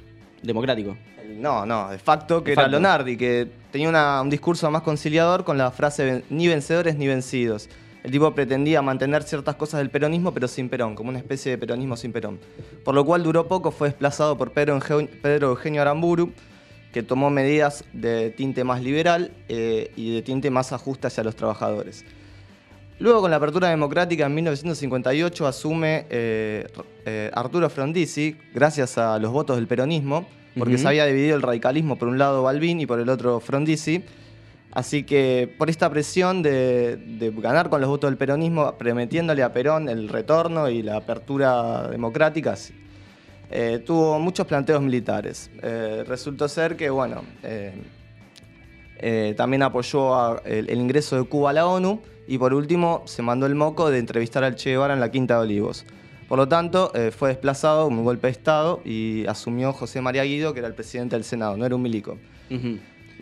Democrático. 0.41 0.97
no, 1.37 1.65
no, 1.65 1.89
de 1.89 1.97
facto, 1.99 2.43
que 2.43 2.51
De 2.53 2.59
era. 2.61 2.67
Lonardi, 2.67 3.15
que 3.15 3.47
tenía 3.71 3.87
una- 3.87 4.21
un 4.21 4.29
discurso 4.29 4.69
más 4.69 4.81
conciliador 4.81 5.45
con 5.45 5.57
la 5.57 5.71
frase 5.71 6.03
"Ven- 6.03 6.23
ni 6.29 6.49
vencedores 6.49 6.97
ni 6.97 7.07
vencidos. 7.07 7.69
El 8.03 8.11
tipo 8.11 8.33
pretendía 8.35 8.81
mantener 8.81 9.23
ciertas 9.23 9.55
cosas 9.55 9.79
del 9.79 9.89
peronismo, 9.89 10.33
pero 10.33 10.47
sin 10.49 10.67
Perón, 10.69 10.93
como 10.95 11.09
una 11.09 11.19
especie 11.19 11.51
de 11.53 11.57
peronismo 11.57 11.95
sin 11.95 12.11
Perón. 12.11 12.37
Por 12.83 12.93
lo 12.95 13.05
cual 13.05 13.23
duró 13.23 13.47
poco, 13.47 13.71
fue 13.71 13.87
desplazado 13.87 14.37
por 14.37 14.51
Pedro, 14.51 14.75
Eugenio- 14.75 15.09
Pedro 15.21 15.49
Eugenio 15.51 15.81
Aramburu, 15.81 16.33
que 16.91 17.01
tomó 17.01 17.29
medidas 17.29 17.85
de 17.93 18.29
tinte 18.31 18.63
más 18.65 18.83
liberal 18.83 19.31
eh, 19.47 19.91
y 19.95 20.13
de 20.15 20.21
tinte 20.21 20.49
más 20.51 20.73
ajuste 20.73 21.07
hacia 21.07 21.23
los 21.23 21.35
trabajadores. 21.35 22.03
Luego, 22.99 23.21
con 23.21 23.31
la 23.31 23.37
apertura 23.37 23.69
democrática 23.69 24.25
en 24.25 24.35
1958, 24.35 25.47
asume 25.47 26.05
eh, 26.09 26.67
eh, 27.05 27.31
Arturo 27.33 27.69
Frondizi, 27.69 28.35
gracias 28.53 28.97
a 28.97 29.17
los 29.17 29.31
votos 29.31 29.55
del 29.55 29.65
peronismo, 29.67 30.27
porque 30.57 30.77
se 30.77 30.87
había 30.89 31.05
dividido 31.05 31.35
el 31.35 31.41
radicalismo 31.41 31.97
por 31.97 32.07
un 32.09 32.17
lado 32.19 32.43
Balbín 32.43 32.79
y 32.79 32.85
por 32.85 32.99
el 32.99 33.09
otro 33.09 33.39
Frondizi. 33.39 34.03
Así 34.73 35.03
que 35.03 35.53
por 35.59 35.69
esta 35.69 35.87
presión 35.91 36.41
de, 36.41 37.31
ganar 37.37 37.69
con 37.69 37.79
los 37.79 37.89
votos 37.89 38.09
del 38.09 38.17
peronismo, 38.17 38.75
prometiéndole 38.75 39.43
a 39.43 39.53
Perón 39.53 39.87
el 39.87 40.09
retorno 40.09 40.67
y 40.67 40.81
la 40.81 40.97
apertura 40.97 41.87
democrática, 41.89 42.55
eh, 43.51 43.83
tuvo 43.85 44.17
muchos 44.19 44.47
planteos 44.47 44.81
militares. 44.81 45.51
Eh, 45.61 46.03
resultó 46.07 46.47
ser 46.47 46.75
que, 46.75 46.89
bueno, 46.89 47.23
eh, 47.43 47.71
eh, 48.97 49.35
también 49.37 49.61
apoyó 49.61 50.43
el, 50.43 50.71
ingreso 50.71 51.17
de 51.17 51.23
Cuba 51.25 51.51
a 51.51 51.53
la 51.53 51.67
ONU 51.67 52.01
y 52.27 52.39
por 52.39 52.55
último 52.55 53.03
se 53.05 53.21
mandó 53.21 53.45
el 53.45 53.53
moco 53.53 53.91
de 53.91 53.99
entrevistar 53.99 54.43
al 54.43 54.55
Che 54.55 54.71
Guevara 54.71 54.95
en 54.95 54.99
la 54.99 55.11
Quinta 55.11 55.35
de 55.35 55.41
Olivos. 55.41 55.85
Por 56.27 56.39
lo 56.39 56.47
tanto, 56.47 56.91
fue 57.15 57.29
desplazado 57.29 57.85
un 57.85 58.03
golpe 58.03 58.25
de 58.25 58.31
Estado 58.31 58.81
y 58.83 59.27
asumió 59.27 59.71
José 59.71 60.01
María 60.01 60.23
Guido, 60.23 60.53
que 60.53 60.59
era 60.59 60.67
el 60.67 60.73
presidente 60.73 61.15
del 61.15 61.25
Senado, 61.25 61.57
no 61.57 61.65
era 61.65 61.75
un 61.75 61.81
milico. 61.83 62.17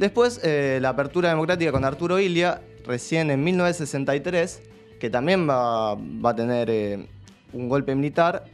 Después, 0.02 0.40
eh, 0.44 0.80
la 0.82 0.90
apertura 0.90 1.30
democrática 1.30 1.72
con 1.72 1.86
Arturo 1.86 2.20
Ilia, 2.20 2.60
recién 2.88 3.30
en 3.30 3.44
1963, 3.44 4.60
que 5.00 5.12
también 5.12 5.48
va, 5.48 5.94
va 5.94 6.32
a 6.32 6.36
tener 6.36 6.72
eh, 6.72 7.06
un 7.54 7.70
golpe 7.70 7.94
militar 7.94 8.46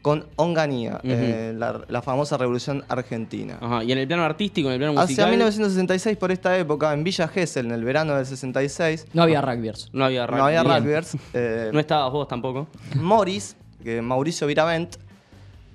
con 0.00 0.26
Onganía, 0.36 1.00
eh, 1.02 1.52
la, 1.56 1.80
la 1.88 2.02
famosa 2.02 2.36
Revolución 2.36 2.84
Argentina. 2.88 3.58
Ajá, 3.60 3.82
y 3.82 3.90
en 3.90 3.98
el 3.98 4.06
plano 4.06 4.22
artístico, 4.22 4.68
en 4.68 4.74
el 4.74 4.78
plano 4.78 4.92
musical. 4.92 5.24
Hacia 5.24 5.26
1966, 5.26 6.16
por 6.16 6.30
esta 6.30 6.56
época, 6.56 6.92
en 6.94 7.02
Villa 7.02 7.26
Gesell, 7.26 7.66
en 7.66 7.72
el 7.72 7.82
verano 7.82 8.14
del 8.14 8.24
66. 8.24 9.08
No 9.12 9.24
había 9.24 9.40
rugbyers. 9.42 9.90
No 9.92 10.04
había 10.04 10.24
rugby. 10.28 10.38
No 10.38 10.46
había 10.46 10.62
rugbyers. 10.62 11.16
eh, 11.34 11.70
No 11.72 11.80
estabas 11.80 12.12
vos 12.12 12.28
tampoco. 12.28 12.68
Morris, 12.94 13.56
que 13.82 14.00
Mauricio 14.00 14.46
Viravent, 14.46 14.94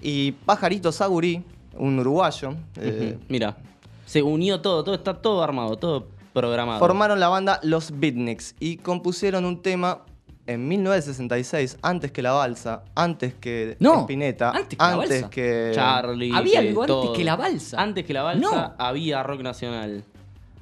y 0.01 0.31
Pajarito 0.31 0.93
Sagurí, 0.93 1.43
un 1.73 1.99
uruguayo, 1.99 2.55
eh, 2.77 3.15
Ujú, 3.17 3.25
Mira, 3.27 3.57
se 4.05 4.21
unió 4.23 4.61
todo, 4.61 4.83
todo 4.83 4.95
está 4.95 5.15
todo 5.21 5.43
armado, 5.43 5.77
todo 5.77 6.07
programado. 6.33 6.79
formaron 6.79 7.19
la 7.19 7.27
banda 7.29 7.59
Los 7.63 7.91
Beatniks 7.99 8.55
y 8.59 8.77
compusieron 8.77 9.45
un 9.45 9.61
tema 9.61 10.01
en 10.47 10.67
1966, 10.67 11.77
antes 11.81 12.11
que 12.11 12.21
la 12.21 12.31
balsa, 12.33 12.83
antes 12.93 13.33
que 13.33 13.77
No, 13.79 14.01
Spinetta, 14.01 14.51
antes 14.51 14.77
que 14.77 14.83
la 14.85 14.95
balsa. 14.95 15.29
que 15.31 15.71
Charlie. 15.73 16.31
Había 16.35 16.61
que 16.61 16.67
algo 16.69 16.81
antes 16.83 16.87
todo. 16.95 17.13
que 17.13 17.23
la 17.23 17.35
balsa. 17.35 17.81
Antes 17.81 18.05
que 18.05 18.13
la 18.13 18.21
balsa 18.21 18.51
No. 18.51 18.73
había 18.77 19.23
rock 19.23 19.41
nacional. 19.41 20.03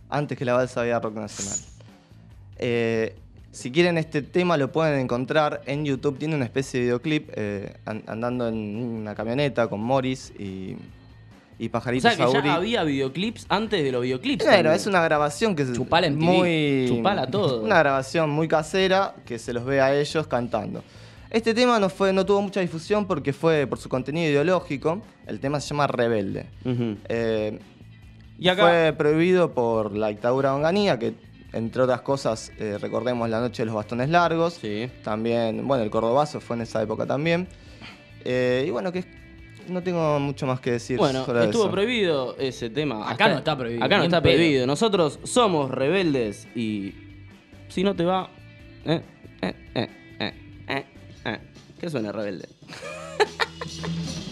Antes 0.09 0.37
que 0.37 0.45
la 0.45 0.53
balsa 0.53 0.81
había 0.81 0.99
rock 1.01 1.15
nacional. 1.15 1.59
Eh, 2.59 3.15
si 3.51 3.71
quieren 3.71 3.97
este 3.97 4.21
tema 4.21 4.57
lo 4.57 4.71
pueden 4.71 4.99
encontrar 4.99 5.61
en 5.65 5.83
YouTube. 5.85 6.17
Tiene 6.17 6.35
una 6.35 6.45
especie 6.45 6.79
de 6.79 6.85
videoclip 6.85 7.29
eh, 7.35 7.75
an- 7.85 8.03
andando 8.07 8.47
en 8.47 8.55
una 8.55 9.15
camioneta 9.15 9.67
con 9.67 9.81
Morris 9.81 10.31
y, 10.39 10.75
y 11.59 11.67
O 11.67 11.71
Pajarito 11.71 12.09
sea 12.09 12.17
que 12.17 12.31
ya 12.31 12.53
había 12.55 12.83
videoclips 12.83 13.45
antes 13.49 13.83
de 13.83 13.91
los 13.91 14.01
videoclips. 14.01 14.43
Claro, 14.43 14.57
también. 14.57 14.75
es 14.75 14.87
una 14.87 15.01
grabación 15.03 15.55
que 15.55 15.63
es 15.63 15.73
Chupala 15.73 16.07
en 16.07 16.19
TV, 16.19 16.31
muy 16.31 16.85
chupala 16.87 17.27
todo. 17.27 17.61
Una 17.63 17.79
grabación 17.79 18.29
muy 18.29 18.47
casera 18.47 19.15
que 19.25 19.37
se 19.39 19.53
los 19.53 19.63
ve 19.65 19.79
a 19.81 19.93
ellos 19.95 20.27
cantando. 20.27 20.83
Este 21.29 21.53
tema 21.53 21.79
no 21.79 21.89
fue 21.89 22.13
no 22.13 22.25
tuvo 22.25 22.41
mucha 22.41 22.59
difusión 22.59 23.07
porque 23.07 23.33
fue 23.33 23.65
por 23.67 23.79
su 23.79 23.89
contenido 23.89 24.29
ideológico. 24.29 25.01
El 25.25 25.39
tema 25.39 25.59
se 25.59 25.69
llama 25.69 25.87
Rebelde. 25.87 26.45
Eh, 27.09 27.59
Y 28.39 28.47
acá- 28.49 28.63
Fue 28.67 28.93
prohibido 28.97 29.51
por 29.53 29.95
la 29.95 30.07
dictadura 30.09 30.49
de 30.49 30.55
Onganía, 30.55 30.99
que 30.99 31.13
entre 31.53 31.83
otras 31.83 32.01
cosas, 32.01 32.51
eh, 32.59 32.77
recordemos 32.81 33.29
la 33.29 33.39
noche 33.39 33.61
de 33.61 33.67
los 33.67 33.75
bastones 33.75 34.09
largos. 34.09 34.59
También, 35.03 35.67
bueno, 35.67 35.83
el 35.83 35.89
cordobazo 35.91 36.41
fue 36.41 36.55
en 36.55 36.63
esa 36.63 36.81
época 36.81 37.05
también. 37.05 37.47
Eh, 38.25 38.65
y 38.67 38.71
bueno, 38.71 38.91
que 38.91 39.03
no 39.67 39.81
tengo 39.83 40.19
mucho 40.19 40.45
más 40.45 40.59
que 40.59 40.71
decir 40.71 40.97
Bueno, 40.97 41.25
sobre 41.25 41.45
estuvo 41.45 41.63
eso. 41.63 41.71
prohibido 41.71 42.35
ese 42.37 42.69
tema. 42.69 43.09
Acá 43.09 43.29
no 43.29 43.37
está 43.37 43.57
prohibido, 43.57 43.83
Acá 43.83 43.97
no 43.97 44.03
está 44.03 44.21
prohibido. 44.21 44.65
Nosotros 44.67 45.19
somos 45.23 45.69
rebeldes 45.71 46.47
y 46.55 46.93
si 47.69 47.83
no 47.83 47.95
te 47.95 48.03
va... 48.05 48.29
Eh, 48.85 49.01
eh, 49.41 49.53
eh, 49.75 49.89
eh, 50.19 50.33
eh, 50.67 50.85
eh. 51.25 51.37
¿Qué 51.79 51.89
suena 51.89 52.11
rebelde? 52.11 52.47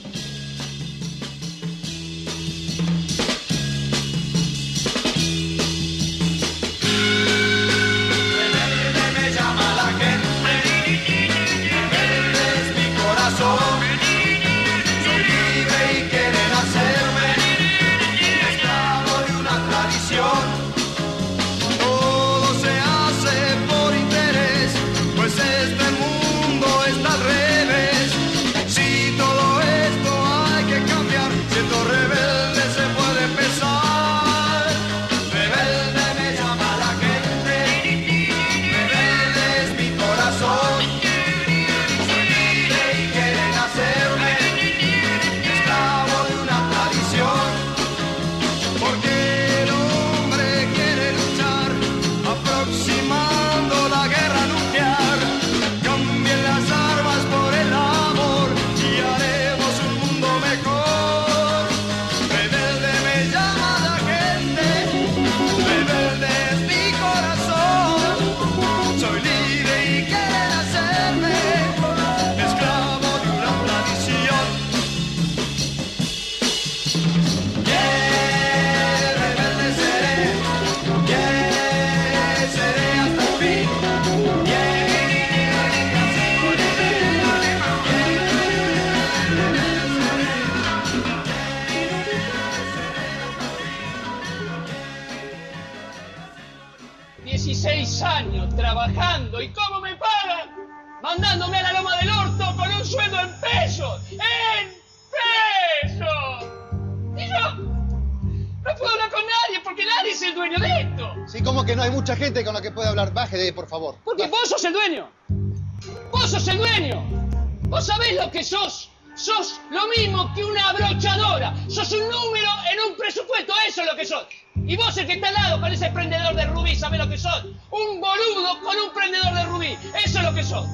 lo 119.81 119.87
mismo 119.87 120.33
que 120.33 120.43
una 120.43 120.69
abrochadora. 120.69 121.53
Sos 121.67 121.91
un 121.93 122.09
número 122.09 122.49
en 122.71 122.91
un 122.91 122.97
presupuesto. 122.97 123.53
Eso 123.67 123.81
es 123.81 123.87
lo 123.87 123.95
que 123.95 124.05
sos. 124.05 124.25
Y 124.55 124.75
vos 124.75 124.95
el 124.97 125.07
que 125.07 125.13
está 125.13 125.29
al 125.29 125.33
lado 125.33 125.61
con 125.61 125.71
ese 125.71 125.89
prendedor 125.89 126.35
de 126.35 126.45
rubí, 126.45 126.75
sabés 126.75 126.99
lo 126.99 127.09
que 127.09 127.17
sos. 127.17 127.45
Un 127.71 127.99
boludo 127.99 128.59
con 128.61 128.77
un 128.77 128.93
prendedor 128.93 129.33
de 129.33 129.45
rubí. 129.45 129.77
Eso 130.03 130.19
es 130.19 130.23
lo 130.23 130.33
que 130.33 130.43
sos. 130.43 130.67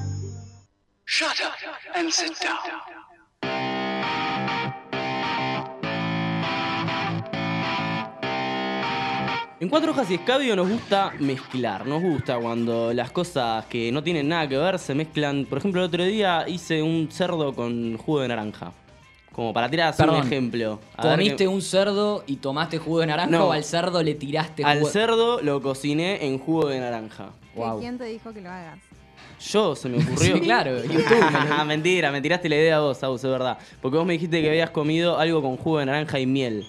Shut 1.06 1.40
up 1.40 1.54
and 1.94 2.10
sit 2.10 2.36
down. 2.38 2.98
En 9.60 9.68
Cuatro 9.68 9.90
Hojas 9.90 10.08
y 10.10 10.14
Escabio 10.14 10.54
nos 10.54 10.68
gusta 10.68 11.12
mezclar, 11.18 11.84
nos 11.84 12.00
gusta 12.00 12.38
cuando 12.38 12.92
las 12.94 13.10
cosas 13.10 13.64
que 13.66 13.90
no 13.90 14.04
tienen 14.04 14.28
nada 14.28 14.48
que 14.48 14.56
ver 14.56 14.78
se 14.78 14.94
mezclan. 14.94 15.46
Por 15.46 15.58
ejemplo, 15.58 15.80
el 15.80 15.88
otro 15.88 16.04
día 16.04 16.44
hice 16.46 16.80
un 16.80 17.10
cerdo 17.10 17.52
con 17.52 17.96
jugo 17.96 18.20
de 18.20 18.28
naranja. 18.28 18.72
Como 19.38 19.52
para 19.52 19.70
tirar 19.70 19.90
así 19.90 20.02
un 20.02 20.08
Perdón, 20.08 20.26
ejemplo. 20.26 20.80
A 20.96 21.06
ver 21.06 21.12
¿Comiste 21.16 21.46
un 21.46 21.62
cerdo 21.62 22.24
y 22.26 22.38
tomaste 22.38 22.78
jugo 22.78 22.98
de 22.98 23.06
naranja 23.06 23.30
No. 23.30 23.46
o 23.46 23.52
al 23.52 23.62
cerdo 23.62 24.02
le 24.02 24.16
tiraste 24.16 24.64
Al 24.64 24.80
jugo? 24.80 24.90
cerdo 24.90 25.40
lo 25.42 25.62
cociné 25.62 26.26
en 26.26 26.40
jugo 26.40 26.66
de 26.66 26.80
naranja. 26.80 27.30
¿Que 27.54 27.62
¿Quién 27.78 27.98
te 27.98 28.04
dijo 28.06 28.32
que 28.34 28.40
lo 28.40 28.50
hagas? 28.50 28.80
Yo, 29.40 29.76
se 29.76 29.88
me 29.88 29.98
ocurrió. 29.98 30.34
Sí, 30.34 30.40
claro, 30.40 30.82
YouTube. 30.82 31.22
Ah, 31.52 31.64
mentira, 31.64 32.10
me 32.10 32.20
tiraste 32.20 32.48
la 32.48 32.56
idea 32.56 32.80
vos, 32.80 33.00
Aus, 33.04 33.22
es 33.22 33.30
verdad. 33.30 33.58
Porque 33.80 33.96
vos 33.96 34.04
me 34.04 34.14
dijiste 34.14 34.42
que 34.42 34.48
habías 34.48 34.70
comido 34.70 35.16
algo 35.20 35.40
con 35.40 35.56
jugo 35.56 35.78
de 35.78 35.86
naranja 35.86 36.18
y 36.18 36.26
miel. 36.26 36.66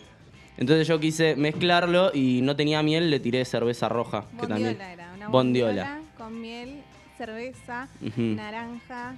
Entonces 0.56 0.88
yo 0.88 1.00
quise 1.00 1.36
mezclarlo 1.36 2.12
y 2.14 2.42
no 2.44 2.56
tenía 2.56 2.84
miel, 2.84 3.10
le 3.10 3.20
tiré 3.20 3.44
cerveza 3.46 3.90
roja. 3.90 4.26
que 4.40 4.46
también. 4.46 4.78
Bondiola 4.78 4.94
era, 4.94 5.14
una 5.16 5.28
Bondiola. 5.30 5.72
bondiola 5.86 6.02
con 6.20 6.40
miel, 6.40 6.82
cerveza, 7.18 7.88
naranja. 8.16 9.16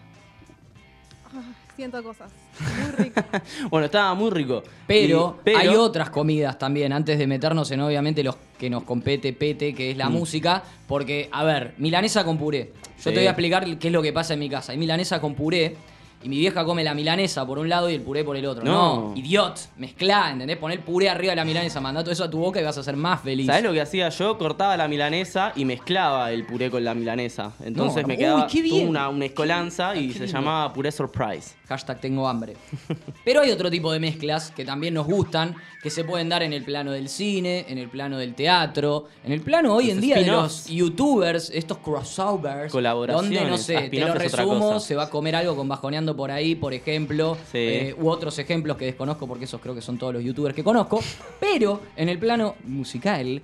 Ah, 1.33 1.43
siento 1.81 2.03
cosas. 2.03 2.31
Muy 2.59 3.05
rico. 3.05 3.21
Bueno, 3.69 3.85
estaba 3.85 4.13
muy 4.13 4.29
rico. 4.31 4.63
Pero, 4.87 5.37
Y- 5.39 5.41
pero- 5.45 5.57
hay 5.59 5.67
otras 5.69 6.09
comidas 6.09 6.57
también, 6.59 6.93
antes 6.93 7.17
de 7.17 7.25
meternos 7.27 7.69
en 7.71 7.81
obviamente 7.81 8.23
los 8.23 8.35
que 8.59 8.69
nos 8.69 8.83
compete 8.83 9.33
pete, 9.33 9.73
que 9.73 9.91
es 9.91 9.97
la 9.97 10.09
Mm. 10.09 10.13
música. 10.13 10.63
Porque, 10.87 11.27
a 11.31 11.43
ver, 11.43 11.73
milanesa 11.77 12.23
con 12.23 12.37
puré. 12.37 12.71
Yo 12.73 12.81
Sí. 12.97 13.09
te 13.09 13.15
voy 13.15 13.25
a 13.27 13.31
explicar 13.31 13.77
qué 13.79 13.87
es 13.87 13.93
lo 13.93 14.01
que 14.01 14.13
pasa 14.13 14.33
en 14.33 14.39
mi 14.41 14.49
casa. 14.49 14.71
Hay 14.73 14.77
milanesa 14.77 15.19
con 15.19 15.33
puré. 15.33 15.75
Y 16.23 16.29
mi 16.29 16.37
vieja 16.37 16.63
come 16.65 16.83
la 16.83 16.93
milanesa 16.93 17.45
por 17.45 17.57
un 17.59 17.67
lado 17.69 17.89
y 17.89 17.95
el 17.95 18.01
puré 18.01 18.23
por 18.23 18.35
el 18.37 18.45
otro. 18.45 18.63
No, 18.63 19.09
No. 19.09 19.13
idiot, 19.15 19.59
mezclá, 19.77 20.29
¿entendés? 20.31 20.57
Poner 20.57 20.81
puré 20.81 21.09
arriba 21.09 21.31
de 21.31 21.35
la 21.37 21.45
milanesa, 21.45 21.81
mandá 21.81 22.01
todo 22.03 22.11
eso 22.11 22.23
a 22.23 22.29
tu 22.29 22.37
boca 22.39 22.59
y 22.61 22.63
vas 22.63 22.77
a 22.77 22.83
ser 22.83 22.95
más 22.95 23.21
feliz. 23.21 23.47
¿Sabés 23.47 23.63
lo 23.63 23.73
que 23.73 23.81
hacía 23.81 24.09
yo? 24.09 24.37
Cortaba 24.37 24.77
la 24.77 24.87
milanesa 24.87 25.51
y 25.55 25.65
mezclaba 25.65 26.31
el 26.31 26.45
puré 26.45 26.69
con 26.69 26.83
la 26.83 26.93
milanesa. 26.93 27.53
Entonces 27.63 28.03
No, 28.03 28.07
me 28.07 28.17
quedaba 28.17 28.47
una, 28.83 29.09
una 29.09 29.25
escolanza 29.25 29.95
y 29.95 30.11
se 30.13 30.19
lindo. 30.21 30.25
llamaba 30.33 30.71
puré 30.73 30.91
surprise. 30.91 31.55
Hashtag 31.67 32.01
tengo 32.01 32.27
hambre. 32.27 32.55
Pero 33.25 33.41
hay 33.41 33.51
otro 33.51 33.71
tipo 33.71 33.91
de 33.93 33.99
mezclas 33.99 34.51
que 34.51 34.65
también 34.65 34.93
nos 34.93 35.07
gustan, 35.07 35.55
que 35.81 35.89
se 35.89 36.03
pueden 36.03 36.27
dar 36.29 36.43
en 36.43 36.53
el 36.53 36.63
plano 36.63 36.91
del 36.91 37.07
cine, 37.09 37.65
en 37.69 37.77
el 37.77 37.89
plano 37.89 38.17
del 38.17 38.35
teatro, 38.35 39.07
en 39.23 39.31
el 39.31 39.41
plano 39.41 39.73
hoy 39.75 39.85
Los 39.87 39.95
en 39.95 40.01
día 40.01 40.15
de 40.17 40.25
los 40.27 40.67
youtubers, 40.67 41.49
estos 41.51 41.77
crossovers, 41.79 42.71
Colaboraciones. 42.71 43.31
donde, 43.39 43.49
no 43.51 43.57
sé, 43.57 43.89
te 43.89 43.99
lo 43.99 44.13
resumo, 44.13 44.79
se 44.79 44.95
va 44.95 45.03
a 45.03 45.09
comer 45.09 45.35
algo 45.35 45.55
con 45.55 45.67
bajoneando 45.67 46.10
por 46.15 46.31
ahí, 46.31 46.55
por 46.55 46.73
ejemplo, 46.73 47.35
Sí. 47.51 47.57
eh, 47.57 47.95
u 47.99 48.09
otros 48.09 48.37
ejemplos 48.39 48.77
que 48.77 48.85
desconozco 48.85 49.27
porque 49.27 49.45
esos 49.45 49.59
creo 49.61 49.73
que 49.75 49.81
son 49.81 49.97
todos 49.97 50.13
los 50.13 50.23
youtubers 50.23 50.55
que 50.55 50.63
conozco, 50.63 51.01
pero 51.39 51.81
en 51.95 52.09
el 52.09 52.17
plano 52.19 52.55
musical 52.65 53.41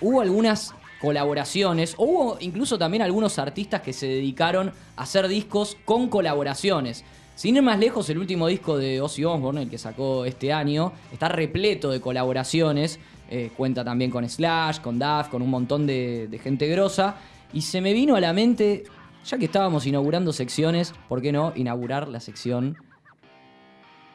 hubo 0.00 0.20
algunas 0.20 0.74
colaboraciones, 1.00 1.94
o 1.96 2.04
hubo 2.04 2.36
incluso 2.40 2.78
también 2.78 3.02
algunos 3.02 3.38
artistas 3.38 3.80
que 3.82 3.92
se 3.92 4.06
dedicaron 4.06 4.72
a 4.96 5.02
hacer 5.02 5.28
discos 5.28 5.76
con 5.84 6.08
colaboraciones. 6.08 7.04
Sin 7.36 7.56
ir 7.56 7.62
más 7.62 7.78
lejos, 7.78 8.08
el 8.10 8.18
último 8.18 8.46
disco 8.48 8.76
de 8.76 9.00
Ozzy 9.00 9.24
Osbourne, 9.24 9.62
el 9.62 9.70
que 9.70 9.78
sacó 9.78 10.24
este 10.26 10.52
año, 10.52 10.92
está 11.12 11.28
repleto 11.28 11.90
de 11.90 12.00
colaboraciones. 12.00 12.98
eh, 13.32 13.48
cuenta 13.56 13.84
también 13.84 14.10
con 14.10 14.28
Slash, 14.28 14.80
con 14.80 14.98
Duff, 14.98 15.28
con 15.28 15.40
un 15.40 15.50
montón 15.50 15.86
de, 15.86 16.26
de 16.28 16.38
gente 16.40 16.66
grosa. 16.66 17.14
Y 17.52 17.60
se 17.62 17.80
me 17.80 17.92
vino 17.92 18.16
a 18.16 18.20
la 18.20 18.32
mente, 18.32 18.82
ya 19.24 19.38
que 19.38 19.44
estábamos 19.46 19.86
inaugurando 19.86 20.32
secciones, 20.32 20.94
¿por 21.08 21.20
qué 21.22 21.32
no 21.32 21.52
inaugurar 21.56 22.08
la 22.08 22.20
sección? 22.20 22.76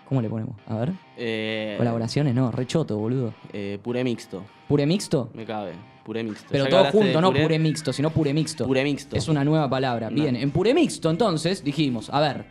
¿Cómo 0.07 0.21
le 0.21 0.29
ponemos? 0.29 0.55
A 0.67 0.75
ver. 0.77 0.91
Eh, 1.17 1.75
Colaboraciones, 1.77 2.35
no, 2.35 2.51
rechoto, 2.51 2.97
boludo. 2.97 3.33
eh, 3.53 3.79
puré 3.81 4.03
mixto. 4.03 4.43
¿Puré 4.67 4.85
mixto? 4.85 5.29
Me 5.33 5.45
cabe. 5.45 5.73
Puré 6.03 6.23
mixto. 6.23 6.45
Pero 6.51 6.67
todo 6.67 6.85
junto, 6.91 7.19
no 7.19 7.33
puré 7.33 7.57
mixto, 7.57 7.91
sino 7.91 8.11
puré 8.11 8.31
mixto. 8.33 8.65
Puré 8.67 8.83
mixto. 8.83 9.15
Es 9.15 9.27
una 9.27 9.43
nueva 9.43 9.67
palabra. 9.67 10.11
No. 10.11 10.21
Bien, 10.21 10.35
en 10.35 10.51
puré 10.51 10.73
mixto 10.75 11.09
entonces 11.09 11.63
dijimos, 11.63 12.11
a 12.11 12.19
ver, 12.19 12.45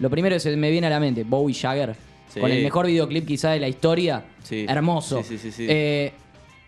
lo 0.00 0.10
primero 0.10 0.34
que 0.34 0.40
se 0.40 0.56
me 0.56 0.70
viene 0.70 0.88
a 0.88 0.90
la 0.90 0.98
mente, 0.98 1.22
Bowie 1.22 1.54
Jagger, 1.54 1.94
Sí. 2.28 2.40
con 2.40 2.50
el 2.50 2.64
mejor 2.64 2.86
videoclip 2.86 3.24
quizá 3.24 3.50
de 3.50 3.60
la 3.60 3.68
historia, 3.68 4.24
Sí. 4.42 4.66
hermoso. 4.68 5.22
Sí, 5.22 5.28
sí, 5.28 5.38
sí, 5.38 5.52
sí. 5.52 5.66
Eh, 5.68 6.12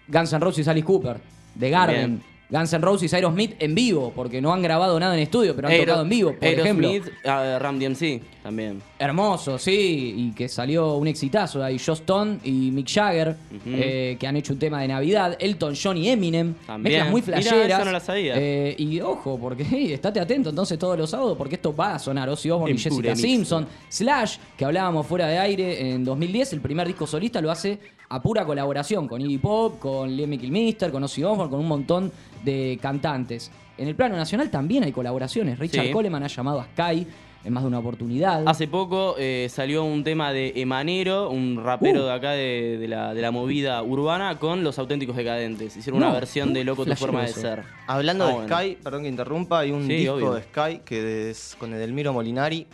Guns 0.07 0.33
N' 0.33 0.39
Roses, 0.41 0.69
Alice 0.69 0.87
Cooper, 0.87 1.17
The 1.59 1.69
Garden. 1.71 2.23
Guns 2.51 2.73
N' 2.73 2.81
Roses, 2.83 3.13
Aerosmith 3.13 3.57
en 3.59 3.75
vivo, 3.75 4.11
porque 4.17 4.41
no 4.41 4.53
han 4.55 4.63
grabado 4.63 4.99
nada 4.99 5.15
en 5.15 5.21
estudio, 5.21 5.55
pero 5.55 5.69
han 5.69 5.75
Aero- 5.75 5.85
tocado 5.85 6.03
en 6.03 6.09
vivo, 6.09 6.35
por 6.35 6.49
ejemplo. 6.49 6.89
Aerosmith, 6.89 7.15
ah, 7.27 7.59
Ram 7.61 7.79
DMC 7.79 8.23
también. 8.43 8.81
Hermoso, 8.99 9.59
sí, 9.59 10.15
y 10.17 10.33
que 10.33 10.49
salió 10.49 10.95
un 10.95 11.07
exitazo. 11.09 11.63
Hay 11.63 11.79
Joss 11.79 12.01
Stone 12.01 12.39
y 12.45 12.71
Mick 12.71 12.89
Jagger, 12.91 13.37
eh, 13.67 14.17
que 14.19 14.27
han 14.27 14.37
hecho 14.37 14.55
un 14.55 14.59
tema 14.59 14.81
de 14.81 14.89
Navidad. 14.89 15.37
Elton 15.39 15.75
John 15.81 15.99
y 15.99 16.09
Eminem, 16.09 16.55
También. 16.67 16.95
mezclas 16.95 17.11
muy 17.11 17.21
Mirá, 17.21 17.43
flasheras. 17.43 17.79
esa 17.81 17.85
no 17.85 17.93
la 17.93 18.01
sabía. 18.01 18.35
Eh, 18.39 18.75
y 18.79 18.99
ojo, 19.03 19.39
porque 19.39 19.65
hey, 19.71 19.93
estate 19.93 20.19
atento 20.19 20.49
entonces 20.49 20.79
todos 20.79 20.97
los 20.99 21.11
sábados, 21.11 21.37
porque 21.37 21.57
esto 21.57 21.77
va 21.77 21.97
a 21.97 21.99
sonar. 21.99 22.29
Ozzy 22.31 22.51
Osbourne 22.51 22.75
y 22.75 22.79
Jessica. 22.79 23.15
Simpson. 23.15 23.67
Slash, 23.91 24.39
que 24.57 24.65
hablábamos 24.65 25.07
fuera 25.07 25.27
de 25.27 25.39
aire 25.39 25.91
en 25.91 26.03
2010, 26.05 26.55
el 26.55 26.61
primer 26.63 26.87
disco 26.87 27.07
solista 27.07 27.43
lo 27.43 27.51
hace 27.51 27.79
a 28.11 28.23
pura 28.23 28.45
colaboración 28.45 29.07
con 29.07 29.21
Iggy 29.21 29.39
Pop, 29.39 29.79
con 29.79 30.17
Lemmy 30.17 30.39
Kilmister, 30.39 30.91
con 30.91 31.05
Ozzy 31.05 31.23
Osbourne, 31.25 31.51
con 31.51 31.61
un 31.61 31.69
montón 31.69 32.11
de 32.45 32.79
cantantes. 32.81 33.51
En 33.77 33.87
el 33.89 33.95
plano 33.95 34.17
nacional 34.17 34.51
también 34.51 34.85
hay 34.85 34.93
colaboraciones. 34.93 35.59
Richard 35.59 35.87
Sí. 35.87 35.93
Coleman 35.93 36.23
ha 36.23 36.27
llamado 36.29 36.61
a 36.61 36.65
Sky 36.65 37.07
en 37.45 37.53
más 37.53 37.63
de 37.63 37.69
una 37.69 37.79
oportunidad. 37.79 38.43
Hace 38.49 38.67
poco 38.67 39.15
eh, 39.19 39.47
salió 39.51 39.85
un 39.85 40.03
tema 40.03 40.33
de 40.33 40.53
Emanero, 40.57 41.31
un 41.31 41.63
rapero 41.63 42.03
Uh. 42.03 42.07
de 42.07 42.13
acá 42.13 42.31
de, 42.33 42.77
de 42.79 42.89
la, 42.89 43.15
de 43.15 43.23
la 43.23 43.31
movida 43.31 43.83
urbana, 43.83 44.37
con 44.39 44.65
los 44.65 44.79
auténticos 44.79 45.15
decadentes. 45.17 45.77
Hicieron 45.77 46.01
No. 46.01 46.07
una 46.07 46.15
versión 46.15 46.53
de 46.53 46.65
Loco 46.65 46.85
tu 46.85 46.95
forma 46.97 47.23
de 47.23 47.29
ser. 47.29 47.63
Hablando 47.87 48.25
Ah, 48.25 48.29
de 48.29 48.33
bueno. 48.35 48.57
Sky, 48.59 48.79
perdón 48.83 49.03
que 49.03 49.09
interrumpa, 49.09 49.61
hay 49.61 49.71
un 49.71 49.87
Sí, 49.87 49.93
disco 49.95 50.15
obvio. 50.15 50.33
de 50.35 50.43
Sky 50.43 50.81
que 50.85 51.31
es 51.31 51.57
con 51.61 51.73
Edelmiro 51.73 52.13
Molinari, 52.13 52.67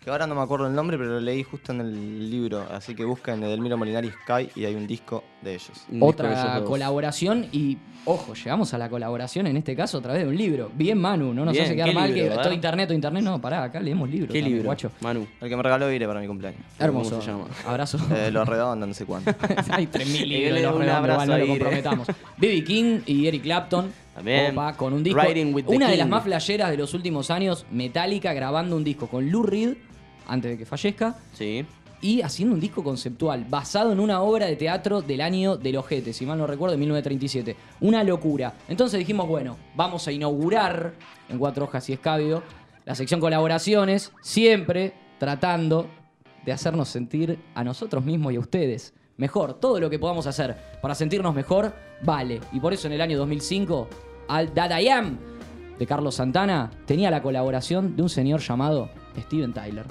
que 0.00 0.10
ahora 0.10 0.26
no 0.26 0.34
me 0.34 0.40
acuerdo 0.40 0.66
el 0.66 0.74
nombre, 0.74 0.96
pero 0.96 1.10
lo 1.10 1.20
leí 1.20 1.42
justo 1.42 1.72
en 1.72 1.80
el 1.80 2.30
libro, 2.30 2.66
así 2.70 2.94
que 2.94 3.04
busquen 3.04 3.42
Edelmiro 3.42 3.76
Molinari 3.76 4.10
Sky 4.10 4.50
y 4.56 4.64
hay 4.64 4.74
un 4.74 4.86
disco 4.86 5.22
de 5.42 5.54
ellos. 5.54 5.86
Otra 6.00 6.62
colaboración 6.64 7.46
y, 7.52 7.76
ojo, 8.04 8.34
llegamos 8.34 8.72
a 8.74 8.78
la 8.78 8.88
colaboración 8.88 9.46
en 9.46 9.56
este 9.56 9.74
caso 9.76 9.98
a 9.98 10.00
través 10.00 10.22
de 10.22 10.28
un 10.28 10.36
libro. 10.36 10.70
Bien, 10.74 10.98
Manu, 10.98 11.32
no 11.34 11.44
nos 11.44 11.52
Bien, 11.52 11.64
hace 11.64 11.74
quedar 11.74 11.88
¿qué 11.88 11.94
mal 11.94 12.12
libro? 12.12 12.22
que 12.28 12.32
A 12.32 12.36
ver. 12.36 12.42
todo 12.44 12.52
internet, 12.54 12.86
todo 12.88 12.94
internet. 12.94 13.22
No, 13.22 13.40
pará, 13.40 13.64
acá 13.64 13.80
leemos 13.80 14.08
libros. 14.08 14.28
¿Qué 14.32 14.38
también, 14.40 14.56
libro, 14.58 14.66
guacho. 14.68 14.90
Manu? 15.00 15.26
El 15.40 15.48
que 15.48 15.56
me 15.56 15.62
regaló 15.62 15.92
Ire 15.92 16.06
para 16.06 16.20
mi 16.20 16.26
cumpleaños. 16.26 16.60
Hermoso. 16.78 17.10
¿Cómo 17.10 17.22
se 17.22 17.30
llama? 17.30 17.44
Abrazo. 17.66 17.98
Eh, 18.14 18.30
lo 18.30 18.44
redondo, 18.44 18.86
no 18.86 18.94
sé 18.94 19.06
cuánto. 19.06 19.30
Hay 19.70 19.86
3.000 19.86 20.26
libros, 20.26 20.58
redondos, 20.58 20.88
abrazo 20.88 21.22
igual, 21.22 21.28
no 21.28 21.38
lo 21.38 21.46
comprometamos. 21.46 22.08
B.B. 22.38 22.64
King 22.64 23.00
y 23.06 23.26
Eric 23.26 23.42
Clapton. 23.42 23.92
También. 24.14 24.52
Opa, 24.52 24.76
con 24.76 24.92
un 24.92 25.02
disco. 25.02 25.20
Una 25.66 25.88
de 25.88 25.96
las 25.96 26.08
más 26.08 26.24
flasheras 26.24 26.70
de 26.70 26.76
los 26.76 26.92
últimos 26.94 27.30
años, 27.30 27.64
Metallica 27.70 28.32
grabando 28.32 28.76
un 28.76 28.84
disco 28.84 29.06
con 29.06 29.30
Lou 29.30 29.42
Reed, 29.44 29.74
antes 30.26 30.50
de 30.52 30.58
que 30.58 30.66
fallezca. 30.66 31.16
Sí. 31.32 31.64
Y 32.00 32.22
haciendo 32.22 32.54
un 32.54 32.60
disco 32.60 32.82
conceptual 32.82 33.44
basado 33.48 33.92
en 33.92 34.00
una 34.00 34.22
obra 34.22 34.46
de 34.46 34.56
teatro 34.56 35.02
del 35.02 35.20
año 35.20 35.56
del 35.56 35.76
ojete, 35.76 36.12
si 36.12 36.26
mal 36.26 36.38
no 36.38 36.46
recuerdo, 36.46 36.72
de 36.72 36.78
1937. 36.78 37.56
Una 37.80 38.04
locura. 38.04 38.54
Entonces 38.68 38.98
dijimos, 38.98 39.28
bueno, 39.28 39.56
vamos 39.74 40.06
a 40.08 40.12
inaugurar 40.12 40.94
en 41.28 41.38
Cuatro 41.38 41.64
Hojas 41.64 41.88
y 41.88 41.92
Escabio 41.92 42.42
la 42.84 42.94
sección 42.94 43.20
colaboraciones, 43.20 44.12
siempre 44.22 44.94
tratando 45.18 45.86
de 46.44 46.52
hacernos 46.52 46.88
sentir 46.88 47.38
a 47.54 47.62
nosotros 47.62 48.04
mismos 48.04 48.32
y 48.32 48.36
a 48.36 48.40
ustedes 48.40 48.94
mejor. 49.16 49.54
Todo 49.54 49.78
lo 49.78 49.90
que 49.90 49.98
podamos 49.98 50.26
hacer 50.26 50.56
para 50.80 50.94
sentirnos 50.94 51.34
mejor, 51.34 51.74
vale. 52.02 52.40
Y 52.52 52.60
por 52.60 52.72
eso 52.72 52.86
en 52.86 52.94
el 52.94 53.00
año 53.00 53.18
2005, 53.18 53.88
Al 54.28 54.52
That 54.52 54.80
I 54.80 54.88
Am 54.88 55.18
de 55.78 55.86
Carlos 55.86 56.16
Santana 56.16 56.70
tenía 56.86 57.10
la 57.10 57.22
colaboración 57.22 57.96
de 57.96 58.02
un 58.02 58.08
señor 58.08 58.40
llamado 58.40 58.90
Steven 59.16 59.52
Tyler. 59.52 59.84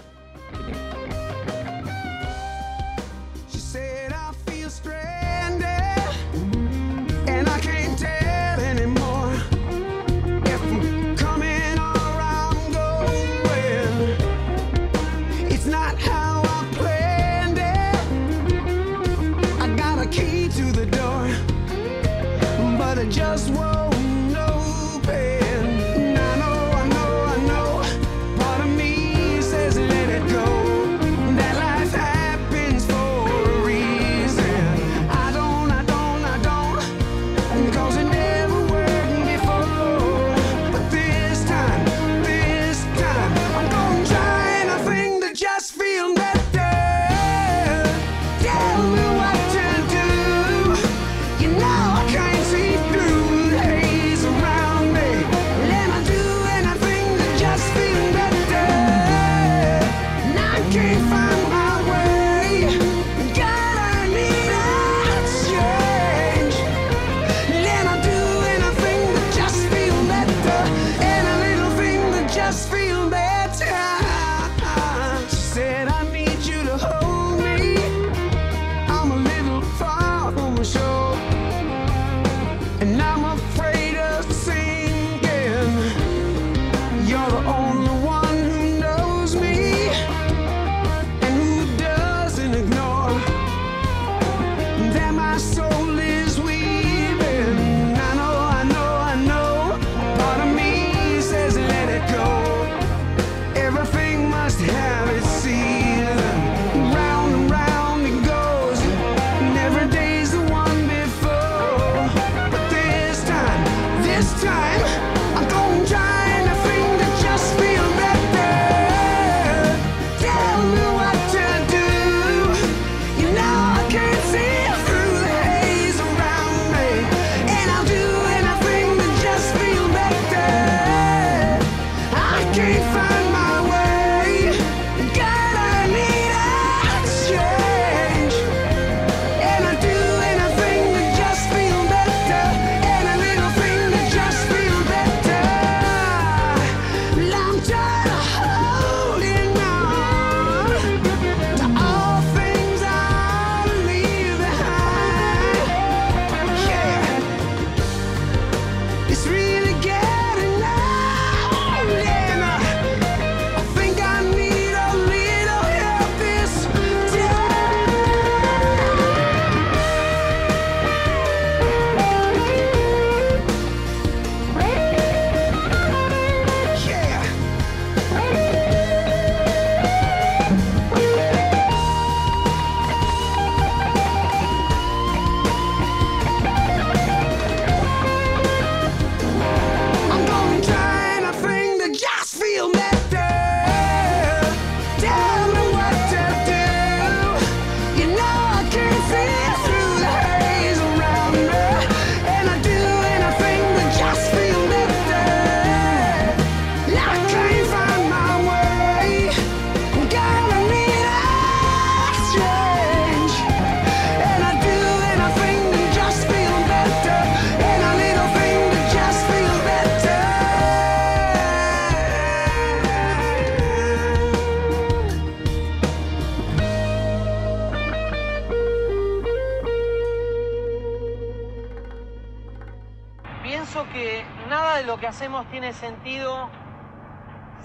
Hacemos 235.19 235.45
tiene 235.47 235.73
sentido 235.73 236.49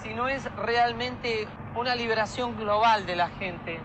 si 0.02 0.12
no 0.12 0.26
es 0.26 0.44
realmente 0.57 1.46
una 1.76 1.94
liberación 1.94 2.57
global 2.57 3.07
de 3.07 3.14
la 3.14 3.28
gente. 3.28 3.78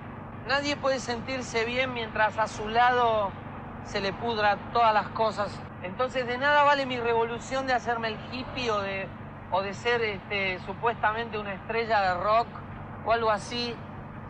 Nadie 0.47 0.76
puede 0.76 0.99
sentirse 0.99 1.65
bien 1.65 1.93
mientras 1.93 2.36
a 2.39 2.47
su 2.47 2.67
lado 2.67 3.30
se 3.84 4.01
le 4.01 4.11
pudra 4.11 4.57
todas 4.74 4.91
las 4.91 5.09
cosas. 5.09 5.51
Entonces 5.84 6.26
de 6.26 6.39
nada 6.39 6.63
vale 6.63 6.88
mi 6.88 6.97
revolución 6.99 7.67
de 7.67 7.74
hacerme 7.74 8.07
el 8.07 8.17
hippie 8.32 8.72
o 8.72 8.82
de, 8.82 9.07
o 9.51 9.61
de 9.61 9.76
ser 9.76 10.01
este, 10.01 10.57
supuestamente 10.65 11.38
una 11.38 11.53
estrella 11.53 12.01
de 12.01 12.24
rock 12.24 12.47
o 13.05 13.11
algo 13.11 13.30
así. 13.30 13.76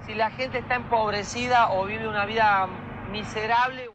Si 0.05 0.15
la 0.15 0.31
gente 0.31 0.57
está 0.57 0.75
empobrecida 0.75 1.71
o 1.71 1.85
vive 1.85 2.09
una 2.09 2.25
vida 2.25 2.67
miserable. 3.09 3.89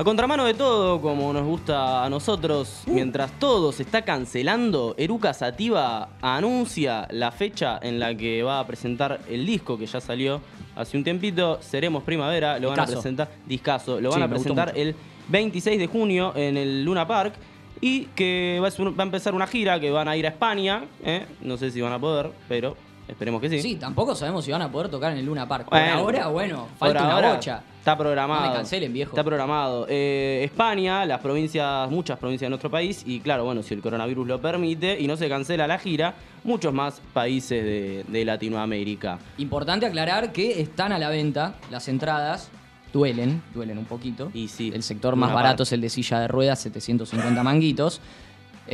A 0.00 0.04
contramano 0.04 0.46
de 0.46 0.54
todo, 0.54 0.98
como 1.02 1.30
nos 1.30 1.44
gusta 1.44 2.02
a 2.02 2.08
nosotros, 2.08 2.84
mientras 2.86 3.38
todo 3.38 3.70
se 3.70 3.82
está 3.82 4.00
cancelando, 4.00 4.94
Eruca 4.96 5.34
Sativa 5.34 6.08
anuncia 6.22 7.06
la 7.10 7.30
fecha 7.30 7.78
en 7.82 8.00
la 8.00 8.14
que 8.16 8.42
va 8.42 8.60
a 8.60 8.66
presentar 8.66 9.20
el 9.28 9.44
disco 9.44 9.76
que 9.76 9.84
ya 9.84 10.00
salió 10.00 10.40
hace 10.74 10.96
un 10.96 11.04
tiempito, 11.04 11.58
Seremos 11.60 12.02
Primavera, 12.02 12.58
lo 12.58 12.70
van 12.70 12.80
a 12.80 12.86
presentar, 12.86 13.28
discaso, 13.46 14.00
lo 14.00 14.10
Sí, 14.10 14.14
van 14.18 14.22
a 14.22 14.26
me 14.28 14.36
gustó 14.38 14.54
presentar 14.54 14.68
mucho. 14.74 14.80
el 14.88 14.94
26 15.28 15.78
de 15.78 15.86
junio 15.86 16.32
en 16.34 16.56
el 16.56 16.82
Luna 16.82 17.06
Park 17.06 17.34
y 17.82 18.06
que 18.14 18.58
va 18.62 18.68
a, 18.68 18.70
ser- 18.70 18.98
va 18.98 19.02
a 19.02 19.06
empezar 19.06 19.34
una 19.34 19.46
gira 19.46 19.78
que 19.80 19.90
van 19.90 20.08
a 20.08 20.16
ir 20.16 20.24
a 20.24 20.30
España, 20.30 20.82
¿eh? 21.04 21.26
no 21.42 21.58
sé 21.58 21.70
si 21.70 21.82
van 21.82 21.92
a 21.92 21.98
poder, 21.98 22.30
pero 22.48 22.74
esperemos 23.10 23.40
que 23.40 23.48
sí. 23.48 23.60
Sí, 23.60 23.76
tampoco 23.76 24.14
sabemos 24.14 24.44
si 24.44 24.52
van 24.52 24.62
a 24.62 24.70
poder 24.70 24.88
tocar 24.88 25.12
en 25.12 25.18
el 25.18 25.26
Luna 25.26 25.46
Park. 25.46 25.68
Por 25.68 25.78
Bueno, 25.78 25.94
ahora, 25.94 26.26
bueno, 26.28 26.68
falta 26.78 27.04
una 27.04 27.14
ahora 27.14 27.34
bocha. 27.34 27.62
Está 27.78 27.96
programado. 27.96 28.42
No 28.42 28.50
me 28.50 28.56
cancelen, 28.56 28.92
viejo. 28.92 29.12
Está 29.12 29.24
programado. 29.24 29.86
Eh, 29.88 30.42
España, 30.44 31.04
las 31.06 31.20
provincias, 31.20 31.90
muchas 31.90 32.18
provincias 32.18 32.46
de 32.46 32.50
nuestro 32.50 32.70
país, 32.70 33.02
y 33.06 33.20
claro, 33.20 33.44
bueno, 33.44 33.62
si 33.62 33.74
el 33.74 33.80
coronavirus 33.80 34.26
lo 34.26 34.40
permite 34.40 35.00
y 35.00 35.06
no 35.06 35.16
se 35.16 35.28
cancela 35.28 35.66
la 35.66 35.78
gira, 35.78 36.14
muchos 36.44 36.72
más 36.72 37.00
países 37.12 37.64
de, 37.64 38.04
de 38.06 38.24
Latinoamérica. 38.24 39.18
Importante 39.38 39.86
aclarar 39.86 40.32
que 40.32 40.60
están 40.60 40.92
a 40.92 40.98
la 40.98 41.08
venta 41.08 41.54
las 41.70 41.88
entradas. 41.88 42.50
Duelen, 42.92 43.40
duelen 43.54 43.78
un 43.78 43.84
poquito. 43.84 44.30
Y 44.34 44.48
sí. 44.48 44.72
El 44.74 44.82
sector 44.82 45.14
más 45.14 45.32
barato 45.32 45.58
parte. 45.58 45.62
es 45.62 45.72
el 45.72 45.80
de 45.80 45.88
silla 45.90 46.20
de 46.20 46.28
ruedas, 46.28 46.58
750 46.58 47.42
manguitos. 47.42 48.00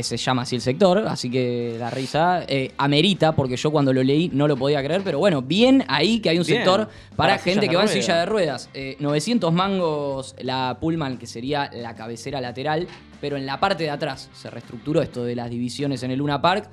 Se 0.03 0.17
llama 0.17 0.43
así 0.43 0.55
el 0.55 0.61
sector, 0.61 0.99
así 1.07 1.29
que 1.29 1.75
la 1.79 1.89
risa 1.89 2.43
eh, 2.47 2.71
amerita, 2.77 3.33
porque 3.35 3.57
yo 3.57 3.71
cuando 3.71 3.91
lo 3.93 4.03
leí 4.03 4.29
no 4.33 4.47
lo 4.47 4.55
podía 4.57 4.83
creer, 4.83 5.01
pero 5.03 5.19
bueno, 5.19 5.41
bien 5.41 5.83
ahí 5.87 6.19
que 6.19 6.29
hay 6.29 6.37
un 6.39 6.45
Bien, 6.45 6.57
sector 6.59 6.87
para, 7.15 7.33
para 7.33 7.37
gente 7.39 7.67
que 7.67 7.75
va 7.75 7.83
en 7.83 7.89
silla 7.89 8.17
de 8.19 8.25
ruedas. 8.25 8.69
Eh, 8.73 8.95
900 8.99 9.51
mangos 9.53 10.35
la 10.39 10.77
Pullman, 10.79 11.17
que 11.17 11.27
sería 11.27 11.69
la 11.73 11.95
cabecera 11.95 12.39
lateral, 12.41 12.87
pero 13.21 13.37
en 13.37 13.45
la 13.45 13.59
parte 13.59 13.83
de 13.83 13.89
atrás 13.89 14.29
se 14.33 14.49
reestructuró 14.49 15.01
esto 15.01 15.23
de 15.23 15.35
las 15.35 15.49
divisiones 15.49 16.03
en 16.03 16.11
el 16.11 16.19
Luna 16.19 16.41
Park, 16.41 16.69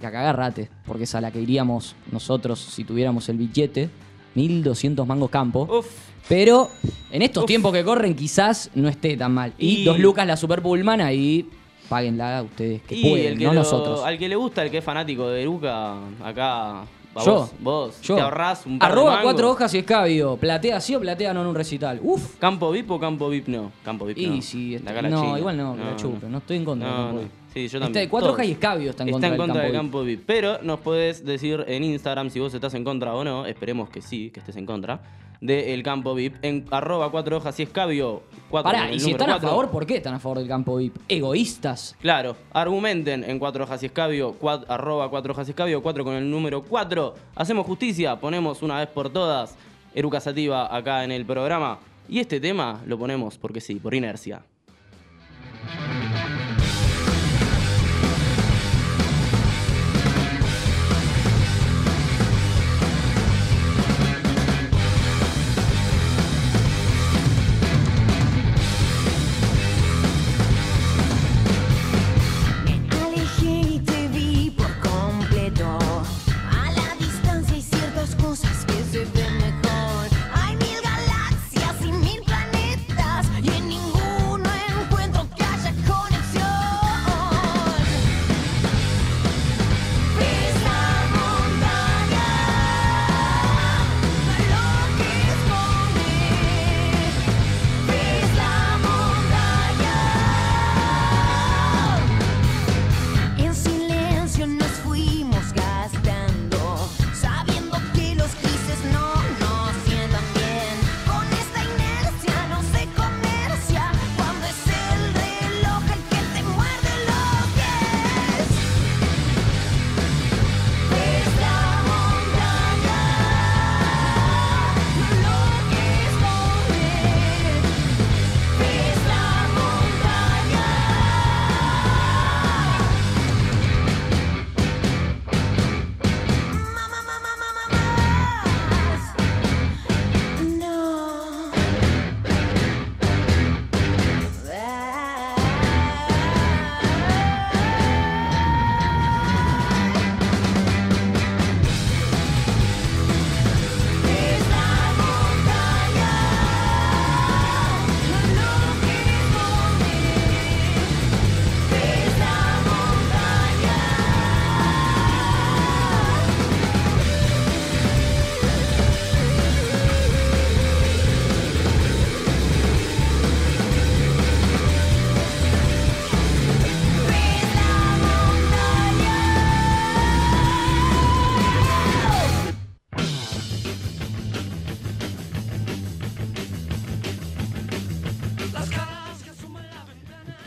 que 0.00 0.06
acá 0.06 0.20
agarrate, 0.20 0.68
porque 0.86 1.04
es 1.04 1.14
a 1.14 1.20
la 1.20 1.30
que 1.30 1.40
iríamos 1.40 1.96
nosotros 2.12 2.60
si 2.60 2.84
tuviéramos 2.84 3.28
el 3.28 3.36
billete, 3.38 3.88
1200 4.34 5.06
mangos 5.06 5.30
campo. 5.30 5.82
Pero 6.28 6.68
en 7.10 7.22
estos 7.22 7.46
tiempos 7.46 7.72
que 7.72 7.82
corren 7.82 8.14
quizás 8.14 8.70
no 8.74 8.88
esté 8.88 9.16
tan 9.16 9.32
mal. 9.32 9.54
Y, 9.58 9.80
Y- 9.80 9.84
dos 9.84 9.98
lucas 9.98 10.26
la 10.26 10.36
Super 10.36 10.60
Pullman 10.62 11.00
ahí, 11.00 11.48
páguenla 11.88 12.42
ustedes 12.42 12.82
que 12.82 12.94
y 12.96 13.02
pueden, 13.02 13.32
el 13.32 13.38
que 13.38 13.44
no 13.44 13.52
lo- 13.54 13.60
nosotros. 13.60 14.02
al 14.04 14.18
que 14.18 14.28
le 14.28 14.36
gusta, 14.36 14.62
el 14.64 14.70
que 14.70 14.78
es 14.78 14.84
fanático 14.84 15.28
de 15.28 15.42
Eruca, 15.42 15.94
acá. 16.22 16.84
va 17.16 17.24
Yo, 17.24 17.34
Vos, 17.34 17.52
vos 17.60 18.00
yo. 18.02 18.14
te 18.16 18.20
ahorrás 18.20 18.66
un 18.66 18.78
par 18.78 18.92
Arroba 18.92 19.20
cuatro 19.22 19.50
hojas 19.50 19.72
y 19.74 19.78
escabio. 19.78 20.36
Platea 20.36 20.80
sí 20.80 20.94
o 20.94 21.00
platea 21.00 21.32
no 21.34 21.40
en 21.40 21.46
un 21.48 21.54
recital. 21.54 21.98
Uf. 22.02 22.36
¿Campo 22.38 22.70
VIP 22.70 22.90
o 22.90 23.00
campo 23.00 23.28
VIP 23.28 23.48
no? 23.48 23.72
Campo 23.84 24.04
VIP 24.04 24.18
Y 24.18 24.26
no. 24.28 24.42
sí, 24.42 24.70
De 24.70 24.76
está- 24.76 24.90
acá 24.90 25.02
la 25.02 25.08
no, 25.08 25.22
China. 25.22 25.38
igual 25.38 25.56
no, 25.56 25.74
que 25.76 25.84
la 25.84 25.96
chupe. 25.96 26.26
No 26.28 26.38
estoy 26.38 26.58
en 26.58 26.64
contra 26.64 26.88
No, 26.88 26.96
campo 26.96 27.12
no. 27.14 27.20
VIP. 27.20 27.30
Sí, 27.54 27.60
yo 27.60 27.64
Está 27.66 27.78
también. 27.80 28.04
de 28.04 28.08
cuatro 28.10 28.32
hojas 28.32 28.46
y 28.46 28.50
escabio 28.52 28.90
está 28.90 29.02
en 29.04 29.10
contra 29.10 29.26
en 29.28 29.32
del 29.32 29.40
contra 29.40 29.62
del 29.62 29.72
campo 29.72 29.98
campo 29.98 30.04
VIP. 30.04 30.22
Pero 30.26 30.58
nos 30.62 30.80
podés 30.80 31.24
decir 31.24 31.64
en 31.66 31.82
Instagram 31.82 32.28
si 32.30 32.38
vos 32.38 32.52
estás 32.54 32.74
en 32.74 32.84
contra 32.84 33.14
o 33.14 33.24
no. 33.24 33.46
Esperemos 33.46 33.88
que 33.88 34.02
sí, 34.02 34.30
que 34.30 34.40
estés 34.40 34.56
en 34.56 34.66
contra. 34.66 35.00
Del 35.40 35.82
campo 35.84 36.14
VIP. 36.14 36.36
En 36.42 36.64
arroba 36.70 37.10
cuatro 37.10 37.36
hojas 37.36 37.58
y 37.60 37.62
escabio. 37.62 38.22
Cuatro 38.50 38.72
Pará, 38.72 38.90
y 38.92 38.98
si 38.98 39.10
están 39.12 39.30
a 39.30 39.38
favor, 39.38 39.70
¿por 39.70 39.86
qué 39.86 39.96
están 39.96 40.14
a 40.14 40.18
favor 40.18 40.38
del 40.38 40.48
campo 40.48 40.76
VIP? 40.76 40.96
Egoístas. 41.08 41.94
Claro, 42.00 42.34
argumenten 42.52 43.22
en 43.22 43.38
cuatro 43.38 43.64
hojas 43.64 43.82
y 43.82 43.86
escabio, 43.86 44.34
cuat- 44.40 44.64
arroba 44.68 45.08
cuatro 45.10 45.32
hojas 45.32 45.46
y 45.46 45.50
escabio, 45.50 45.82
cuatro 45.82 46.02
con 46.02 46.14
el 46.14 46.28
número 46.30 46.62
cuatro. 46.62 47.14
Hacemos 47.36 47.66
justicia, 47.66 48.16
ponemos 48.18 48.62
una 48.62 48.78
vez 48.78 48.88
por 48.88 49.10
todas 49.10 49.54
Eruca 49.94 50.18
Sativa 50.20 50.74
acá 50.74 51.04
en 51.04 51.12
el 51.12 51.24
programa. 51.26 51.78
Y 52.08 52.18
este 52.20 52.40
tema 52.40 52.80
lo 52.86 52.98
ponemos 52.98 53.36
porque 53.38 53.60
sí, 53.60 53.74
por 53.76 53.94
inercia. 53.94 54.42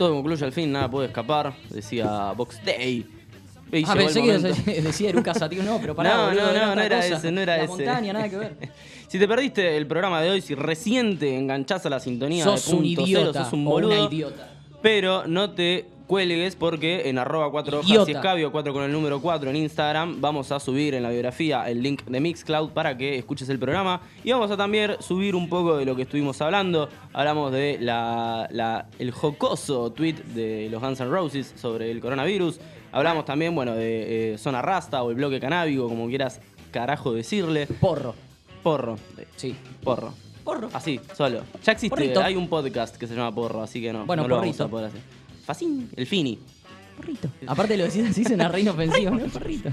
Todo 0.02 0.14
concluye 0.14 0.44
al 0.44 0.52
fin, 0.52 0.72
nada 0.72 0.90
puede 0.90 1.06
escapar, 1.06 1.54
decía 1.70 2.32
Box 2.32 2.60
Day. 2.64 3.06
Y 3.70 3.84
Ah, 3.86 3.94
pensé 3.94 4.20
que 4.20 4.36
decía 4.82 5.10
Eruca. 5.10 5.32
No, 5.64 5.78
pero 5.80 5.94
pará, 5.94 6.16
No, 6.16 6.26
boludo, 6.26 6.52
no, 6.52 6.66
no, 6.66 6.74
no 6.74 6.80
era 6.82 6.96
cosa. 6.96 7.16
ese, 7.18 7.30
no 7.30 7.40
era 7.40 7.56
La 7.56 7.62
ese. 7.62 7.68
montaña, 7.68 8.12
nada 8.12 8.28
que 8.28 8.36
ver. 8.36 8.56
Si 9.08 9.18
te 9.18 9.28
perdiste 9.28 9.76
el 9.76 9.86
programa 9.86 10.20
de 10.22 10.30
hoy, 10.30 10.40
si 10.40 10.54
recién 10.54 11.18
te 11.18 11.36
enganchás 11.38 11.84
a 11.86 11.90
la 11.90 12.00
sintonía 12.00 12.44
Sos 12.44 12.66
de 12.66 12.72
un 12.74 12.82
punto 12.82 13.02
idiota 13.02 13.30
cero, 13.32 13.44
sos 13.44 13.52
un 13.52 13.66
o 13.66 13.70
una 13.76 13.86
boludo. 13.86 14.08
idiota. 14.10 14.50
Pero 14.82 15.26
no 15.28 15.50
te 15.52 15.86
cuelgues 16.16 16.56
porque 16.56 17.08
en 17.08 17.16
arroba 17.16 17.50
4 17.50 17.78
hojas 17.80 18.06
y 18.06 18.10
escabio 18.12 18.52
4 18.52 18.70
con 18.74 18.82
el 18.82 18.92
número 18.92 19.18
4 19.22 19.48
en 19.48 19.56
Instagram 19.56 20.20
vamos 20.20 20.52
a 20.52 20.60
subir 20.60 20.92
en 20.92 21.02
la 21.02 21.08
biografía 21.08 21.64
el 21.70 21.82
link 21.82 22.04
de 22.04 22.20
Mixcloud 22.20 22.68
para 22.72 22.98
que 22.98 23.16
escuches 23.16 23.48
el 23.48 23.58
programa 23.58 24.02
y 24.22 24.30
vamos 24.30 24.50
a 24.50 24.56
también 24.58 24.96
subir 25.00 25.34
un 25.34 25.48
poco 25.48 25.78
de 25.78 25.86
lo 25.86 25.96
que 25.96 26.02
estuvimos 26.02 26.38
hablando. 26.42 26.90
Hablamos 27.14 27.50
de 27.50 27.78
la, 27.80 28.46
la- 28.50 28.88
el 28.98 29.10
jocoso 29.10 29.90
tweet 29.92 30.16
de 30.34 30.68
los 30.70 30.82
Guns 30.82 31.00
N' 31.00 31.08
Roses 31.08 31.54
sobre 31.56 31.90
el 31.90 32.00
coronavirus. 32.00 32.60
Hablamos 32.92 33.24
también, 33.24 33.54
bueno, 33.54 33.74
de 33.74 34.34
eh, 34.34 34.38
Zona 34.38 34.60
Rasta 34.60 35.02
o 35.02 35.08
el 35.08 35.16
bloque 35.16 35.40
canábico, 35.40 35.88
como 35.88 36.08
quieras 36.08 36.42
carajo 36.72 37.14
decirle. 37.14 37.66
Porro. 37.80 38.14
Porro. 38.62 38.98
Sí. 39.36 39.56
Porro. 39.82 40.12
Porro. 40.44 40.68
Así, 40.74 41.00
solo. 41.16 41.40
Ya 41.64 41.72
existe, 41.72 41.88
Porrito. 41.96 42.20
hay 42.20 42.36
un 42.36 42.48
podcast 42.48 42.96
que 42.96 43.06
se 43.06 43.14
llama 43.14 43.34
Porro, 43.34 43.62
así 43.62 43.80
que 43.80 43.94
no, 43.94 44.04
Bueno, 44.04 44.24
no 44.24 44.28
lo 44.28 44.36
vamos 44.36 44.60
a 44.60 44.68
poder 44.68 44.88
hacer. 44.88 45.21
Facín, 45.44 45.88
el 45.96 46.06
Fini. 46.06 46.38
Aparte 47.46 47.76
lo 47.76 47.84
decís 47.84 48.04
así, 48.08 48.22
suena 48.22 48.48
reino 48.48 48.72
ofensivo, 48.72 49.10
¿no? 49.12 49.24
Perrito. 49.26 49.70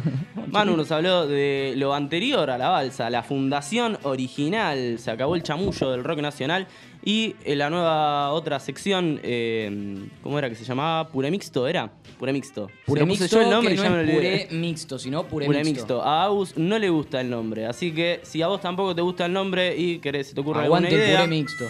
Manu 0.47 0.75
nos 0.77 0.89
habló 0.91 1.27
de 1.27 1.73
lo 1.75 1.93
anterior 1.93 2.49
a 2.49 2.57
la 2.57 2.69
balsa, 2.69 3.09
la 3.09 3.23
fundación 3.23 3.97
original, 4.03 4.97
se 4.99 5.11
acabó 5.11 5.35
el 5.35 5.43
chamullo 5.43 5.91
del 5.91 6.03
rock 6.03 6.19
nacional 6.21 6.65
y 7.03 7.35
en 7.43 7.59
la 7.59 7.69
nueva 7.69 8.31
otra 8.31 8.59
sección, 8.59 9.19
eh, 9.21 10.07
¿cómo 10.23 10.39
era 10.39 10.49
que 10.49 10.55
se 10.55 10.63
llamaba? 10.63 11.09
Pure 11.09 11.29
Mixto, 11.29 11.67
¿era? 11.67 11.91
Pure 12.17 12.31
Mixto. 12.33 12.67
Se 12.67 12.73
lo 12.99 13.05
puse 13.05 13.05
mixto, 13.05 13.35
yo 13.35 13.41
el 13.41 13.49
nombre 13.49 13.75
que 13.75 13.75
y 13.75 13.77
no 13.77 13.83
ya 13.83 13.89
me 13.95 14.03
lo 14.03 14.13
puré 14.13 14.47
mixto, 14.51 14.97
sino 14.97 15.23
puré, 15.27 15.45
Puré 15.45 15.63
mixto. 15.63 15.95
mixto. 15.95 16.01
A 16.01 16.23
Agus 16.23 16.57
no 16.57 16.79
le 16.79 16.89
gusta 16.89 17.21
el 17.21 17.29
nombre, 17.29 17.65
así 17.67 17.91
que 17.91 18.21
si 18.23 18.41
a 18.41 18.47
vos 18.47 18.61
tampoco 18.61 18.95
te 18.95 19.01
gusta 19.01 19.25
el 19.25 19.33
nombre 19.33 19.77
y 19.77 19.99
querés, 19.99 20.27
se 20.29 20.33
te 20.35 20.41
ocurre 20.41 20.63
Aguante 20.63 20.87
alguna 20.87 21.03
el 21.03 21.09
idea, 21.09 21.19
puré 21.25 21.29
mixto. 21.37 21.65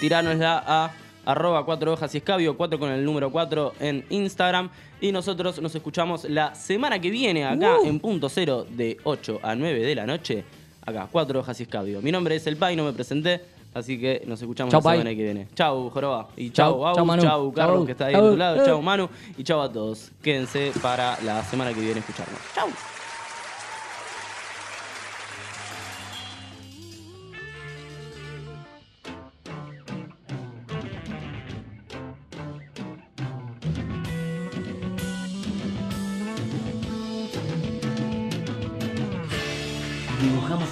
tiránosla 0.00 0.64
a 0.66 0.90
arroba 1.28 1.64
cuatro 1.64 1.92
hojas 1.92 2.14
y 2.14 2.18
escabio, 2.18 2.56
4 2.56 2.78
con 2.78 2.90
el 2.90 3.04
número 3.04 3.30
4 3.30 3.74
en 3.80 4.04
Instagram. 4.08 4.70
Y 5.00 5.12
nosotros 5.12 5.60
nos 5.60 5.74
escuchamos 5.74 6.24
la 6.24 6.54
semana 6.54 6.98
que 6.98 7.10
viene 7.10 7.44
acá 7.44 7.76
Uh. 7.82 7.86
en 7.86 8.00
punto 8.00 8.28
cero 8.30 8.66
de 8.68 8.96
8 9.04 9.40
a 9.42 9.54
9 9.54 9.80
de 9.80 9.94
la 9.94 10.06
noche. 10.06 10.42
Acá, 10.86 11.06
cuatro 11.12 11.40
hojas 11.40 11.60
y 11.60 11.64
escabio. 11.64 12.00
Mi 12.00 12.10
nombre 12.10 12.34
es 12.34 12.46
El 12.46 12.56
Pai, 12.56 12.74
no 12.74 12.84
me 12.84 12.94
presenté. 12.94 13.42
Así 13.74 14.00
que 14.00 14.22
nos 14.26 14.40
escuchamos 14.40 14.72
Chau, 14.72 14.80
la 14.82 14.90
semana 14.92 15.10
que 15.10 15.22
viene. 15.22 15.46
Chau, 15.54 15.90
Joroba. 15.90 16.28
Y 16.36 16.48
Chau, 16.50 16.80
chau, 16.82 16.94
chau, 16.94 17.04
Manu. 17.04 17.22
chau, 17.22 17.52
Carlos, 17.52 17.76
Chau. 17.76 17.86
que 17.86 17.92
está 17.92 18.06
ahí 18.06 18.14
de 18.14 18.20
tu 18.20 18.36
lado. 18.36 18.64
Chau, 18.64 18.80
Manu. 18.82 19.08
Y 19.36 19.44
chau 19.44 19.60
a 19.60 19.70
todos. 19.70 20.10
Quédense 20.22 20.72
para 20.80 21.18
la 21.22 21.44
semana 21.44 21.74
que 21.74 21.80
viene 21.80 22.00
escucharnos. 22.00 22.40
Chau. 22.54 22.68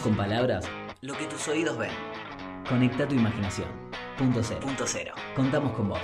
Con 0.06 0.16
palabras 0.16 0.64
lo 1.00 1.18
que 1.18 1.24
tus 1.26 1.48
oídos 1.48 1.76
ven. 1.76 1.90
Conecta 2.68 3.08
tu 3.08 3.16
imaginación. 3.16 3.66
Punto 4.16 4.40
cero. 4.40 4.60
Punto 4.62 4.84
cero. 4.86 5.12
Contamos 5.34 5.72
con 5.72 5.88
vos. 5.88 5.98